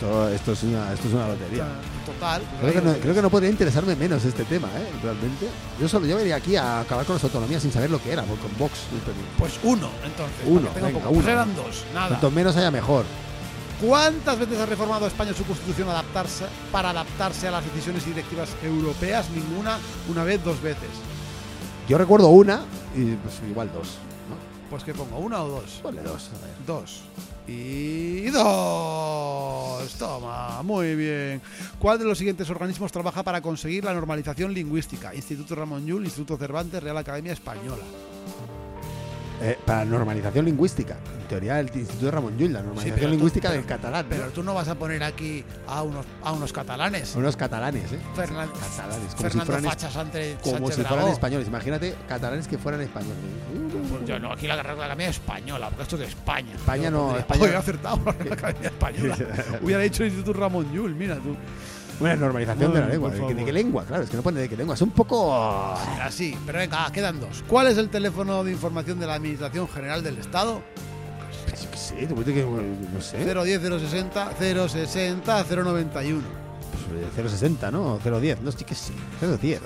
Esto, 0.00 0.28
esto, 0.30 0.52
es 0.52 0.62
una, 0.62 0.92
esto 0.94 1.08
es 1.08 1.14
una 1.14 1.28
lotería. 1.28 1.66
Total. 2.06 2.42
Creo 2.60 2.72
que, 2.72 2.80
no, 2.80 2.92
creo 2.94 3.14
que 3.14 3.22
no 3.22 3.30
podría 3.30 3.50
interesarme 3.50 3.94
menos 3.94 4.24
este 4.24 4.44
tema, 4.44 4.68
¿eh? 4.68 4.88
Realmente. 5.02 5.46
Yo 5.78 5.88
solo 5.88 6.06
yo 6.06 6.16
venía 6.16 6.36
aquí 6.36 6.56
a 6.56 6.80
acabar 6.80 7.04
con 7.04 7.16
las 7.16 7.24
autonomías 7.24 7.60
sin 7.60 7.70
saber 7.70 7.90
lo 7.90 8.02
que 8.02 8.12
era, 8.12 8.22
con 8.22 8.38
con 8.38 8.56
Vox. 8.58 8.72
Pues 9.38 9.60
uno, 9.62 9.90
entonces. 10.02 10.38
Uno, 10.46 10.68
para 10.68 10.72
que 10.72 10.74
tenga 10.74 10.86
venga, 10.86 11.00
poco. 11.00 11.14
Pues 11.14 11.24
uno. 11.24 11.32
eran 11.32 11.54
dos, 11.54 11.84
nada. 11.92 12.08
Cuanto 12.08 12.30
menos 12.30 12.56
haya 12.56 12.70
mejor. 12.70 13.04
¿Cuántas 13.86 14.38
veces 14.38 14.58
ha 14.58 14.66
reformado 14.66 15.06
España 15.06 15.34
su 15.34 15.44
constitución 15.44 15.88
adaptarse, 15.90 16.46
para 16.72 16.90
adaptarse 16.90 17.48
a 17.48 17.50
las 17.50 17.64
decisiones 17.64 18.06
y 18.06 18.10
directivas 18.10 18.50
europeas? 18.62 19.28
Ninguna, 19.30 19.78
una 20.08 20.24
vez, 20.24 20.42
dos 20.42 20.62
veces. 20.62 20.88
Yo 21.88 21.98
recuerdo 21.98 22.28
una 22.28 22.62
y 22.94 23.16
pues 23.16 23.34
igual 23.48 23.70
dos. 23.72 23.98
¿no? 24.28 24.36
Pues 24.70 24.82
que 24.82 24.94
pongo, 24.94 25.18
una 25.18 25.42
o 25.42 25.48
dos. 25.48 25.80
Ponle 25.82 26.02
dos, 26.02 26.30
a 26.30 26.46
ver. 26.46 26.54
Dos. 26.66 27.02
Y 27.50 28.30
dos. 28.30 29.92
Toma, 29.98 30.62
muy 30.62 30.94
bien. 30.94 31.42
¿Cuál 31.78 31.98
de 31.98 32.04
los 32.04 32.16
siguientes 32.16 32.48
organismos 32.48 32.92
trabaja 32.92 33.22
para 33.22 33.42
conseguir 33.42 33.84
la 33.84 33.92
normalización 33.92 34.54
lingüística? 34.54 35.14
Instituto 35.14 35.54
Ramón 35.56 35.84
Llull, 35.84 36.04
Instituto 36.04 36.36
Cervantes, 36.38 36.82
Real 36.82 36.96
Academia 36.96 37.32
Española. 37.32 37.82
Eh, 39.42 39.56
para 39.64 39.84
normalización 39.86 40.44
lingüística. 40.44 40.96
En 41.22 41.26
teoría, 41.28 41.58
el 41.60 41.66
Instituto 41.74 42.04
de 42.06 42.10
Ramón 42.10 42.36
Llull, 42.36 42.52
la 42.52 42.60
normalización 42.62 43.06
tú- 43.06 43.10
lingüística 43.16 43.48
pero- 43.48 43.60
del 43.60 43.66
catalán. 43.68 44.04
¿no? 44.08 44.10
Pero 44.16 44.30
tú 44.32 44.42
no 44.42 44.52
vas 44.52 44.68
a 44.68 44.74
poner 44.74 45.02
aquí 45.02 45.44
a 45.66 45.82
unos, 45.82 46.04
a 46.22 46.32
unos 46.32 46.52
catalanes. 46.52 47.14
Unos 47.16 47.36
catalanes, 47.36 47.90
¿eh? 47.92 47.98
Fernan- 48.14 48.50
Catalanes, 48.50 49.14
como 49.14 49.16
si 49.16 49.22
Fernando 49.22 49.44
fueran, 49.46 49.64
es- 49.64 49.70
Fachas 49.70 49.96
ante 49.96 50.36
como 50.42 50.56
Sánchez 50.58 50.76
si 50.76 50.82
fueran 50.84 51.08
españoles. 51.08 51.48
Imagínate, 51.48 51.94
catalanes 52.06 52.48
que 52.48 52.58
fueran 52.58 52.80
españoles. 52.82 53.16
Pues 53.90 54.04
yo 54.06 54.18
no, 54.18 54.32
aquí 54.32 54.46
la 54.46 54.62
Real 54.62 54.78
Academia 54.78 55.08
Española, 55.08 55.68
porque 55.68 55.82
esto 55.84 55.96
es 55.96 56.00
de 56.00 56.06
España. 56.08 56.52
España 56.54 56.84
Yo 56.84 56.90
no, 56.90 57.16
España- 57.16 57.42
Oye, 57.44 57.56
acertado 57.56 58.00
la 58.04 58.34
Academia 58.34 58.68
Española. 58.68 59.16
Hubiera 59.62 59.82
dicho 59.82 60.02
el 60.02 60.10
Instituto 60.10 60.38
Ramón 60.38 60.70
Llull, 60.72 60.94
mira 60.94 61.16
tú. 61.16 61.34
Bueno, 62.00 62.16
normalización 62.16 62.72
de 62.72 62.80
la 62.80 62.86
lengua. 62.88 63.10
¿De, 63.10 63.20
qué- 63.26 63.34
de 63.34 63.44
qué 63.44 63.52
lengua? 63.52 63.84
Claro, 63.84 64.02
es 64.02 64.10
que 64.10 64.16
no 64.16 64.22
pone 64.22 64.40
de 64.40 64.48
qué 64.48 64.56
lengua. 64.56 64.74
Es 64.74 64.82
un 64.82 64.90
poco. 64.90 65.34
Así, 66.02 66.36
pero 66.46 66.58
venga, 66.58 66.86
ah, 66.86 66.90
quedan 66.92 67.20
dos. 67.20 67.44
¿Cuál 67.46 67.66
es 67.68 67.76
el 67.78 67.90
teléfono 67.90 68.42
de 68.42 68.52
información 68.52 68.98
de 68.98 69.06
la 69.06 69.14
Administración 69.14 69.68
General 69.68 70.02
del 70.02 70.18
Estado? 70.18 70.62
Yo 71.62 71.70
qué 71.70 71.76
sé, 71.76 72.06
te 72.06 72.34
que. 72.34 72.42
No 72.44 73.00
sé. 73.00 73.18
010 73.24 73.60
060 73.60 74.30
060 74.38 75.44
091. 75.44 76.22
Pues, 77.14 77.30
060, 77.30 77.70
¿no? 77.70 77.98
010. 78.02 78.40
No, 78.40 78.50
sí 78.50 78.64
que 78.64 78.74
sí. 78.74 78.94
010. 79.20 79.38
010. 79.38 79.60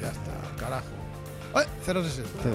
Ya 0.00 0.08
está, 0.08 0.32
carajo. 0.58 0.86
Eh, 1.56 1.66
060. 1.84 2.02
010. 2.42 2.54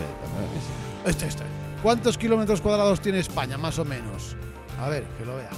Este, 1.05 1.27
este. 1.27 1.43
¿Cuántos 1.83 2.17
kilómetros 2.17 2.59
cuadrados 2.61 2.99
tiene 2.99 3.19
España, 3.19 3.57
más 3.57 3.77
o 3.77 3.85
menos? 3.85 4.35
A 4.81 4.89
ver, 4.89 5.03
que 5.19 5.25
lo 5.25 5.35
vea. 5.35 5.49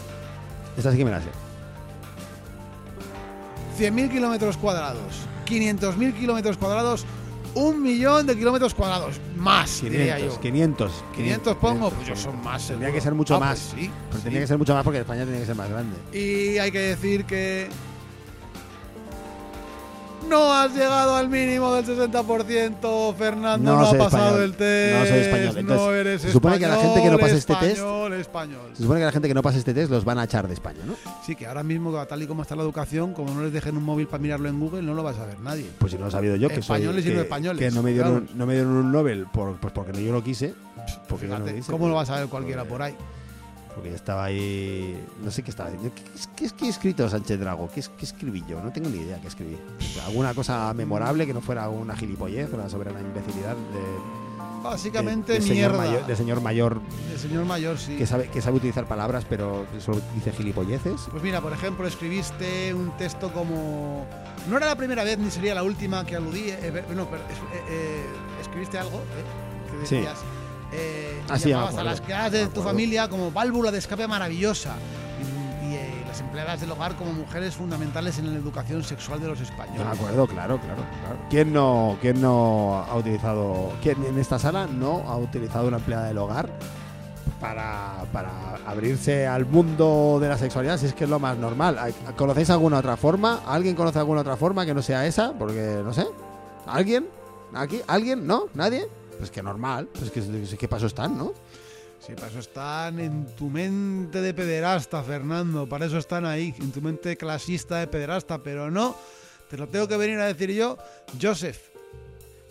Esta 0.78 0.92
sí 0.92 0.98
que 0.98 1.06
me 1.06 1.12
la 1.12 1.22
sé. 1.22 1.30
100.000 3.80 4.10
kilómetros 4.12 4.58
cuadrados, 4.58 5.02
500.000 5.48 6.14
kilómetros 6.14 6.58
cuadrados, 6.58 7.06
un 7.56 7.82
millón 7.82 8.28
de 8.28 8.38
kilómetros 8.38 8.74
cuadrados. 8.76 9.16
Más, 9.38 9.82
diría 9.82 10.18
500. 10.18 10.36
yo. 10.36 10.42
500. 10.42 10.92
500 11.16 11.56
pongo, 11.58 11.90
pues 11.90 12.08
yo 12.08 12.16
son 12.16 12.44
más. 12.44 12.68
Tendría 12.68 12.88
seguro. 12.90 12.94
que 12.94 13.02
ser 13.02 13.14
mucho 13.16 13.36
Ah, 13.36 13.40
más. 13.40 13.60
pues 13.60 13.82
sí, 13.82 13.92
Pero 14.10 14.18
sí. 14.18 14.24
tendría 14.24 14.42
que 14.42 14.48
ser 14.48 14.58
mucho 14.58 14.74
más 14.74 14.84
porque 14.84 15.00
España 15.00 15.26
tenía 15.26 15.40
que 15.40 15.46
ser 15.46 15.56
más 15.56 15.70
grande. 15.70 15.96
Y 16.18 16.58
hay 16.58 16.72
que 16.72 16.80
decir 16.80 17.26
que 17.26 17.70
no 20.28 20.54
has 20.54 20.74
llegado 20.74 21.16
al 21.16 21.30
mínimo 21.30 21.74
del 21.74 21.86
60%, 21.86 23.16
Fernando. 23.16 23.72
No 23.72 23.80
No, 23.82 23.88
ha 23.88 23.92
pasado 23.98 24.42
español. 24.42 24.44
el 24.44 24.54
test. 24.56 25.00
No 25.00 25.06
soy 25.06 25.18
español. 25.20 25.66
no 25.66 25.94
eres 25.94 26.22
se 26.22 26.32
supone 26.32 26.60
que 26.60 26.68
la 26.68 26.76
gente 26.78 27.02
que 27.02 27.10
no 27.10 27.18
pase 27.20 27.38
este 27.38 27.54
test- 27.54 27.64
español, 27.72 28.14
español. 28.14 28.72
Se 28.76 28.82
supone 28.84 29.00
que 29.00 29.06
la 29.06 29.12
gente 29.12 29.28
que 29.28 29.34
no 29.34 29.42
pase 29.42 29.58
este 29.60 29.74
test 29.74 29.90
los 29.92 30.04
van 30.06 30.20
a 30.20 30.24
echar 30.26 30.48
de 30.48 30.54
España, 30.54 30.80
¿no? 30.86 30.94
Sí, 31.26 31.36
que 31.36 31.46
ahora 31.48 31.64
mismo, 31.64 31.92
tal 32.06 32.22
y 32.24 32.28
como 32.28 32.42
está 32.42 32.56
la 32.56 32.64
educación, 32.64 33.14
como 33.14 33.34
no 33.34 33.44
les 33.44 33.54
dejen 33.54 33.78
un 33.78 33.84
móvil 33.84 34.08
para 34.08 34.22
mirarlo 34.22 34.50
en 34.50 34.60
Google, 34.60 34.82
no 34.84 34.94
lo 34.94 35.04
va 35.04 35.12
a 35.12 35.16
saber 35.16 35.40
nadie. 35.40 35.70
Pues 35.80 35.92
si 35.92 35.98
no 35.98 36.04
lo 36.06 36.10
he 36.10 36.12
sabido 36.12 36.36
yo, 36.36 36.48
que 36.50 36.56
soy. 36.62 36.78
Españoles 36.82 37.06
y 37.06 37.10
que, 37.10 37.16
no 37.16 37.22
españoles, 37.22 37.60
Que 37.70 37.76
no 37.76 37.84
me 37.84 37.92
dieron, 37.92 38.20
claro. 38.22 38.34
no 38.36 38.46
me 38.46 38.54
dieron 38.54 38.72
un 38.74 38.92
Nobel 38.92 39.28
por, 39.32 39.56
pues 39.58 39.74
porque 39.74 40.04
yo 40.04 40.12
lo 40.12 40.24
quise. 40.24 40.54
Porque 41.08 41.28
no 41.28 41.38
lo. 41.40 41.46
¿cómo 41.70 41.88
lo 41.88 41.96
va 41.96 42.02
a 42.02 42.06
saber 42.06 42.28
cualquiera 42.28 42.62
porque- 42.64 42.70
por 42.72 42.82
ahí? 42.82 42.96
Porque 43.76 43.90
yo 43.90 43.96
estaba 43.96 44.26
ahí. 44.26 45.02
No 45.24 45.32
sé 45.32 45.44
qué 45.44 45.52
estaba 45.52 45.70
diciendo. 45.70 45.96
¿Qué, 46.36 46.46
qué, 46.48 46.56
qué 46.58 46.66
he 46.66 46.70
escrito 46.70 47.08
Sánchez 47.10 47.40
Drago? 47.40 47.70
¿Qué, 47.74 47.80
es- 47.80 47.90
qué 47.90 48.06
escribí 48.06 48.44
yo? 48.48 48.62
No 48.62 48.72
tengo 48.72 48.90
ni 48.90 48.98
idea 48.98 49.20
qué 49.22 49.28
escribí. 49.28 49.58
Alguna 50.06 50.34
cosa 50.34 50.74
memorable 50.74 51.26
que 51.26 51.34
no 51.34 51.42
fuera 51.42 51.70
una 51.70 51.96
gilipollez, 51.96 52.52
una 52.52 52.70
soberana 52.70 53.00
imbecilidad 53.02 53.56
de, 53.56 54.40
Básicamente 54.64 55.34
de- 55.34 55.40
de 55.40 55.46
señor 55.46 55.72
mierda. 55.72 55.78
mayor, 55.78 56.06
de 56.08 56.16
señor 56.18 56.42
mayor 56.42 56.82
El 57.14 57.20
señor 57.20 57.46
mayor, 57.46 57.78
sí. 57.78 57.96
que 57.96 58.06
sabe, 58.06 58.28
que 58.30 58.42
sabe 58.42 58.58
utilizar 58.58 58.86
palabras, 58.88 59.26
pero 59.30 59.66
solo 59.80 60.02
dice 60.16 60.32
gilipolleces. 60.34 61.02
Pues 61.12 61.24
mira, 61.24 61.40
por 61.40 61.54
ejemplo, 61.54 61.88
escribiste 61.88 62.74
un 62.74 62.92
texto 62.98 63.32
como... 63.32 64.06
No 64.50 64.58
era 64.58 64.66
la 64.68 64.76
primera 64.76 65.04
vez 65.06 65.18
ni 65.18 65.32
sería 65.32 65.54
la 65.56 65.64
última 65.64 66.06
que 66.06 66.16
aludí. 66.18 66.50
eh, 66.50 66.58
eh, 66.62 66.84
no, 66.96 67.06
pero, 67.10 67.22
eh, 67.24 67.64
eh, 67.70 68.06
escribiste 68.42 68.78
algo 68.80 68.98
eh, 68.98 69.72
que 69.72 69.78
decías... 69.78 70.18
Sí, 70.20 70.26
ya 70.72 71.34
me 71.34 71.40
llamabas 71.40 71.78
a 71.78 71.84
las 71.84 72.02
creadas 72.02 72.32
de 72.32 72.48
tu 72.48 72.62
familia 72.62 73.08
como 73.10 73.32
válvula 73.32 73.72
de 73.72 73.78
escape 73.80 74.08
maravillosa 74.08 74.74
y, 75.64 75.68
y, 75.72 75.76
eh, 75.76 76.04
las 76.08 76.20
empleadas 76.22 76.60
del 76.62 76.72
hogar 76.72 76.96
como 76.96 77.12
mujeres 77.14 77.56
fundamentales 77.56 78.18
en 78.20 78.32
la 78.34 78.40
educación 78.40 78.84
sexual 78.84 79.20
de 79.20 79.28
los 79.28 79.40
españoles. 79.42 79.86
me 79.86 79.92
acuerdo, 79.92 80.28
claro, 80.28 80.60
claro, 80.60 80.82
claro. 81.02 81.18
¿Quién 81.30 81.54
no, 81.54 81.98
quién 82.02 82.22
no 82.22 82.86
ha 82.90 82.96
utilizado, 82.96 83.74
quién 83.82 84.04
en 84.06 84.18
esta 84.20 84.38
sala 84.40 84.68
no 84.68 85.04
ha 85.08 85.18
utilizado 85.18 85.68
una 85.68 85.78
empleada 85.78 86.08
del 86.08 86.18
hogar 86.18 86.50
para, 87.40 88.04
para 88.12 88.30
abrirse 88.68 89.26
al 89.28 89.46
mundo 89.46 90.18
de 90.22 90.28
la 90.30 90.38
sexualidad? 90.38 90.78
Si 90.78 90.88
es 90.88 90.94
que 90.94 91.04
es 91.06 91.10
lo 91.10 91.20
más 91.20 91.38
normal. 91.38 91.78
¿Hay- 91.80 91.94
¿Conocéis 92.18 92.50
alguna 92.50 92.80
otra 92.80 92.98
forma? 92.98 93.42
¿Alguien 93.48 93.76
conoce 93.76 94.00
alguna 94.00 94.22
otra 94.22 94.36
forma 94.38 94.66
que 94.66 94.74
no 94.74 94.82
sea 94.82 95.06
esa? 95.06 95.34
Porque, 95.34 95.82
no 95.84 95.94
sé. 95.94 96.06
¿Alguien? 96.68 97.08
¿Aquí? 97.54 97.82
¿Alguien? 97.88 98.26
¿No? 98.28 98.46
¿Nadie? 98.54 98.88
Pues 99.20 99.30
que 99.30 99.44
normal. 99.44 99.88
Pues 99.94 100.10
que, 100.10 100.58
¿qué 100.58 100.68
paso 100.68 100.88
están, 100.88 101.18
no? 101.18 101.34
Sí, 102.00 102.14
para 102.16 102.28
eso 102.28 102.40
están 102.40 103.00
en 103.00 103.26
tu 103.36 103.50
mente 103.50 104.22
de 104.22 104.34
pederasta, 104.34 105.04
Fernando. 105.04 105.68
Para 105.68 105.86
eso 105.86 105.98
están 105.98 106.26
ahí, 106.26 106.56
en 106.58 106.72
tu 106.72 106.82
mente 106.82 107.18
clasista 107.18 107.80
de 107.80 107.88
pederasta. 107.88 108.42
Pero 108.42 108.72
no, 108.72 108.96
te 109.50 109.58
lo 109.58 109.68
tengo 109.68 109.88
que 109.88 109.98
venir 109.98 110.18
a 110.20 110.26
decir 110.26 110.52
yo, 110.52 110.78
Joseph. 111.22 111.60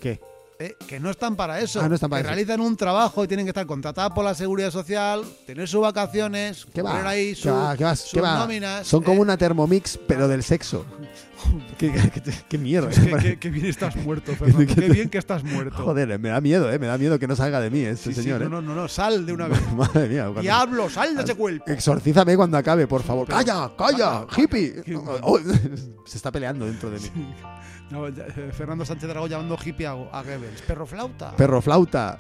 ¿Qué? 0.00 0.20
¿Eh? 0.58 0.76
que 0.86 0.98
no 1.00 1.10
están 1.10 1.36
para 1.36 1.60
eso. 1.60 1.80
Ah, 1.80 1.88
no 1.88 1.94
están 1.94 2.10
para 2.10 2.22
que 2.22 2.28
eso. 2.28 2.34
realizan 2.34 2.60
un 2.60 2.76
trabajo 2.76 3.24
y 3.24 3.28
tienen 3.28 3.46
que 3.46 3.50
estar 3.50 3.66
contratados 3.66 4.12
por 4.12 4.24
la 4.24 4.34
seguridad 4.34 4.70
social, 4.70 5.22
tener 5.46 5.68
sus 5.68 5.80
vacaciones, 5.80 6.66
¿Qué 6.72 6.82
va? 6.82 7.08
ahí 7.08 7.28
¿Qué 7.34 7.34
su- 7.36 7.48
va? 7.50 7.76
¿Qué 7.76 7.84
va? 7.84 7.96
sus 7.96 8.10
¿Qué 8.12 8.20
va? 8.20 8.38
nóminas. 8.38 8.86
Son 8.86 9.02
como 9.02 9.18
¿eh? 9.18 9.22
una 9.22 9.36
Thermomix, 9.36 9.98
pero 10.06 10.26
del 10.28 10.42
sexo. 10.42 10.84
¿Qué, 11.78 11.92
qué, 12.48 12.58
mierda? 12.58 12.90
Qué, 13.40 13.50
bien 13.50 13.66
estás 13.66 13.94
muerto, 13.96 14.34
Fernando. 14.34 14.74
Qué 14.74 14.88
bien 14.88 15.08
que 15.08 15.18
estás 15.18 15.44
muerto. 15.44 15.76
Joder, 15.84 16.18
me 16.18 16.28
da 16.30 16.40
miedo, 16.40 16.70
¿eh? 16.72 16.78
Me 16.80 16.88
da 16.88 16.98
miedo 16.98 17.18
que 17.18 17.28
no 17.28 17.36
salga 17.36 17.60
de 17.60 17.70
mí 17.70 17.80
este 17.82 18.08
Sí, 18.10 18.14
sí, 18.14 18.22
señor, 18.22 18.40
no, 18.40 18.46
¿eh? 18.46 18.50
no, 18.50 18.60
no, 18.62 18.74
no, 18.74 18.88
sal 18.88 19.24
de 19.24 19.32
una 19.32 19.46
vez. 19.46 19.60
Madre 19.72 20.08
mía. 20.08 20.22
cuando- 20.24 20.40
Diablo, 20.40 20.90
sal 20.90 21.14
de 21.16 21.22
ese 21.22 21.34
cuerpo. 21.36 21.70
Exorcízame 21.70 22.36
cuando 22.36 22.56
acabe, 22.58 22.86
por 22.88 23.02
favor. 23.04 23.26
Pero- 23.28 23.38
¡Calla! 23.38 23.70
¡Calla! 23.78 24.26
¡Hippie! 24.36 24.82
Qué- 24.84 24.96
Oh, 25.22 25.38
se 26.04 26.16
está 26.16 26.32
peleando 26.32 26.66
dentro 26.66 26.90
de 26.90 26.98
mí. 26.98 27.10
No, 27.90 28.04
Fernando 28.52 28.84
Sánchez 28.84 29.08
Dragón 29.08 29.30
llamando 29.30 29.56
hippie 29.64 29.86
a, 29.86 29.92
a 29.92 30.22
Perro 30.66 30.86
flauta. 30.86 31.36
Perro 31.36 31.62
flauta. 31.62 32.18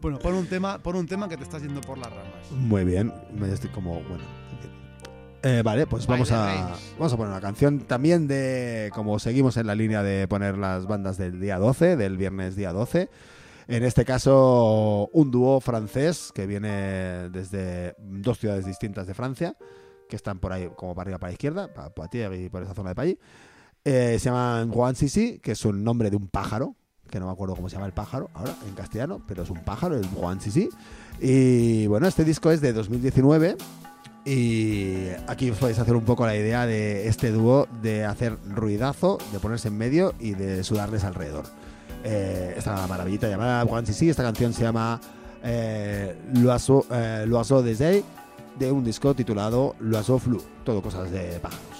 bueno, 0.00 0.18
pon 0.18 0.34
un 0.34 0.46
tema, 0.46 0.78
pon 0.78 0.96
un 0.96 1.06
tema 1.06 1.28
que 1.28 1.36
te 1.36 1.44
estás 1.44 1.62
yendo 1.62 1.80
por 1.80 1.98
las 1.98 2.10
ramas. 2.10 2.50
Muy 2.50 2.84
bien. 2.84 3.12
Me 3.32 3.52
estoy 3.52 3.70
como, 3.70 4.02
bueno. 4.02 4.24
Eh, 5.42 5.62
vale, 5.64 5.86
pues 5.86 6.06
By 6.06 6.18
vamos 6.18 6.32
a, 6.32 6.76
vamos 6.98 7.12
a 7.12 7.16
poner 7.16 7.30
una 7.32 7.40
canción 7.40 7.80
también 7.80 8.28
de, 8.28 8.90
como 8.94 9.18
seguimos 9.18 9.56
en 9.56 9.66
la 9.66 9.74
línea 9.74 10.02
de 10.02 10.28
poner 10.28 10.58
las 10.58 10.86
bandas 10.86 11.16
del 11.16 11.40
día 11.40 11.58
12, 11.58 11.96
del 11.96 12.18
viernes 12.18 12.56
día 12.56 12.72
12. 12.72 13.08
En 13.66 13.84
este 13.84 14.04
caso, 14.04 15.08
un 15.12 15.30
dúo 15.30 15.60
francés 15.60 16.32
que 16.34 16.46
viene 16.46 17.30
desde 17.30 17.94
dos 17.98 18.38
ciudades 18.38 18.66
distintas 18.66 19.06
de 19.06 19.14
Francia, 19.14 19.56
que 20.08 20.16
están 20.16 20.40
por 20.40 20.52
ahí, 20.52 20.68
como 20.76 20.94
para 20.94 21.04
arriba, 21.04 21.18
para 21.18 21.30
la 21.30 21.34
izquierda, 21.34 21.72
para 21.72 21.90
Poitiers 21.90 22.36
y 22.38 22.50
por 22.50 22.62
esa 22.62 22.74
zona 22.74 22.92
de 22.92 23.00
allí. 23.00 23.18
Eh, 23.84 24.18
se 24.18 24.26
llaman 24.26 24.70
Juan 24.70 24.94
Sisi, 24.94 25.38
que 25.38 25.52
es 25.52 25.64
un 25.64 25.82
nombre 25.82 26.10
de 26.10 26.16
un 26.16 26.28
pájaro, 26.28 26.76
que 27.08 27.18
no 27.18 27.26
me 27.26 27.32
acuerdo 27.32 27.56
cómo 27.56 27.68
se 27.68 27.76
llama 27.76 27.86
el 27.86 27.92
pájaro 27.92 28.30
ahora 28.34 28.54
en 28.66 28.74
castellano, 28.74 29.22
pero 29.26 29.42
es 29.42 29.50
un 29.50 29.62
pájaro, 29.64 29.96
el 29.96 30.06
Juan 30.06 30.40
Sisi. 30.40 30.68
Y 31.20 31.86
bueno, 31.86 32.06
este 32.06 32.24
disco 32.24 32.50
es 32.50 32.60
de 32.60 32.72
2019 32.72 33.56
y 34.24 35.08
aquí 35.26 35.50
os 35.50 35.58
podéis 35.58 35.78
hacer 35.78 35.96
un 35.96 36.04
poco 36.04 36.26
la 36.26 36.36
idea 36.36 36.66
de 36.66 37.08
este 37.08 37.30
dúo 37.30 37.66
de 37.82 38.04
hacer 38.04 38.36
ruidazo, 38.48 39.18
de 39.32 39.40
ponerse 39.40 39.68
en 39.68 39.78
medio 39.78 40.14
y 40.20 40.32
de 40.32 40.62
sudarles 40.62 41.04
alrededor. 41.04 41.44
Eh, 42.04 42.54
esta 42.56 42.86
maravillita 42.86 43.28
llamada 43.28 43.64
Juan 43.64 43.86
Sisi, 43.86 44.10
esta 44.10 44.22
canción 44.22 44.52
se 44.52 44.62
llama 44.62 45.00
eh, 45.42 46.16
L'Oiseau 46.34 46.84
eh, 46.90 47.76
Ailes, 47.80 48.04
de 48.58 48.72
un 48.72 48.84
disco 48.84 49.14
titulado 49.14 49.74
L'Oiseau 49.80 50.18
Flu, 50.18 50.42
todo 50.64 50.82
cosas 50.82 51.10
de 51.10 51.40
pájaros. 51.40 51.79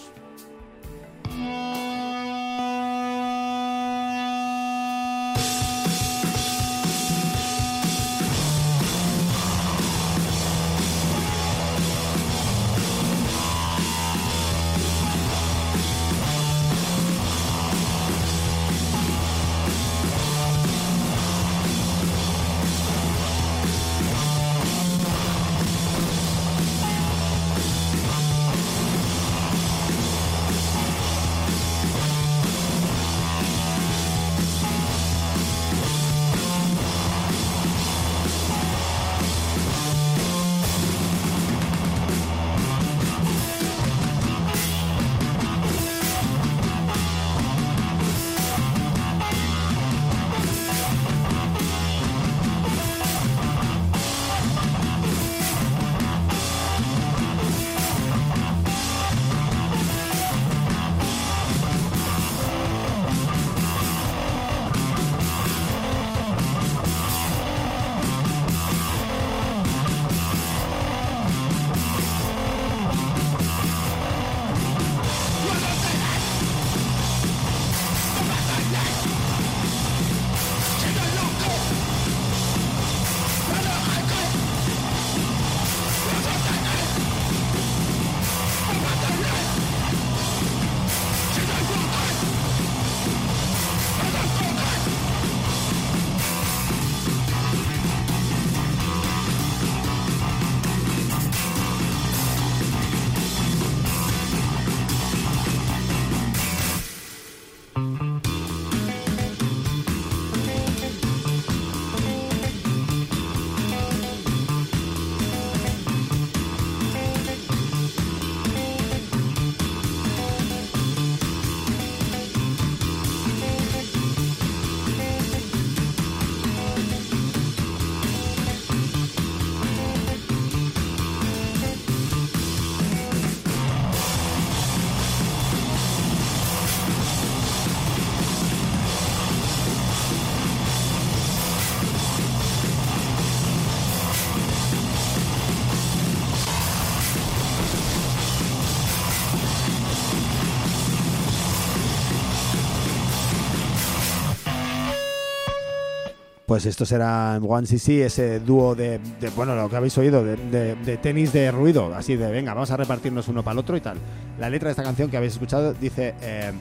Pues 156.61 156.67
esto 156.67 156.85
será 156.85 157.39
One 157.43 157.67
CC, 157.67 158.05
ese 158.05 158.39
dúo 158.39 158.75
de, 158.75 159.01
bueno, 159.35 159.55
lo 159.57 159.71
que 159.71 159.77
habéis 159.77 159.97
oído, 159.97 160.23
de 160.23 160.99
tenis 161.01 161.33
de 161.33 161.51
ruido, 161.51 161.95
así 161.95 162.17
de, 162.17 162.31
venga, 162.31 162.53
vamos 162.53 162.71
a 162.71 162.77
repartirnos 162.77 163.29
uno 163.29 163.43
para 163.43 163.55
el 163.55 163.59
otro 163.61 163.79
y 163.79 163.81
tal. 163.81 163.97
La 164.39 164.51
letra 164.51 164.67
de 164.69 164.73
esta 164.73 164.83
canción 164.83 165.09
que 165.11 165.17
habéis 165.17 165.33
escuchado 165.33 165.73
dice, 165.73 166.15
eh, 166.21 166.53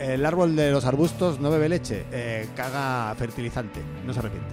el 0.00 0.26
árbol 0.26 0.56
de 0.56 0.72
los 0.72 0.84
arbustos 0.86 1.38
no 1.38 1.52
bebe 1.52 1.68
leche, 1.68 2.04
eh, 2.10 2.48
caga 2.56 3.14
fertilizante, 3.16 3.78
no 4.04 4.12
se 4.12 4.18
arrepiente. 4.18 4.50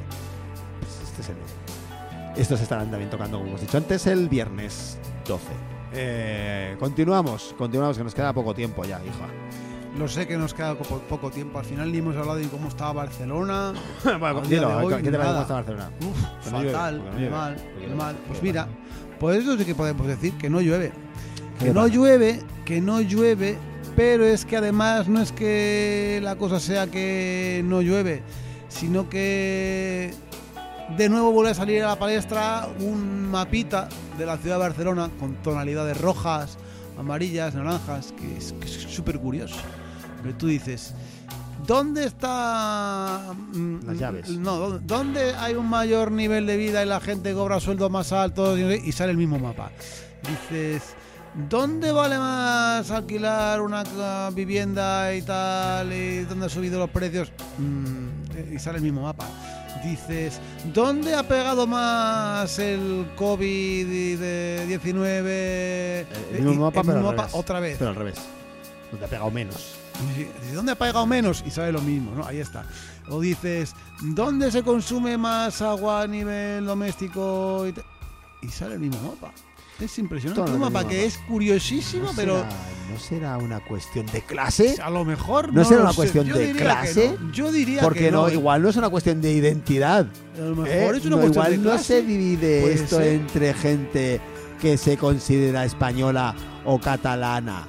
Pues 0.81 1.09
este 1.09 1.21
es 1.23 1.29
el- 1.29 2.39
Estos 2.39 2.61
estarán 2.61 2.91
también 2.91 3.09
tocando, 3.09 3.37
como 3.39 3.49
hemos 3.49 3.61
dicho 3.61 3.75
antes, 3.75 4.05
el 4.05 4.29
viernes 4.29 4.99
12. 5.27 5.45
Eh, 5.95 6.75
continuamos, 6.79 7.55
continuamos, 7.57 7.97
que 7.97 8.03
nos 8.03 8.13
queda 8.13 8.33
poco 8.33 8.53
tiempo 8.53 8.83
ya, 8.85 9.01
hija. 9.03 9.48
Lo 9.97 10.07
sé 10.07 10.27
que 10.27 10.37
nos 10.37 10.53
queda 10.53 10.75
poco, 10.77 10.99
poco 11.09 11.29
tiempo. 11.31 11.59
Al 11.59 11.65
final 11.65 11.91
ni 11.91 11.97
hemos 11.97 12.15
hablado 12.15 12.37
de 12.37 12.47
cómo 12.47 12.69
estaba 12.69 12.93
Barcelona. 12.93 13.73
bueno, 14.19 14.41
día 14.41 14.59
dilo, 14.59 14.77
hoy, 14.77 14.95
¿qué 15.01 15.11
te 15.11 15.17
parece 15.17 15.29
cómo 15.29 15.41
está 15.41 15.53
Barcelona? 15.55 15.89
Uf, 16.01 16.51
llueve, 16.51 16.71
fatal, 16.71 17.01
porque 17.01 17.09
no 17.09 17.11
muy 17.11 17.19
llueve, 17.21 17.29
mal, 17.35 17.55
porque 17.55 17.79
muy 17.79 17.89
no- 17.89 17.95
mal. 17.95 18.15
Pues 18.15 18.27
porque 18.27 18.41
mira, 18.47 18.67
pues 19.19 19.37
eso 19.43 19.57
sí 19.57 19.65
que 19.65 19.75
podemos 19.75 20.07
decir 20.07 20.33
que 20.37 20.49
no 20.49 20.61
llueve. 20.61 20.91
¿Qué 21.59 21.65
Que 21.65 21.73
no 21.73 21.87
llueve, 21.87 22.41
que 22.65 22.79
no 22.81 23.01
llueve, 23.01 23.57
pero 23.95 24.23
es 24.25 24.45
que 24.45 24.55
además 24.57 25.07
no 25.09 25.21
es 25.21 25.31
que 25.31 26.19
la 26.23 26.35
cosa 26.37 26.59
sea 26.59 26.87
que 26.87 27.61
no 27.65 27.81
llueve, 27.81 28.21
sino 28.69 29.09
que 29.09 30.13
de 30.95 31.09
nuevo 31.09 31.31
vuelve 31.31 31.51
a 31.51 31.55
salir 31.55 31.83
a 31.83 31.87
la 31.89 31.99
palestra 31.99 32.69
un 32.79 33.27
mapita 33.29 33.89
de 34.17 34.25
la 34.25 34.37
ciudad 34.37 34.55
de 34.55 34.61
Barcelona 34.61 35.09
con 35.19 35.35
tonalidades 35.35 35.99
rojas, 35.99 36.57
amarillas, 36.97 37.55
naranjas, 37.55 38.13
que 38.13 38.37
es 38.37 38.53
que 38.53 38.65
es 38.65 38.71
súper 38.83 39.19
curioso. 39.19 39.55
Que 40.23 40.33
tú 40.33 40.47
dices, 40.47 40.93
¿dónde 41.65 42.05
está... 42.05 43.33
mm, 43.53 43.77
Las 43.85 43.97
llaves. 43.97 44.29
No, 44.29 44.57
¿dó- 44.57 44.79
¿dónde 44.79 45.33
hay 45.35 45.53
un 45.55 45.67
mayor 45.69 46.11
nivel 46.11 46.45
de 46.45 46.57
vida 46.57 46.83
y 46.83 46.87
la 46.87 46.99
gente 46.99 47.33
cobra 47.33 47.59
sueldos 47.59 47.89
más 47.89 48.11
altos 48.11 48.59
y 48.59 48.91
sale 48.91 49.11
el 49.11 49.17
mismo 49.17 49.39
mapa? 49.39 49.71
Dices, 50.27 50.83
¿dónde 51.49 51.91
vale 51.93 52.17
más 52.17 52.91
alquilar 52.91 53.61
una 53.61 54.29
vivienda 54.33 55.15
y 55.15 55.21
tal? 55.21 55.93
¿Y 55.93 56.25
dónde 56.25 56.45
han 56.45 56.49
subido 56.51 56.79
los 56.79 56.89
precios? 56.89 57.31
Mm, 57.57 58.53
y 58.55 58.59
sale 58.59 58.77
el 58.79 58.83
mismo 58.83 59.03
mapa. 59.03 59.25
Dices, 59.83 60.41
¿dónde 60.73 61.15
ha 61.15 61.23
pegado 61.23 61.65
más 61.65 62.59
el 62.59 63.05
COVID-19? 63.15 66.05
El 66.33 66.41
mismo 66.43 66.63
mapa, 66.65 66.81
pero 66.83 66.97
al 66.97 67.03
mapa 67.03 67.15
revés. 67.23 67.35
otra 67.35 67.59
vez. 67.61 67.77
Pero 67.77 67.91
al 67.91 67.95
revés. 67.95 68.15
Donde 68.91 69.05
ha 69.05 69.09
pegado 69.09 69.31
menos. 69.31 69.75
¿Dónde 70.53 70.71
ha 70.71 70.75
pagado 70.75 71.05
menos? 71.05 71.43
Y 71.45 71.51
sale 71.51 71.71
lo 71.71 71.81
mismo, 71.81 72.13
¿no? 72.15 72.25
Ahí 72.25 72.39
está. 72.39 72.63
O 73.09 73.19
dices, 73.19 73.73
¿dónde 74.01 74.51
se 74.51 74.63
consume 74.63 75.17
más 75.17 75.61
agua 75.61 76.01
a 76.03 76.07
nivel 76.07 76.65
doméstico? 76.65 77.65
Y, 77.67 77.71
te- 77.73 77.83
y 78.41 78.47
sale 78.49 78.75
el 78.75 78.79
mismo 78.79 79.01
mapa. 79.15 79.33
Es 79.79 79.97
impresionante. 79.97 80.41
Todo 80.43 80.53
Un 80.55 80.59
mapa 80.61 80.81
que 80.87 80.95
mapa. 80.97 81.07
es 81.07 81.17
curiosísimo, 81.27 82.07
¿No 82.07 82.11
pero 82.13 82.35
será, 82.39 82.49
¿No 82.91 82.99
será 82.99 83.37
una 83.37 83.59
cuestión 83.61 84.05
de 84.07 84.21
clase? 84.21 84.75
a 84.81 84.89
lo 84.89 85.05
mejor 85.05 85.53
¿No 85.53 85.61
no, 85.61 85.67
será 85.67 85.81
una 85.83 85.93
cuestión 85.93 86.27
de 86.27 86.51
clase? 86.51 87.15
no. 87.17 87.31
Yo 87.31 87.49
diría 87.51 87.81
Porque 87.81 87.99
que 88.01 88.11
no, 88.11 88.23
no. 88.23 88.29
igual 88.29 88.61
no 88.61 88.67
es 88.69 88.75
una 88.75 88.89
cuestión 88.89 89.21
de 89.21 89.31
identidad. 89.31 90.05
A 90.35 90.41
lo 90.41 90.55
mejor 90.55 90.67
¿eh? 90.95 90.97
es 90.97 91.05
una 91.05 91.15
No, 91.15 91.21
cuestión 91.21 91.31
igual 91.45 91.51
de 91.51 91.57
no 91.57 91.63
clase. 91.63 91.83
se 91.85 92.01
divide 92.01 92.61
Puede 92.61 92.73
esto 92.73 92.97
ser. 92.97 93.07
entre 93.07 93.53
gente 93.53 94.21
que 94.61 94.77
se 94.77 94.97
considera 94.97 95.63
española 95.63 96.35
o 96.65 96.77
catalana 96.79 97.65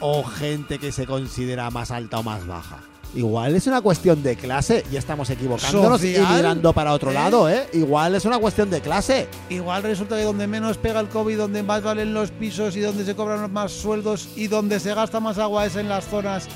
o 0.00 0.22
gente 0.24 0.78
que 0.78 0.92
se 0.92 1.06
considera 1.06 1.70
más 1.70 1.90
alta 1.90 2.18
o 2.18 2.22
más 2.22 2.46
baja. 2.46 2.78
Igual 3.14 3.54
es 3.54 3.68
una 3.68 3.80
cuestión 3.80 4.24
de 4.24 4.34
clase 4.34 4.84
y 4.90 4.96
estamos 4.96 5.30
equivocándonos 5.30 6.00
Social, 6.00 6.26
y 6.32 6.34
mirando 6.34 6.72
para 6.72 6.92
otro 6.92 7.12
¿eh? 7.12 7.14
lado, 7.14 7.48
¿eh? 7.48 7.68
Igual 7.72 8.16
es 8.16 8.24
una 8.24 8.38
cuestión 8.38 8.70
de 8.70 8.80
clase. 8.80 9.28
Igual 9.50 9.84
resulta 9.84 10.16
que 10.16 10.24
donde 10.24 10.48
menos 10.48 10.78
pega 10.78 10.98
el 10.98 11.08
COVID, 11.08 11.38
donde 11.38 11.62
más 11.62 11.82
valen 11.82 12.12
los 12.12 12.32
pisos 12.32 12.74
y 12.74 12.80
donde 12.80 13.04
se 13.04 13.14
cobran 13.14 13.52
más 13.52 13.70
sueldos 13.70 14.30
y 14.34 14.48
donde 14.48 14.80
se 14.80 14.92
gasta 14.94 15.20
más 15.20 15.38
agua 15.38 15.64
es 15.64 15.76
en 15.76 15.88
las 15.88 16.06
zonas 16.06 16.48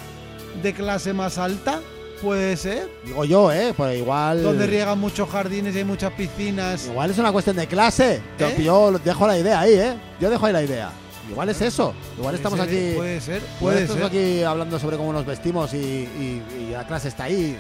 de 0.61 0.75
clase 0.75 1.13
más 1.13 1.39
alta. 1.39 1.81
Puede 2.21 2.57
ser. 2.57 2.91
Digo 3.05 3.25
yo, 3.25 3.53
¿eh? 3.53 3.73
Pues 3.77 3.97
igual... 3.97 4.43
Donde 4.43 4.67
riegan 4.67 4.99
muchos 4.99 5.29
jardines 5.29 5.73
y 5.77 5.79
hay 5.79 5.85
muchas 5.85 6.13
piscinas. 6.15 6.87
Igual 6.87 7.13
es 7.13 7.19
una 7.19 7.31
cuestión 7.31 7.55
de 7.55 7.69
clase. 7.69 8.21
Yo- 8.37 8.49
¿Eh? 8.49 8.57
Yo 8.65 8.99
dejo 9.05 9.29
la 9.29 9.39
idea 9.39 9.61
ahí, 9.61 9.75
¿eh? 9.75 9.95
Yo 10.21 10.29
dejo 10.29 10.45
ahí 10.47 10.53
la 10.53 10.65
idea. 10.65 10.91
Igual 11.29 11.49
es 11.51 11.61
eso. 11.61 11.95
Igual 12.17 12.35
estamos 12.35 12.59
ser, 12.59 12.69
aquí... 12.69 12.93
Puede 12.97 13.21
ser, 13.21 13.43
puede 13.61 13.83
estamos 13.83 14.11
ser. 14.11 14.21
aquí 14.21 14.43
hablando 14.43 14.79
sobre 14.79 14.97
cómo 14.97 15.13
nos 15.13 15.27
vestimos 15.27 15.73
y, 15.75 15.77
y- 15.77 16.43
y 16.61 16.71
la 16.73 16.87
clase 16.87 17.09
está 17.09 17.25
ahí 17.25 17.59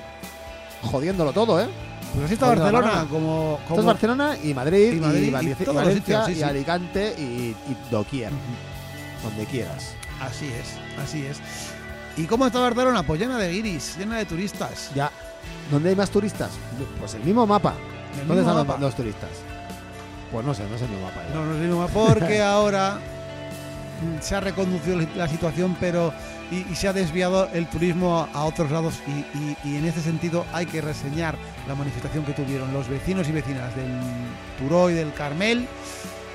jodiéndolo 0.83 1.33
todo, 1.33 1.61
¿eh? 1.61 1.67
Pues 2.13 2.25
así 2.25 2.35
está 2.35 2.47
Barcelona, 2.47 2.87
mano. 2.87 3.09
como, 3.11 3.57
Esto 3.61 3.69
como 3.69 3.81
es 3.81 3.87
Barcelona 3.87 4.37
y 4.43 4.55
Madrid 4.55 4.93
Y 4.93 4.97
y, 4.97 5.01
Madrid 5.01 5.55
y 5.61 5.65
los 5.67 5.75
Valencia 5.75 6.21
sitios, 6.25 6.27
sí, 6.27 6.41
y. 6.41 6.43
Alicante 6.43 7.15
y, 7.19 7.23
y 7.23 7.77
doquier, 7.91 8.33
donde 9.23 9.45
quieras. 9.45 9.95
Así 10.21 10.47
es, 10.47 10.75
así 11.05 11.27
es. 11.27 11.39
¿Y 12.17 12.25
cómo 12.25 12.47
está 12.47 12.61
Barcelona? 12.61 13.03
Pues 13.03 13.21
llena 13.21 13.37
de 13.39 13.51
guiris, 13.53 13.97
llena 13.99 14.17
de 14.17 14.25
turistas. 14.25 14.91
Ya, 14.95 15.11
¿dónde 15.71 15.91
hay 15.91 15.97
más 15.97 16.09
turistas? 16.11 16.51
Pues 16.99 17.15
el 17.15 17.23
mismo 17.25 17.47
mapa. 17.47 17.75
El 18.21 18.27
¿Dónde 18.27 18.35
mismo 18.37 18.41
están 18.41 18.57
los- 18.57 18.67
mapa. 18.67 18.81
los 18.81 18.97
turistas? 18.97 19.31
Pues 20.33 20.45
no 20.47 20.55
sé, 20.55 20.65
no 20.69 20.77
es 20.77 20.83
el 20.83 20.89
mismo 20.89 21.05
mapa. 21.07 21.21
No, 21.35 21.45
no 21.45 21.51
es 21.53 21.57
el 21.61 21.67
mismo 21.67 21.81
mapa, 21.83 21.93
porque 21.93 22.41
ahora 22.43 22.99
se 24.21 24.35
ha 24.35 24.41
reconducido 24.41 24.99
la 25.17 25.29
situación, 25.29 25.77
pero 25.81 26.13
y, 26.51 26.67
y 26.73 26.75
se 26.77 26.89
ha 26.89 26.93
desviado 26.93 27.49
el 27.53 27.67
turismo 27.67 28.29
a, 28.33 28.45
otros 28.45 28.71
lados 28.71 28.95
y, 29.07 29.39
y- 29.39 29.57
y 29.65 29.77
en 29.77 29.85
este 29.85 30.01
sentido 30.01 30.47
hay 30.53 30.67
que 30.67 30.81
reseñar 30.81 31.37
la 31.67 31.75
manifestación 31.75 32.25
que 32.25 32.33
tuvieron 32.33 32.73
los 32.73 32.89
vecinos 32.89 33.29
y 33.29 33.33
vecinas 33.33 33.75
del 33.77 33.91
Turó 34.59 34.89
y 34.91 34.95
del 34.95 35.13
Carmel 35.13 35.67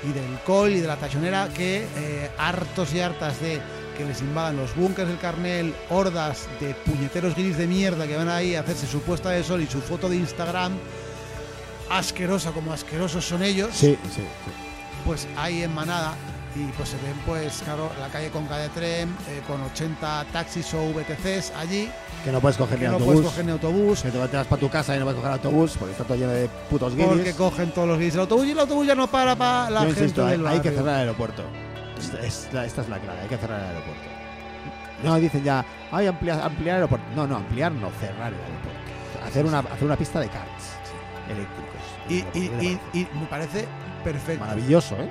y 0.08 0.12
del 0.12 0.38
Col 0.44 0.70
y 0.72 0.80
de 0.80 0.86
la 0.86 0.96
Tachonera 0.96 1.48
que 1.54 1.86
eh, 1.96 2.30
hartos 2.38 2.92
y 2.94 3.00
hartas 3.00 3.40
de 3.40 3.60
que 3.96 4.04
les 4.04 4.20
invadan 4.20 4.56
los 4.56 4.74
búnkers 4.76 5.08
del 5.08 5.18
Carmel, 5.18 5.72
hordas 5.88 6.46
de 6.60 6.74
puñeteros 6.74 7.34
guiris 7.34 7.56
de 7.56 7.66
mierda 7.66 8.06
que 8.06 8.16
van 8.16 8.28
ahí 8.28 8.54
a 8.56 8.60
hacerse 8.60 8.86
su 8.86 9.00
puesta 9.02 9.30
de 9.30 9.42
sol 9.44 9.62
y 9.62 9.66
su 9.66 9.80
foto 9.80 10.08
de 10.08 10.16
Instagram, 10.16 10.72
asquerosa 11.90 12.50
como 12.52 12.72
asquerosos 12.72 13.24
son 13.24 13.42
ellos 13.42 13.70
Sí, 13.72 13.96
sí, 14.04 14.10
sí. 14.16 14.22
pues 15.04 15.26
ahí 15.36 15.62
en 15.62 15.72
manada 15.74 16.14
y 16.56 16.66
pues 16.76 16.88
se 16.90 16.96
ven 16.98 17.14
pues 17.26 17.62
claro 17.64 17.90
la 17.98 18.06
calle 18.08 18.30
Conca 18.30 18.56
de 18.58 18.68
Tren 18.68 19.08
eh, 19.28 19.42
con 19.46 19.60
80 19.62 20.26
taxis 20.32 20.72
o 20.74 20.92
VTCs 20.92 21.52
allí 21.56 21.90
Que 22.24 22.30
no 22.30 22.40
puedes 22.40 22.56
coger 22.56 22.78
que 22.78 22.84
ni 22.84 22.90
no 22.90 22.94
autobús. 22.94 23.14
puedes 23.14 23.28
coger 23.30 23.44
ni 23.44 23.50
autobús 23.52 24.02
Que 24.02 24.10
te 24.12 24.18
vas 24.18 24.46
para 24.46 24.60
tu 24.60 24.68
casa 24.68 24.94
y 24.94 24.98
no 25.00 25.04
puedes 25.04 25.18
coger 25.18 25.32
autobús 25.32 25.76
porque 25.76 25.92
está 25.92 26.04
todo 26.04 26.16
lleno 26.16 26.30
de 26.30 26.48
putos 26.70 26.94
guiris. 26.94 27.08
porque 27.12 27.32
cogen 27.34 27.70
todos 27.72 27.88
los 27.88 27.98
guiris 27.98 28.14
el 28.14 28.20
autobús 28.20 28.46
y 28.46 28.50
el 28.52 28.58
autobús 28.60 28.86
ya 28.86 28.94
no 28.94 29.08
para 29.08 29.34
para 29.34 29.68
la 29.70 29.80
Yo 29.80 29.86
gente 29.86 30.00
insisto, 30.02 30.24
hay, 30.26 30.36
del 30.38 30.46
hay 30.46 30.60
que 30.60 30.70
cerrar 30.70 30.94
el 30.94 31.00
aeropuerto. 31.00 31.42
Esta 31.98 32.20
es, 32.24 32.48
la, 32.52 32.64
esta 32.66 32.82
es 32.82 32.88
la 32.88 32.98
clave, 33.00 33.20
hay 33.22 33.28
que 33.28 33.36
cerrar 33.38 33.60
el 33.60 33.66
aeropuerto. 33.66 34.02
No 35.02 35.16
dicen 35.16 35.42
ya, 35.42 35.64
ay, 35.90 36.06
ampliar, 36.06 36.40
ampliar 36.40 36.76
el 36.76 36.82
aeropuerto. 36.84 37.06
No, 37.16 37.26
no, 37.26 37.36
ampliar 37.36 37.72
no, 37.72 37.90
cerrar 38.00 38.32
el 38.32 38.38
aeropuerto. 38.38 39.26
Hacer 39.26 39.44
una, 39.44 39.58
hacer 39.58 39.84
una 39.84 39.96
pista 39.96 40.20
de 40.20 40.28
karts 40.28 40.64
eléctricos. 41.28 42.44
y, 42.94 42.98
y 42.98 43.08
me 43.18 43.26
parece 43.26 43.66
perfecto 44.04 44.44
Maravilloso, 44.44 44.94
¿eh? 44.96 45.08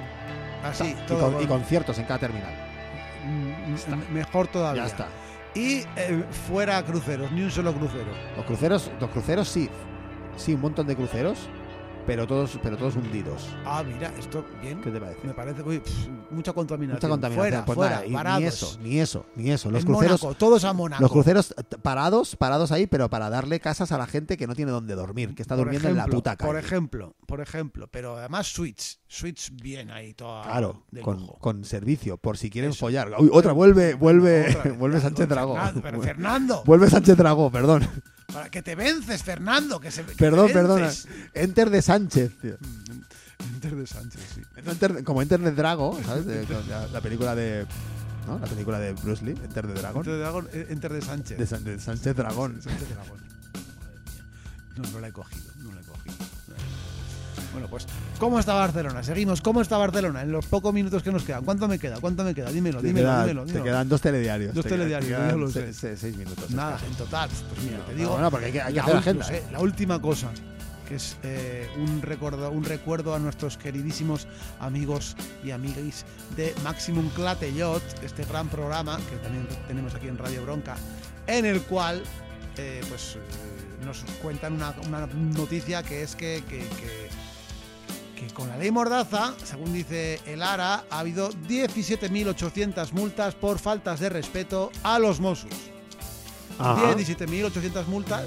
Así 0.63 0.95
y, 1.07 1.13
con- 1.13 1.33
y 1.35 1.45
con- 1.45 1.59
conciertos 1.59 1.97
en 1.99 2.05
cada 2.05 2.19
terminal. 2.19 2.53
mm, 3.25 3.73
está. 3.75 3.95
mejor 4.11 4.47
todavía 4.47 4.83
Ya 4.83 4.87
está. 4.89 5.07
y 5.55 5.83
eh, 5.95 6.23
fuera 6.47 6.81
cruceros 6.83 7.31
ni 7.31 7.41
un 7.43 7.51
solo 7.51 7.73
crucero 7.73 8.11
Los 8.35 8.45
cruceros, 8.45 8.91
los 8.99 9.09
cruceros 9.09 9.47
sí. 9.47 9.69
Sí, 10.35 10.55
un 10.55 10.61
montón 10.61 10.87
de 10.87 10.95
cruceros, 10.95 11.47
pero 12.05 12.27
todos, 12.27 12.59
pero 12.61 12.77
todos 12.77 12.95
hundidos. 12.95 13.47
ah 13.65 13.83
mira 13.83 14.11
esto 14.19 14.45
bien 14.61 14.81
¿Qué 14.81 14.91
te 14.91 14.99
parece? 14.99 15.19
me 15.27 15.33
parece 15.33 15.61
uy, 15.63 15.81
mucha 16.31 16.51
contaminación 16.53 16.97
Mucha 16.97 17.09
contaminación. 17.09 17.41
fuera 17.51 17.65
pues 17.65 17.75
fuera 17.75 17.95
nada, 18.01 18.11
parados 18.13 18.41
ni 18.41 18.47
eso, 18.47 18.77
ni 18.81 18.99
eso, 18.99 19.25
ni 19.35 19.51
eso. 19.51 19.71
Los 19.71 19.81
En 19.81 19.87
cruceros, 19.87 20.21
Mónaco, 20.21 20.37
todos 20.37 20.63
a 20.65 20.73
Mónaco 20.73 21.01
Los 21.01 21.11
cruceros 21.11 21.53
parados, 21.81 22.35
parados 22.35 22.71
ahí, 22.71 22.87
pero 22.87 23.09
para 23.09 23.29
darle 23.29 23.59
casas 23.59 23.91
a 23.91 23.97
la 23.97 24.05
gente 24.07 24.37
que 24.37 24.47
no 24.47 24.55
tiene 24.55 24.71
dónde 24.71 24.95
dormir, 24.95 25.33
que 25.35 25.41
está 25.41 25.55
Por 25.55 25.65
durmiendo 25.65 25.89
en 25.89 25.97
la 25.97 26.07
puta 26.07 26.35
calle. 26.35 26.49
Por 26.51 26.59
ejemplo, 26.59 27.15
por 27.25 27.39
ejemplo, 27.41 27.87
pero 27.89 28.17
además 28.17 28.47
suites, 28.47 28.99
suites 29.07 29.51
bien 29.55 29.89
ahí 29.91 30.13
toda 30.13 30.43
claro, 30.43 30.83
de 30.91 31.01
con, 31.01 31.25
con 31.39 31.63
servicio, 31.63 32.17
por 32.17 32.37
si 32.37 32.49
quieren 32.49 32.71
Eso. 32.71 32.79
follar. 32.81 33.11
Uy, 33.19 33.29
otra, 33.31 33.53
vuelve, 33.53 33.93
vuelve, 33.93 34.49
Otra 34.57 34.71
vuelve 34.73 34.99
Sánchez 34.99 35.27
Dragó. 35.29 35.53
Fernando, 35.55 35.81
pero 35.81 36.01
Fernando, 36.01 36.63
Vuelve 36.65 36.89
Sánchez 36.89 37.17
Dragó, 37.17 37.49
perdón. 37.51 37.87
Para 38.33 38.49
que 38.49 38.61
te 38.61 38.75
vences, 38.75 39.23
Fernando, 39.23 39.79
que 39.79 39.91
se 39.91 40.03
que 40.03 40.15
Perdón, 40.15 40.47
te 40.47 40.53
perdona. 40.53 40.91
Enter 41.33 41.69
de 41.69 41.81
Sánchez, 41.81 42.31
tío. 42.41 42.57
Enter 43.53 43.75
de 43.75 43.87
Sánchez, 43.87 44.21
sí. 44.35 44.41
Enter- 44.65 45.03
como 45.03 45.21
Enter 45.21 45.39
de 45.39 45.51
Drago, 45.51 45.99
¿sabes? 46.05 46.25
De- 46.25 46.45
la, 46.69 46.87
la 46.87 47.01
película 47.01 47.35
de. 47.35 47.65
¿No? 48.25 48.39
La 48.39 48.47
película 48.47 48.79
de 48.79 48.93
Bruce 48.93 49.23
Lee, 49.25 49.31
Enter 49.43 49.67
de 49.67 49.73
Dragon. 49.73 49.99
Enter 49.99 50.13
de, 50.13 50.19
Dragón, 50.19 50.47
eh, 50.53 50.67
Enter 50.69 50.93
de 50.93 51.01
Sánchez. 51.01 51.37
De, 51.37 51.45
San- 51.45 51.63
de 51.65 51.77
Sánchez 51.79 52.15
Dragón. 52.15 52.61
Sánchez 52.61 52.87
Dragón. 52.89 53.19
Madre 53.19 53.99
mía. 54.05 54.25
No, 54.77 54.89
no 54.91 54.99
la 55.01 55.07
he 55.09 55.11
cogido. 55.11 55.52
Bueno, 57.53 57.67
pues, 57.69 57.85
¿cómo 58.19 58.39
está 58.39 58.53
Barcelona? 58.55 59.03
Seguimos, 59.03 59.39
¿cómo 59.41 59.61
está 59.61 59.77
Barcelona? 59.77 60.23
En 60.23 60.31
los 60.31 60.45
pocos 60.47 60.73
minutos 60.73 61.03
que 61.03 61.11
nos 61.11 61.23
quedan. 61.23 61.45
¿Cuánto 61.45 61.67
me 61.67 61.77
queda? 61.79 61.97
¿Cuánto 62.01 62.23
me 62.23 62.33
queda? 62.33 62.51
Dímelo, 62.51 62.81
Te, 62.81 62.87
dímelo, 62.87 63.07
queda- 63.07 63.21
dímelo. 63.21 63.41
te 63.43 63.47
dímelo. 63.47 63.65
quedan 63.65 63.89
dos 63.89 64.01
telediarios. 64.01 64.53
Dos 64.55 64.63
Te 64.63 64.69
telediarios, 64.69 65.53
te 65.53 65.59
quedan 65.59 65.73
sé. 65.73 65.95
seis 65.97 66.17
minutos. 66.17 66.49
Nada, 66.51 66.79
en 66.87 66.95
total. 66.95 67.29
Pues 67.49 67.61
mira, 67.63 67.85
te 67.85 67.93
digo. 67.95 68.11
bueno, 68.11 68.31
porque 68.31 68.47
hay 68.47 68.51
que, 68.51 68.61
hay 68.61 68.73
que 68.73 68.79
la, 68.79 68.83
hacer 68.85 68.97
agenda. 68.97 69.27
la 69.51 69.59
última 69.59 70.01
cosa, 70.01 70.29
que 70.89 70.95
es 70.95 71.15
eh, 71.21 71.67
un, 71.77 72.01
recuerdo, 72.01 72.49
un 72.49 72.63
recuerdo 72.63 73.13
a 73.13 73.19
nuestros 73.19 73.57
queridísimos 73.57 74.27
amigos 74.59 75.15
y 75.43 75.51
amiguis 75.51 76.05
de 76.35 76.55
Maximum 76.63 77.07
Clatellot, 77.09 77.83
este 78.03 78.25
gran 78.25 78.47
programa 78.49 78.97
que 79.09 79.15
también 79.17 79.47
tenemos 79.67 79.93
aquí 79.93 80.07
en 80.07 80.17
Radio 80.17 80.41
Bronca, 80.43 80.75
en 81.27 81.45
el 81.45 81.61
cual 81.61 82.01
eh, 82.57 82.81
pues, 82.89 83.15
eh, 83.15 83.85
nos 83.85 84.03
cuentan 84.23 84.53
una, 84.53 84.73
una 84.87 85.05
noticia 85.07 85.83
que 85.83 86.01
es 86.03 86.15
que, 86.15 86.43
que- 86.49 86.57
que- 86.59 87.22
que 88.27 88.33
con 88.33 88.47
la 88.49 88.57
ley 88.57 88.71
Mordaza, 88.71 89.33
según 89.43 89.73
dice 89.73 90.19
el 90.25 90.41
ARA, 90.41 90.85
ha 90.89 90.99
habido 90.99 91.31
17.800 91.31 92.91
multas 92.91 93.35
por 93.35 93.59
faltas 93.59 93.99
de 93.99 94.09
respeto 94.09 94.71
a 94.83 94.99
los 94.99 95.19
Mossos. 95.19 95.51
Ajá. 96.59 96.95
17.800 96.95 97.85
multas. 97.87 98.25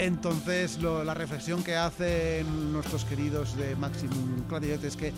Entonces, 0.00 0.78
lo- 0.80 1.04
la 1.04 1.12
reflexión 1.14 1.62
que 1.62 1.76
hacen 1.76 2.72
nuestros 2.72 3.04
queridos 3.04 3.54
de 3.56 3.76
Maximum 3.76 4.44
Clatellot 4.48 4.82
es 4.84 4.96
que 4.96 5.12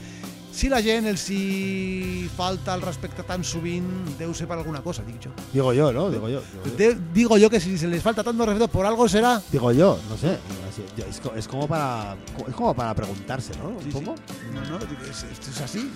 si 0.53 0.69
la 0.69 0.83
gent 0.83 1.07
el 1.07 1.17
si 1.19 2.29
falta 2.37 2.75
al 2.75 2.83
respecte 2.83 3.23
tan 3.23 3.45
sovint 3.45 3.87
deu 4.19 4.35
ser 4.35 4.49
per 4.51 4.59
alguna 4.59 4.83
cosa, 4.83 5.01
dic 5.07 5.23
jo. 5.23 5.31
Digo 5.53 5.73
yo, 5.73 5.93
¿no? 5.95 6.11
Digo 6.11 6.29
yo. 6.29 6.43
Digo 6.43 6.65
yo. 6.67 6.77
De- 6.77 6.99
digo 7.15 7.39
yo 7.39 7.49
que 7.49 7.61
si 7.61 7.79
se 7.79 7.87
les 7.87 8.03
falta 8.03 8.23
tanto 8.25 8.45
respeto 8.45 8.69
por 8.69 8.85
algo 8.85 9.09
será. 9.09 9.41
Digo 9.53 9.71
yo, 9.73 9.99
no 10.11 10.17
sé. 10.19 10.37
Así- 10.69 10.85
Es, 11.09 11.21
co- 11.21 11.33
es 11.37 11.47
como 11.49 11.69
para 11.69 12.17
es 12.49 12.55
como 12.55 12.75
para 12.75 12.93
preguntarse, 12.95 13.53
¿no? 13.63 13.79
Sí, 13.83 13.93
sí. 13.93 14.01
No, 14.03 14.61
no, 14.69 14.79
es- 15.09 15.23
esto 15.31 15.51
es 15.51 15.61
así. 15.61 15.91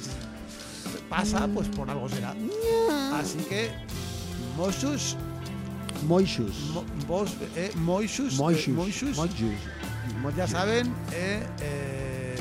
Pasa, 1.11 1.47
pues 1.53 1.69
por 1.69 1.91
algo 1.91 2.09
será. 2.09 2.35
Así 3.19 3.39
que, 3.49 3.71
Mossos, 4.57 5.17
Moishus. 6.07 6.71
Mo- 6.73 6.85
vos, 7.09 7.31
eh, 7.57 7.73
Moishus, 7.77 8.35
eh, 8.35 8.37
Moishus. 8.39 8.75
Moishus, 8.77 9.17
Moishus. 9.17 10.37
ya 10.37 10.47
saben, 10.47 10.93
eh, 11.13 11.47
eh, 11.61 12.37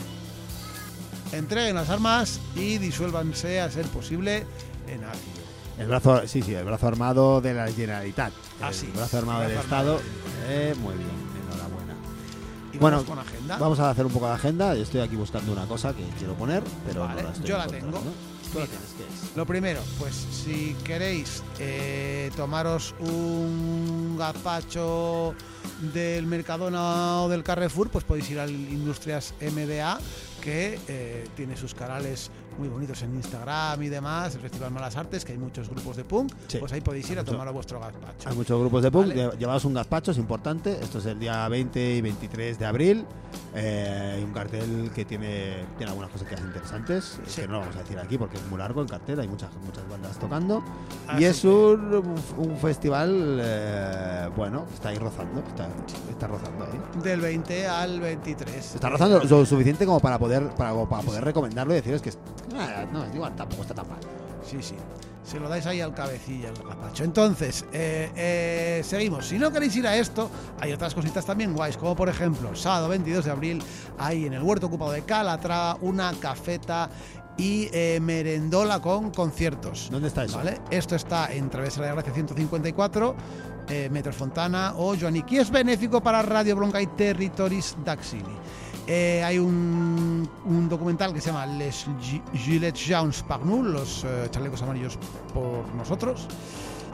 entreguen 1.31 1.75
las 1.75 1.89
armas 1.89 2.39
y 2.55 2.77
disuélvanse 2.77 3.59
a 3.61 3.69
ser 3.71 3.85
posible 3.87 4.45
en 4.87 5.03
ácido. 5.03 5.45
El 5.77 5.87
brazo, 5.87 6.21
sí, 6.27 6.41
sí, 6.41 6.53
el 6.53 6.63
brazo 6.63 6.87
armado 6.87 7.41
de 7.41 7.53
la 7.53 7.67
Generalitat. 7.71 8.31
Ah, 8.61 8.69
el 8.69 8.73
sí. 8.73 8.89
brazo 8.95 9.17
armado 9.17 9.41
del 9.41 9.51
Brazo 9.51 9.63
Estado. 9.65 9.91
armado. 9.95 10.09
Eh, 10.47 10.75
muy 10.79 10.93
bien, 10.93 11.09
enhorabuena. 11.43 11.93
Y 12.71 12.77
Bueno, 12.77 12.97
vamos 12.97 13.09
con 13.09 13.19
agenda. 13.19 13.57
Vamos 13.57 13.79
a 13.79 13.89
hacer 13.89 14.05
un 14.05 14.11
poco 14.13 14.27
de 14.27 14.33
agenda. 14.33 14.75
Estoy 14.75 15.01
aquí 15.01 15.15
buscando 15.15 15.51
una 15.51 15.65
cosa 15.65 15.93
que 15.93 16.03
quiero 16.17 16.33
poner, 16.35 16.63
pero 16.87 17.01
Vale, 17.01 17.21
no 17.23 17.27
la 17.29 17.33
estoy 17.33 17.49
yo 17.49 17.57
la 17.57 17.67
tengo. 17.67 18.01
Lo 19.35 19.45
primero, 19.45 19.81
pues 19.99 20.15
si 20.15 20.75
queréis 20.83 21.43
eh, 21.59 22.31
tomaros 22.35 22.95
un 22.99 24.15
gazpacho 24.17 25.35
del 25.93 26.25
Mercadona 26.25 27.21
o 27.21 27.29
del 27.29 27.43
Carrefour, 27.43 27.89
pues 27.89 28.03
podéis 28.03 28.29
ir 28.31 28.39
al 28.39 28.51
Industrias 28.51 29.33
MDA, 29.41 29.99
que 30.41 30.79
eh, 30.87 31.27
tiene 31.35 31.57
sus 31.57 31.73
canales 31.73 32.31
muy 32.57 32.67
bonitos 32.69 33.01
en 33.03 33.15
Instagram 33.15 33.81
y 33.83 33.89
demás, 33.89 34.33
el 34.35 34.41
Festival 34.41 34.71
Malas 34.71 34.95
Artes, 34.95 35.25
que 35.25 35.33
hay 35.33 35.37
muchos 35.37 35.69
grupos 35.69 35.97
de 35.97 36.03
punk, 36.03 36.31
Sí. 36.47 36.57
pues 36.59 36.71
ahí 36.73 36.81
podéis 36.81 37.09
ir 37.09 37.17
a 37.19 37.21
Mucho. 37.21 37.33
tomar 37.33 37.51
vuestro 37.51 37.79
gazpacho. 37.79 38.29
Hay 38.29 38.35
muchos 38.35 38.59
grupos 38.59 38.83
de 38.83 38.91
punk. 38.91 39.07
Vale. 39.09 39.27
lle- 39.29 39.37
Llevaos 39.37 39.65
un 39.65 39.73
gazpacho, 39.73 40.11
es 40.11 40.17
importante. 40.17 40.79
Esto 40.81 40.99
es 40.99 41.05
el 41.07 41.19
día 41.19 41.47
20 41.49 41.95
y 41.95 42.01
23 42.01 42.57
de 42.59 42.65
abril. 42.65 43.05
Eh, 43.53 44.13
hay 44.17 44.23
un 44.23 44.31
cartel 44.33 44.91
que 44.93 45.05
tiene, 45.05 45.65
tiene 45.77 45.89
algunas 45.91 46.09
cosas 46.11 46.27
que 46.27 46.35
interesantes, 46.35 47.19
eh, 47.19 47.23
Sí. 47.27 47.41
que 47.41 47.47
no 47.47 47.59
vamos 47.59 47.75
a 47.75 47.79
decir 47.79 47.97
aquí 47.99 48.17
porque 48.17 48.37
es 48.37 48.45
muy 48.47 48.57
largo 48.57 48.81
el 48.81 48.87
cartel. 48.89 49.19
Hay 49.19 49.27
muchas, 49.27 49.49
muchas 49.65 49.87
bandas 49.89 50.17
tocando. 50.19 50.63
Así 51.07 51.23
y 51.23 51.25
es 51.25 51.41
que- 51.41 51.47
un, 51.47 52.15
un 52.37 52.57
festival, 52.57 53.39
eh, 53.41 54.29
bueno, 54.35 54.65
está 54.73 54.89
ahí 54.89 54.97
rozando. 54.97 55.41
Está, 55.47 55.67
está 56.09 56.27
rozando 56.27 56.65
ahí. 56.65 57.01
Del 57.01 57.21
20 57.21 57.67
al 57.67 57.99
23. 57.99 58.75
Está 58.75 58.89
rozando 58.89 59.19
lo 59.23 59.45
suficiente 59.45 59.85
como 59.85 59.99
para 59.99 60.17
poder, 60.19 60.49
para, 60.55 60.71
como 60.71 60.87
para 60.89 61.03
poder 61.03 61.23
recomendarlo 61.23 61.73
y 61.73 61.77
deciros 61.77 62.01
que 62.01 62.09
es- 62.09 62.17
ah, 62.55 62.85
no, 62.91 63.05
igual 63.13 63.35
tampoco 63.35 63.61
está 63.63 63.73
tan 63.73 63.89
mal. 63.89 63.99
Sí, 64.43 64.57
sí. 64.61 64.75
Se 65.23 65.39
lo 65.39 65.49
dais 65.49 65.65
ahí 65.65 65.81
al 65.81 65.93
cabecilla, 65.93 66.49
al 66.49 66.63
gazpacho. 66.63 67.03
Entonces, 67.03 67.65
eh, 67.73 68.11
eh, 68.15 68.81
seguimos. 68.83 69.25
Si 69.25 69.39
no 69.39 69.51
queréis 69.51 69.75
ir 69.75 69.87
a 69.87 69.97
esto, 69.97 70.29
hay 70.59 70.71
otras 70.71 70.93
cositas 70.93 71.25
también 71.25 71.53
guays, 71.53 71.77
como 71.77 71.95
por 71.95 72.09
ejemplo, 72.09 72.55
sábado 72.55 72.89
22 72.89 73.25
de 73.25 73.31
abril, 73.31 73.63
hay 73.97 74.27
en 74.27 74.33
el 74.33 74.43
huerto 74.43 74.67
ocupado 74.67 74.91
de 74.91 75.01
Calatrava 75.01 75.79
una 75.81 76.13
cafeta 76.13 76.89
y 77.37 77.69
eh, 77.73 77.99
merendola 78.01 78.79
con 78.81 79.11
conciertos. 79.11 79.89
¿Dónde 79.91 80.07
está 80.07 80.23
eso? 80.23 80.37
¿Vale? 80.37 80.61
Esto 80.69 80.95
está 80.95 81.33
en 81.33 81.49
Travesera 81.49 81.87
de 81.87 81.93
Gracia 81.93 82.13
154, 82.13 83.15
eh, 83.69 83.89
Metros 83.91 84.15
Fontana 84.15 84.73
o 84.77 84.95
Joanic. 84.95 85.31
Y 85.31 85.37
es 85.39 85.49
benéfico 85.49 86.01
para 86.01 86.21
Radio 86.21 86.55
Bronca 86.55 86.81
y 86.81 86.87
Territoris 86.87 87.75
d'Axili. 87.83 88.23
Eh, 88.87 89.23
hay 89.23 89.39
un, 89.39 90.29
documental 90.69 91.11
que 91.13 91.19
se 91.19 91.27
llama 91.31 91.45
Les 91.47 91.87
Gi- 91.99 92.21
Gilets 92.35 92.85
Jaunes 92.87 93.23
par 93.23 93.43
los 93.45 94.03
eh, 94.03 94.27
chalecos 94.29 94.61
amarillos 94.61 94.97
por 95.33 95.67
nosotros. 95.75 96.27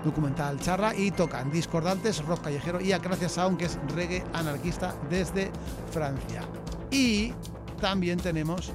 Documental 0.06 0.60
charra 0.60 0.96
y 0.96 1.12
tocan 1.12 1.52
discordantes, 1.52 2.26
rock 2.26 2.42
callejero 2.44 2.82
y 2.82 2.92
Acracia 2.92 3.30
Sound, 3.30 3.58
que 3.58 3.66
es 3.66 3.78
reggae 3.94 4.24
anarquista 4.34 4.96
desde 5.10 5.52
Francia. 5.92 6.42
Y 6.90 7.34
también 7.80 8.20
tenemos 8.20 8.72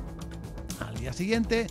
al 0.87 0.95
día 0.97 1.13
siguiente 1.13 1.67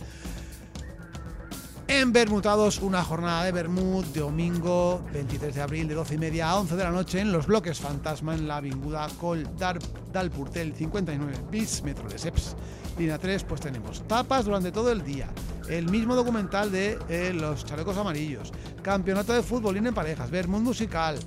en 1.88 2.12
Bermutados, 2.12 2.80
una 2.80 3.02
jornada 3.04 3.44
de 3.44 3.52
Bermud, 3.52 4.04
domingo 4.06 5.04
23 5.12 5.54
de 5.54 5.62
abril 5.62 5.86
de 5.88 5.94
12 5.94 6.14
y 6.14 6.18
media 6.18 6.50
a 6.50 6.56
11 6.60 6.74
de 6.76 6.82
la 6.84 6.90
noche 6.90 7.20
en 7.20 7.30
los 7.32 7.46
bloques 7.46 7.78
Fantasma 7.78 8.34
en 8.34 8.48
la 8.48 8.56
Avinguda 8.56 9.08
Col 9.20 9.48
Dar, 9.56 9.78
Dal 10.12 10.30
Purtel 10.30 10.74
59 10.74 11.32
bis, 11.50 11.82
metro 11.84 12.08
de 12.08 12.18
Seps. 12.18 12.56
Línea 12.98 13.18
3, 13.18 13.44
pues 13.44 13.60
tenemos 13.60 14.02
tapas 14.08 14.46
durante 14.46 14.72
todo 14.72 14.90
el 14.90 15.04
día. 15.04 15.28
El 15.68 15.88
mismo 15.90 16.14
documental 16.16 16.72
de 16.72 16.98
eh, 17.08 17.32
los 17.34 17.64
chalecos 17.64 17.96
amarillos. 17.96 18.52
Campeonato 18.82 19.32
de 19.32 19.42
fútbol 19.42 19.76
en 19.76 19.92
parejas. 19.94 20.30
Bermud 20.30 20.60
musical. 20.60 21.18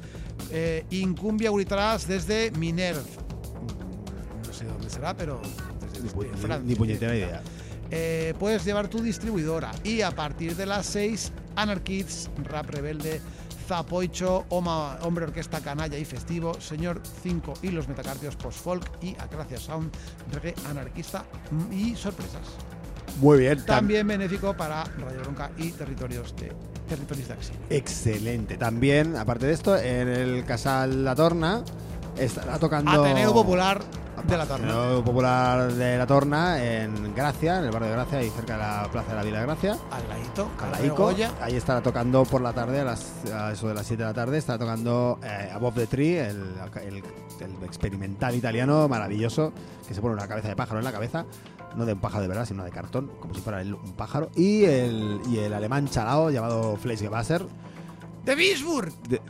Eh, 0.52 0.86
Incumbia 0.90 1.52
Uritraras 1.52 2.08
desde 2.08 2.52
Minerv. 2.52 3.04
No 4.48 4.54
sé 4.54 4.66
dónde 4.66 4.90
será, 4.90 5.16
pero 5.16 5.40
desde 5.82 6.04
ni- 6.04 6.10
Francia. 6.38 6.62
ni 6.66 6.76
puñetera 6.76 7.16
idea. 7.16 7.42
Eh, 7.92 8.34
puedes 8.40 8.64
llevar 8.66 8.88
tu 8.88 9.02
distribuidora 9.02 9.72
y 9.84 10.02
a 10.02 10.12
partir 10.12 10.56
de 10.56 10.66
las 10.66 10.86
6 10.88 11.32
Anarchids, 11.56 12.30
Rap 12.46 12.70
Rebelde, 12.70 13.20
Zapoicho, 13.68 14.46
Oma- 14.50 14.98
Hombre 15.02 15.26
Orquesta 15.26 15.60
Canalla 15.62 15.98
y 15.98 16.06
Festivo, 16.06 16.60
Señor 16.60 17.02
5 17.24 17.54
y 17.62 17.70
los 17.70 17.88
Metacardios 17.88 18.36
Post 18.36 18.60
Folk 18.64 18.92
y 19.02 19.12
Acracia 19.20 19.58
Sound, 19.58 19.92
Reggae 20.32 20.56
Anarquista 20.70 21.26
y 21.72 21.96
sorpresas. 21.96 22.42
Muy 23.20 23.40
bien. 23.40 23.60
tam- 23.60 23.66
También 23.66 24.08
benéfico 24.08 24.56
para 24.56 24.84
Radio 24.84 25.20
Bronca 25.22 25.52
y 25.58 25.72
Territorios 25.72 26.36
de 26.36 26.52
Territorios 26.88 27.28
de 27.28 27.34
Axi. 27.34 27.52
Excelente. 27.70 28.58
También, 28.58 29.16
aparte 29.16 29.48
de 29.48 29.54
esto, 29.54 29.78
en 29.78 30.08
el 30.08 30.46
Casal 30.46 31.04
La 31.04 31.16
Torna 31.16 31.64
estará 32.20 32.58
tocando. 32.60 32.92
Ateneo 32.92 33.34
Popular 33.34 33.82
de 34.28 34.38
la 34.38 34.46
Torna. 34.46 34.68
Ateneo 34.68 35.04
Popular 35.04 35.72
de 35.74 35.98
La 35.98 36.06
Torna 36.08 36.64
en 36.64 37.16
Gracia, 37.16 37.60
en 37.60 37.66
el 37.66 37.72
barrio 37.72 37.88
de 37.90 37.96
Gracia, 37.96 38.18
ahí 38.20 38.30
cerca 38.30 38.54
de 38.54 38.60
la 38.60 38.88
Plaza 38.92 39.10
de 39.10 39.16
la 39.16 39.24
Vila 39.24 39.40
de 39.40 39.46
Gracia. 39.46 39.78
Al 39.92 40.10
ladito, 40.10 40.50
a 40.60 40.66
la 40.66 40.72
Carrero 40.74 40.94
ICO. 40.94 41.04
Goya. 41.04 41.32
Ahí 41.42 41.56
estará 41.56 41.82
tocando 41.82 42.24
por 42.26 42.42
la 42.42 42.54
tarde, 42.54 42.82
a, 42.82 42.84
las, 42.84 43.26
a 43.34 43.52
eso 43.54 43.68
de 43.70 43.74
las 43.74 43.86
7 43.88 44.04
de 44.04 44.10
la 44.10 44.14
tarde, 44.14 44.38
estará 44.38 44.60
tocando 44.60 45.20
eh, 45.24 45.50
Above 45.54 45.76
the 45.76 45.88
Tree, 45.88 46.20
el, 46.20 46.38
el- 46.84 47.04
el 47.40 47.64
experimental 47.64 48.36
italiano 48.36 48.90
maravilloso, 48.90 49.54
que 49.88 49.94
se 49.94 50.02
pone 50.02 50.14
una 50.16 50.28
cabeza 50.28 50.50
de 50.50 50.58
pájaro 50.58 50.80
en 50.80 50.84
la 50.86 50.92
cabeza, 50.92 51.26
no 51.78 51.86
de 51.86 51.94
un 51.94 52.00
pájaro 52.00 52.22
de 52.24 52.28
verdad, 52.28 52.46
sino 52.46 52.66
de 52.66 52.72
cartón, 52.72 53.10
como 53.22 53.34
si 53.34 53.40
fuera 53.40 53.62
el- 53.62 53.76
un 53.76 53.94
pájaro, 53.94 54.30
y 54.36 54.66
el, 54.66 55.22
y 55.30 55.38
el 55.40 55.54
alemán 55.54 55.88
chalao 55.88 56.30
llamado 56.32 56.76
Fleischgewasser, 56.76 57.46
De 58.26 58.36
Bisburg. 58.36 58.92
de, 59.08 59.22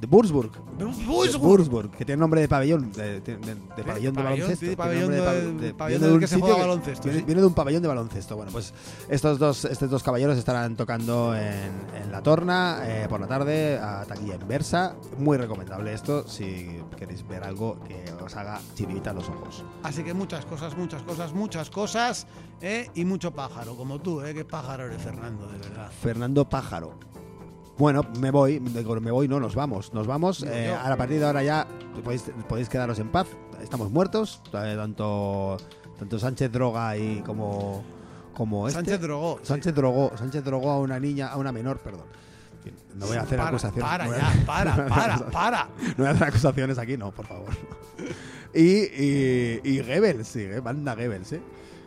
de 0.00 0.06
Würzburg. 0.06 0.50
De 0.78 0.84
de 0.86 0.90
Würzburg. 1.06 1.42
Würzburg, 1.42 1.90
que 1.90 2.04
tiene 2.06 2.20
nombre 2.20 2.40
de 2.40 2.48
pabellón, 2.48 2.90
de, 2.92 3.20
de- 3.20 3.36
de- 3.36 3.54
de 3.54 3.84
pabellón 3.84 4.14
de 4.14 4.22
baloncesto. 4.22 4.76
pabellón 4.76 5.10
de- 5.58 5.74
pabellón 5.74 6.12
un 6.14 6.20
que 6.20 6.26
se 6.26 6.40
juega 6.40 6.56
baloncesto, 6.56 7.08
Viene, 7.10 7.40
de 7.40 7.46
un 7.46 7.52
pabellón 7.54 7.82
de 7.82 7.88
baloncesto. 7.88 8.34
Bueno, 8.36 8.50
pues 8.50 8.72
estos 9.10 9.38
dos, 9.38 9.64
estos 9.66 9.90
dos 9.90 10.02
caballeros 10.02 10.38
estarán 10.38 10.74
tocando 10.76 11.34
en, 11.36 11.70
en 12.02 12.10
La 12.10 12.22
Torna 12.22 12.80
eh, 12.84 13.06
por 13.10 13.20
la 13.20 13.26
tarde 13.26 13.78
a 13.78 14.04
taquilla 14.06 14.36
inversa. 14.36 14.96
Muy 15.18 15.36
recomendable 15.36 15.92
esto 15.92 16.26
si 16.26 16.80
queréis 16.96 17.26
ver 17.28 17.44
algo 17.44 17.78
que 17.86 18.02
os 18.24 18.34
haga 18.36 18.58
chirivita 18.74 19.12
los 19.12 19.28
ojos. 19.28 19.64
Así 19.82 20.02
que 20.02 20.14
muchas 20.14 20.46
cosas, 20.46 20.76
muchas 20.78 21.02
cosas, 21.02 21.34
muchas 21.34 21.68
cosas, 21.68 22.26
¿eh? 22.62 22.88
y 22.94 23.04
mucho 23.04 23.32
pájaro, 23.32 23.76
como 23.76 23.98
tú, 24.00 24.22
¿eh? 24.22 24.32
Qué 24.32 24.46
pájaro 24.46 24.86
eres, 24.86 25.02
Fernando, 25.02 25.46
de 25.46 25.58
verdad. 25.58 25.90
Fernando 26.00 26.48
Pájaro. 26.48 26.98
Bueno, 27.80 28.02
me 28.20 28.30
voy, 28.30 28.60
me 28.60 29.10
voy, 29.10 29.26
no, 29.26 29.40
nos 29.40 29.54
vamos, 29.54 29.94
nos 29.94 30.06
vamos. 30.06 30.42
Eh, 30.42 30.70
a 30.70 30.94
partir 30.98 31.18
de 31.18 31.24
ahora 31.24 31.42
ya 31.42 31.66
podéis, 32.04 32.30
podéis 32.46 32.68
quedaros 32.68 32.98
en 32.98 33.08
paz. 33.08 33.26
Estamos 33.62 33.90
muertos, 33.90 34.42
eh, 34.48 34.74
tanto, 34.76 35.56
tanto 35.98 36.18
Sánchez 36.18 36.52
Droga 36.52 36.94
y 36.98 37.22
como, 37.22 37.82
como 38.34 38.68
este. 38.68 38.80
Sánchez 38.80 39.00
drogó. 39.00 39.40
Sánchez 39.42 39.74
drogó, 39.74 40.12
Sánchez 40.14 40.44
drogó 40.44 40.72
a 40.72 40.78
una 40.78 41.00
niña, 41.00 41.28
a 41.28 41.38
una 41.38 41.52
menor, 41.52 41.78
perdón. 41.78 42.04
No 42.96 43.06
voy 43.06 43.16
a 43.16 43.22
hacer 43.22 43.38
para, 43.38 43.48
acusaciones. 43.48 43.90
Para 43.90 44.04
no 44.04 44.14
ya, 44.14 44.44
para, 44.44 44.86
para, 44.86 45.30
para. 45.30 45.68
No 45.80 45.94
voy 45.96 46.06
a 46.08 46.10
hacer 46.10 46.28
acusaciones 46.28 46.76
aquí, 46.76 46.98
no, 46.98 47.12
por 47.12 47.26
favor. 47.26 47.48
Y, 48.52 48.62
y, 48.62 49.60
y 49.62 49.78
Goebbels, 49.78 50.26
sí, 50.26 50.40
eh, 50.42 50.60
manda 50.60 50.96
Goebbels, 50.96 51.32
¿eh? 51.32 51.40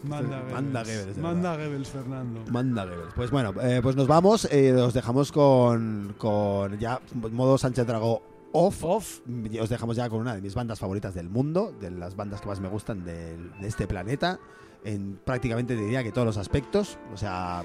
Manda 0.03 0.43
Manda 0.51 0.83
Goebbels. 0.83 1.15
De 1.15 1.21
Manda 1.21 1.55
Goebbels, 1.55 1.87
Fernando. 1.89 2.41
Manda 2.51 2.85
Goebbels. 2.85 3.13
Pues 3.15 3.31
bueno, 3.31 3.53
eh, 3.61 3.79
pues 3.81 3.95
nos 3.95 4.07
vamos. 4.07 4.45
eh, 4.51 4.73
os 4.73 4.93
dejamos 4.93 5.31
con, 5.31 6.13
con 6.17 6.77
ya 6.79 6.99
modo 7.31 7.57
Sánchez 7.57 7.87
Dragó 7.87 8.21
off. 8.51 8.83
Off. 8.83 9.19
Os 9.61 9.69
dejamos 9.69 9.95
ya 9.95 10.09
con 10.09 10.19
una 10.21 10.35
de 10.35 10.41
mis 10.41 10.53
bandas 10.55 10.79
favoritas 10.79 11.13
del 11.13 11.29
mundo, 11.29 11.73
de 11.79 11.89
las 11.91 12.15
bandas 12.15 12.41
que 12.41 12.47
más 12.47 12.59
me 12.59 12.67
gustan 12.67 13.03
del- 13.03 13.51
de, 13.59 13.67
este 13.67 13.87
planeta, 13.87 14.39
en 14.83 15.19
prácticamente 15.23 15.75
diría 15.75 16.03
que 16.03 16.11
todos 16.11 16.25
los 16.27 16.37
aspectos. 16.37 16.97
O 17.13 17.17
sea, 17.17 17.63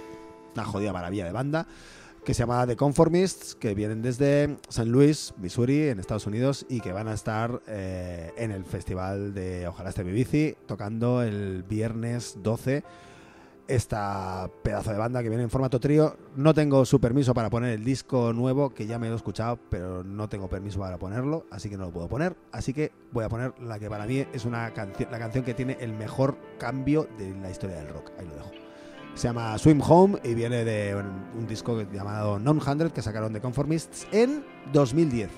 una 0.54 0.64
jodida 0.64 0.92
maravilla 0.92 1.24
de 1.26 1.32
banda. 1.32 1.66
Que 2.28 2.34
se 2.34 2.42
llama 2.42 2.66
The 2.66 2.76
Conformists, 2.76 3.54
que 3.54 3.74
vienen 3.74 4.02
desde 4.02 4.58
San 4.68 4.92
Luis, 4.92 5.32
Missouri, 5.38 5.88
en 5.88 5.98
Estados 5.98 6.26
Unidos, 6.26 6.66
y 6.68 6.80
que 6.80 6.92
van 6.92 7.08
a 7.08 7.14
estar 7.14 7.62
eh, 7.66 8.32
en 8.36 8.50
el 8.50 8.66
festival 8.66 9.32
de 9.32 9.66
Ojalá 9.66 9.88
esté 9.88 10.04
mi 10.04 10.12
bici, 10.12 10.54
tocando 10.66 11.22
el 11.22 11.62
viernes 11.62 12.36
12 12.42 12.84
esta 13.66 14.50
pedazo 14.62 14.90
de 14.90 14.98
banda 14.98 15.22
que 15.22 15.30
viene 15.30 15.44
en 15.44 15.48
formato 15.48 15.80
trío. 15.80 16.18
No 16.36 16.52
tengo 16.52 16.84
su 16.84 17.00
permiso 17.00 17.32
para 17.32 17.48
poner 17.48 17.70
el 17.72 17.82
disco 17.82 18.34
nuevo, 18.34 18.74
que 18.74 18.86
ya 18.86 18.98
me 18.98 19.08
he 19.08 19.14
escuchado, 19.14 19.58
pero 19.70 20.04
no 20.04 20.28
tengo 20.28 20.50
permiso 20.50 20.80
para 20.80 20.98
ponerlo, 20.98 21.46
así 21.50 21.70
que 21.70 21.78
no 21.78 21.86
lo 21.86 21.92
puedo 21.92 22.08
poner. 22.08 22.36
Así 22.52 22.74
que 22.74 22.92
voy 23.10 23.24
a 23.24 23.30
poner 23.30 23.54
la 23.58 23.78
que 23.78 23.88
para 23.88 24.04
mí 24.04 24.26
es 24.34 24.44
una 24.44 24.68
la 24.68 25.18
canción 25.18 25.44
que 25.44 25.54
tiene 25.54 25.78
el 25.80 25.94
mejor 25.94 26.36
cambio 26.58 27.08
de 27.16 27.34
la 27.40 27.50
historia 27.50 27.76
del 27.76 27.88
rock. 27.88 28.10
Ahí 28.18 28.26
lo 28.26 28.34
dejo. 28.34 28.67
Se 29.18 29.26
llama 29.26 29.58
Swim 29.58 29.80
Home 29.82 30.20
y 30.22 30.32
viene 30.32 30.64
de 30.64 30.94
un, 30.94 31.44
disco 31.48 31.82
llamado 31.92 32.38
Non 32.38 32.60
Hundred 32.64 32.92
que 32.92 33.02
sacaron 33.02 33.32
de 33.32 33.40
Conformists 33.40 34.06
en 34.12 34.44
2010, 34.72 35.28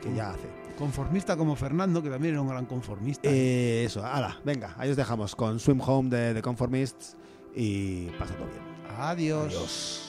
que 0.00 0.14
ya 0.14 0.30
hace. 0.30 0.46
Conformista 0.78 1.36
como 1.36 1.56
Fernando, 1.56 2.00
que 2.00 2.10
también 2.10 2.34
era 2.34 2.42
un 2.42 2.46
gran 2.46 2.66
conformista. 2.66 3.28
¿eh? 3.28 3.32
Eh, 3.32 3.84
eso, 3.86 4.06
ala, 4.06 4.38
venga, 4.44 4.76
ahí 4.78 4.90
os 4.90 4.96
dejamos 4.96 5.34
con 5.34 5.58
Swim 5.58 5.80
Home 5.80 6.10
de, 6.10 6.32
de 6.32 6.42
Conformists 6.42 7.16
y 7.56 8.06
pasa 8.20 8.34
todo 8.34 8.46
bien. 8.46 8.62
Adiós. 8.96 9.46
Adiós. 9.46 10.07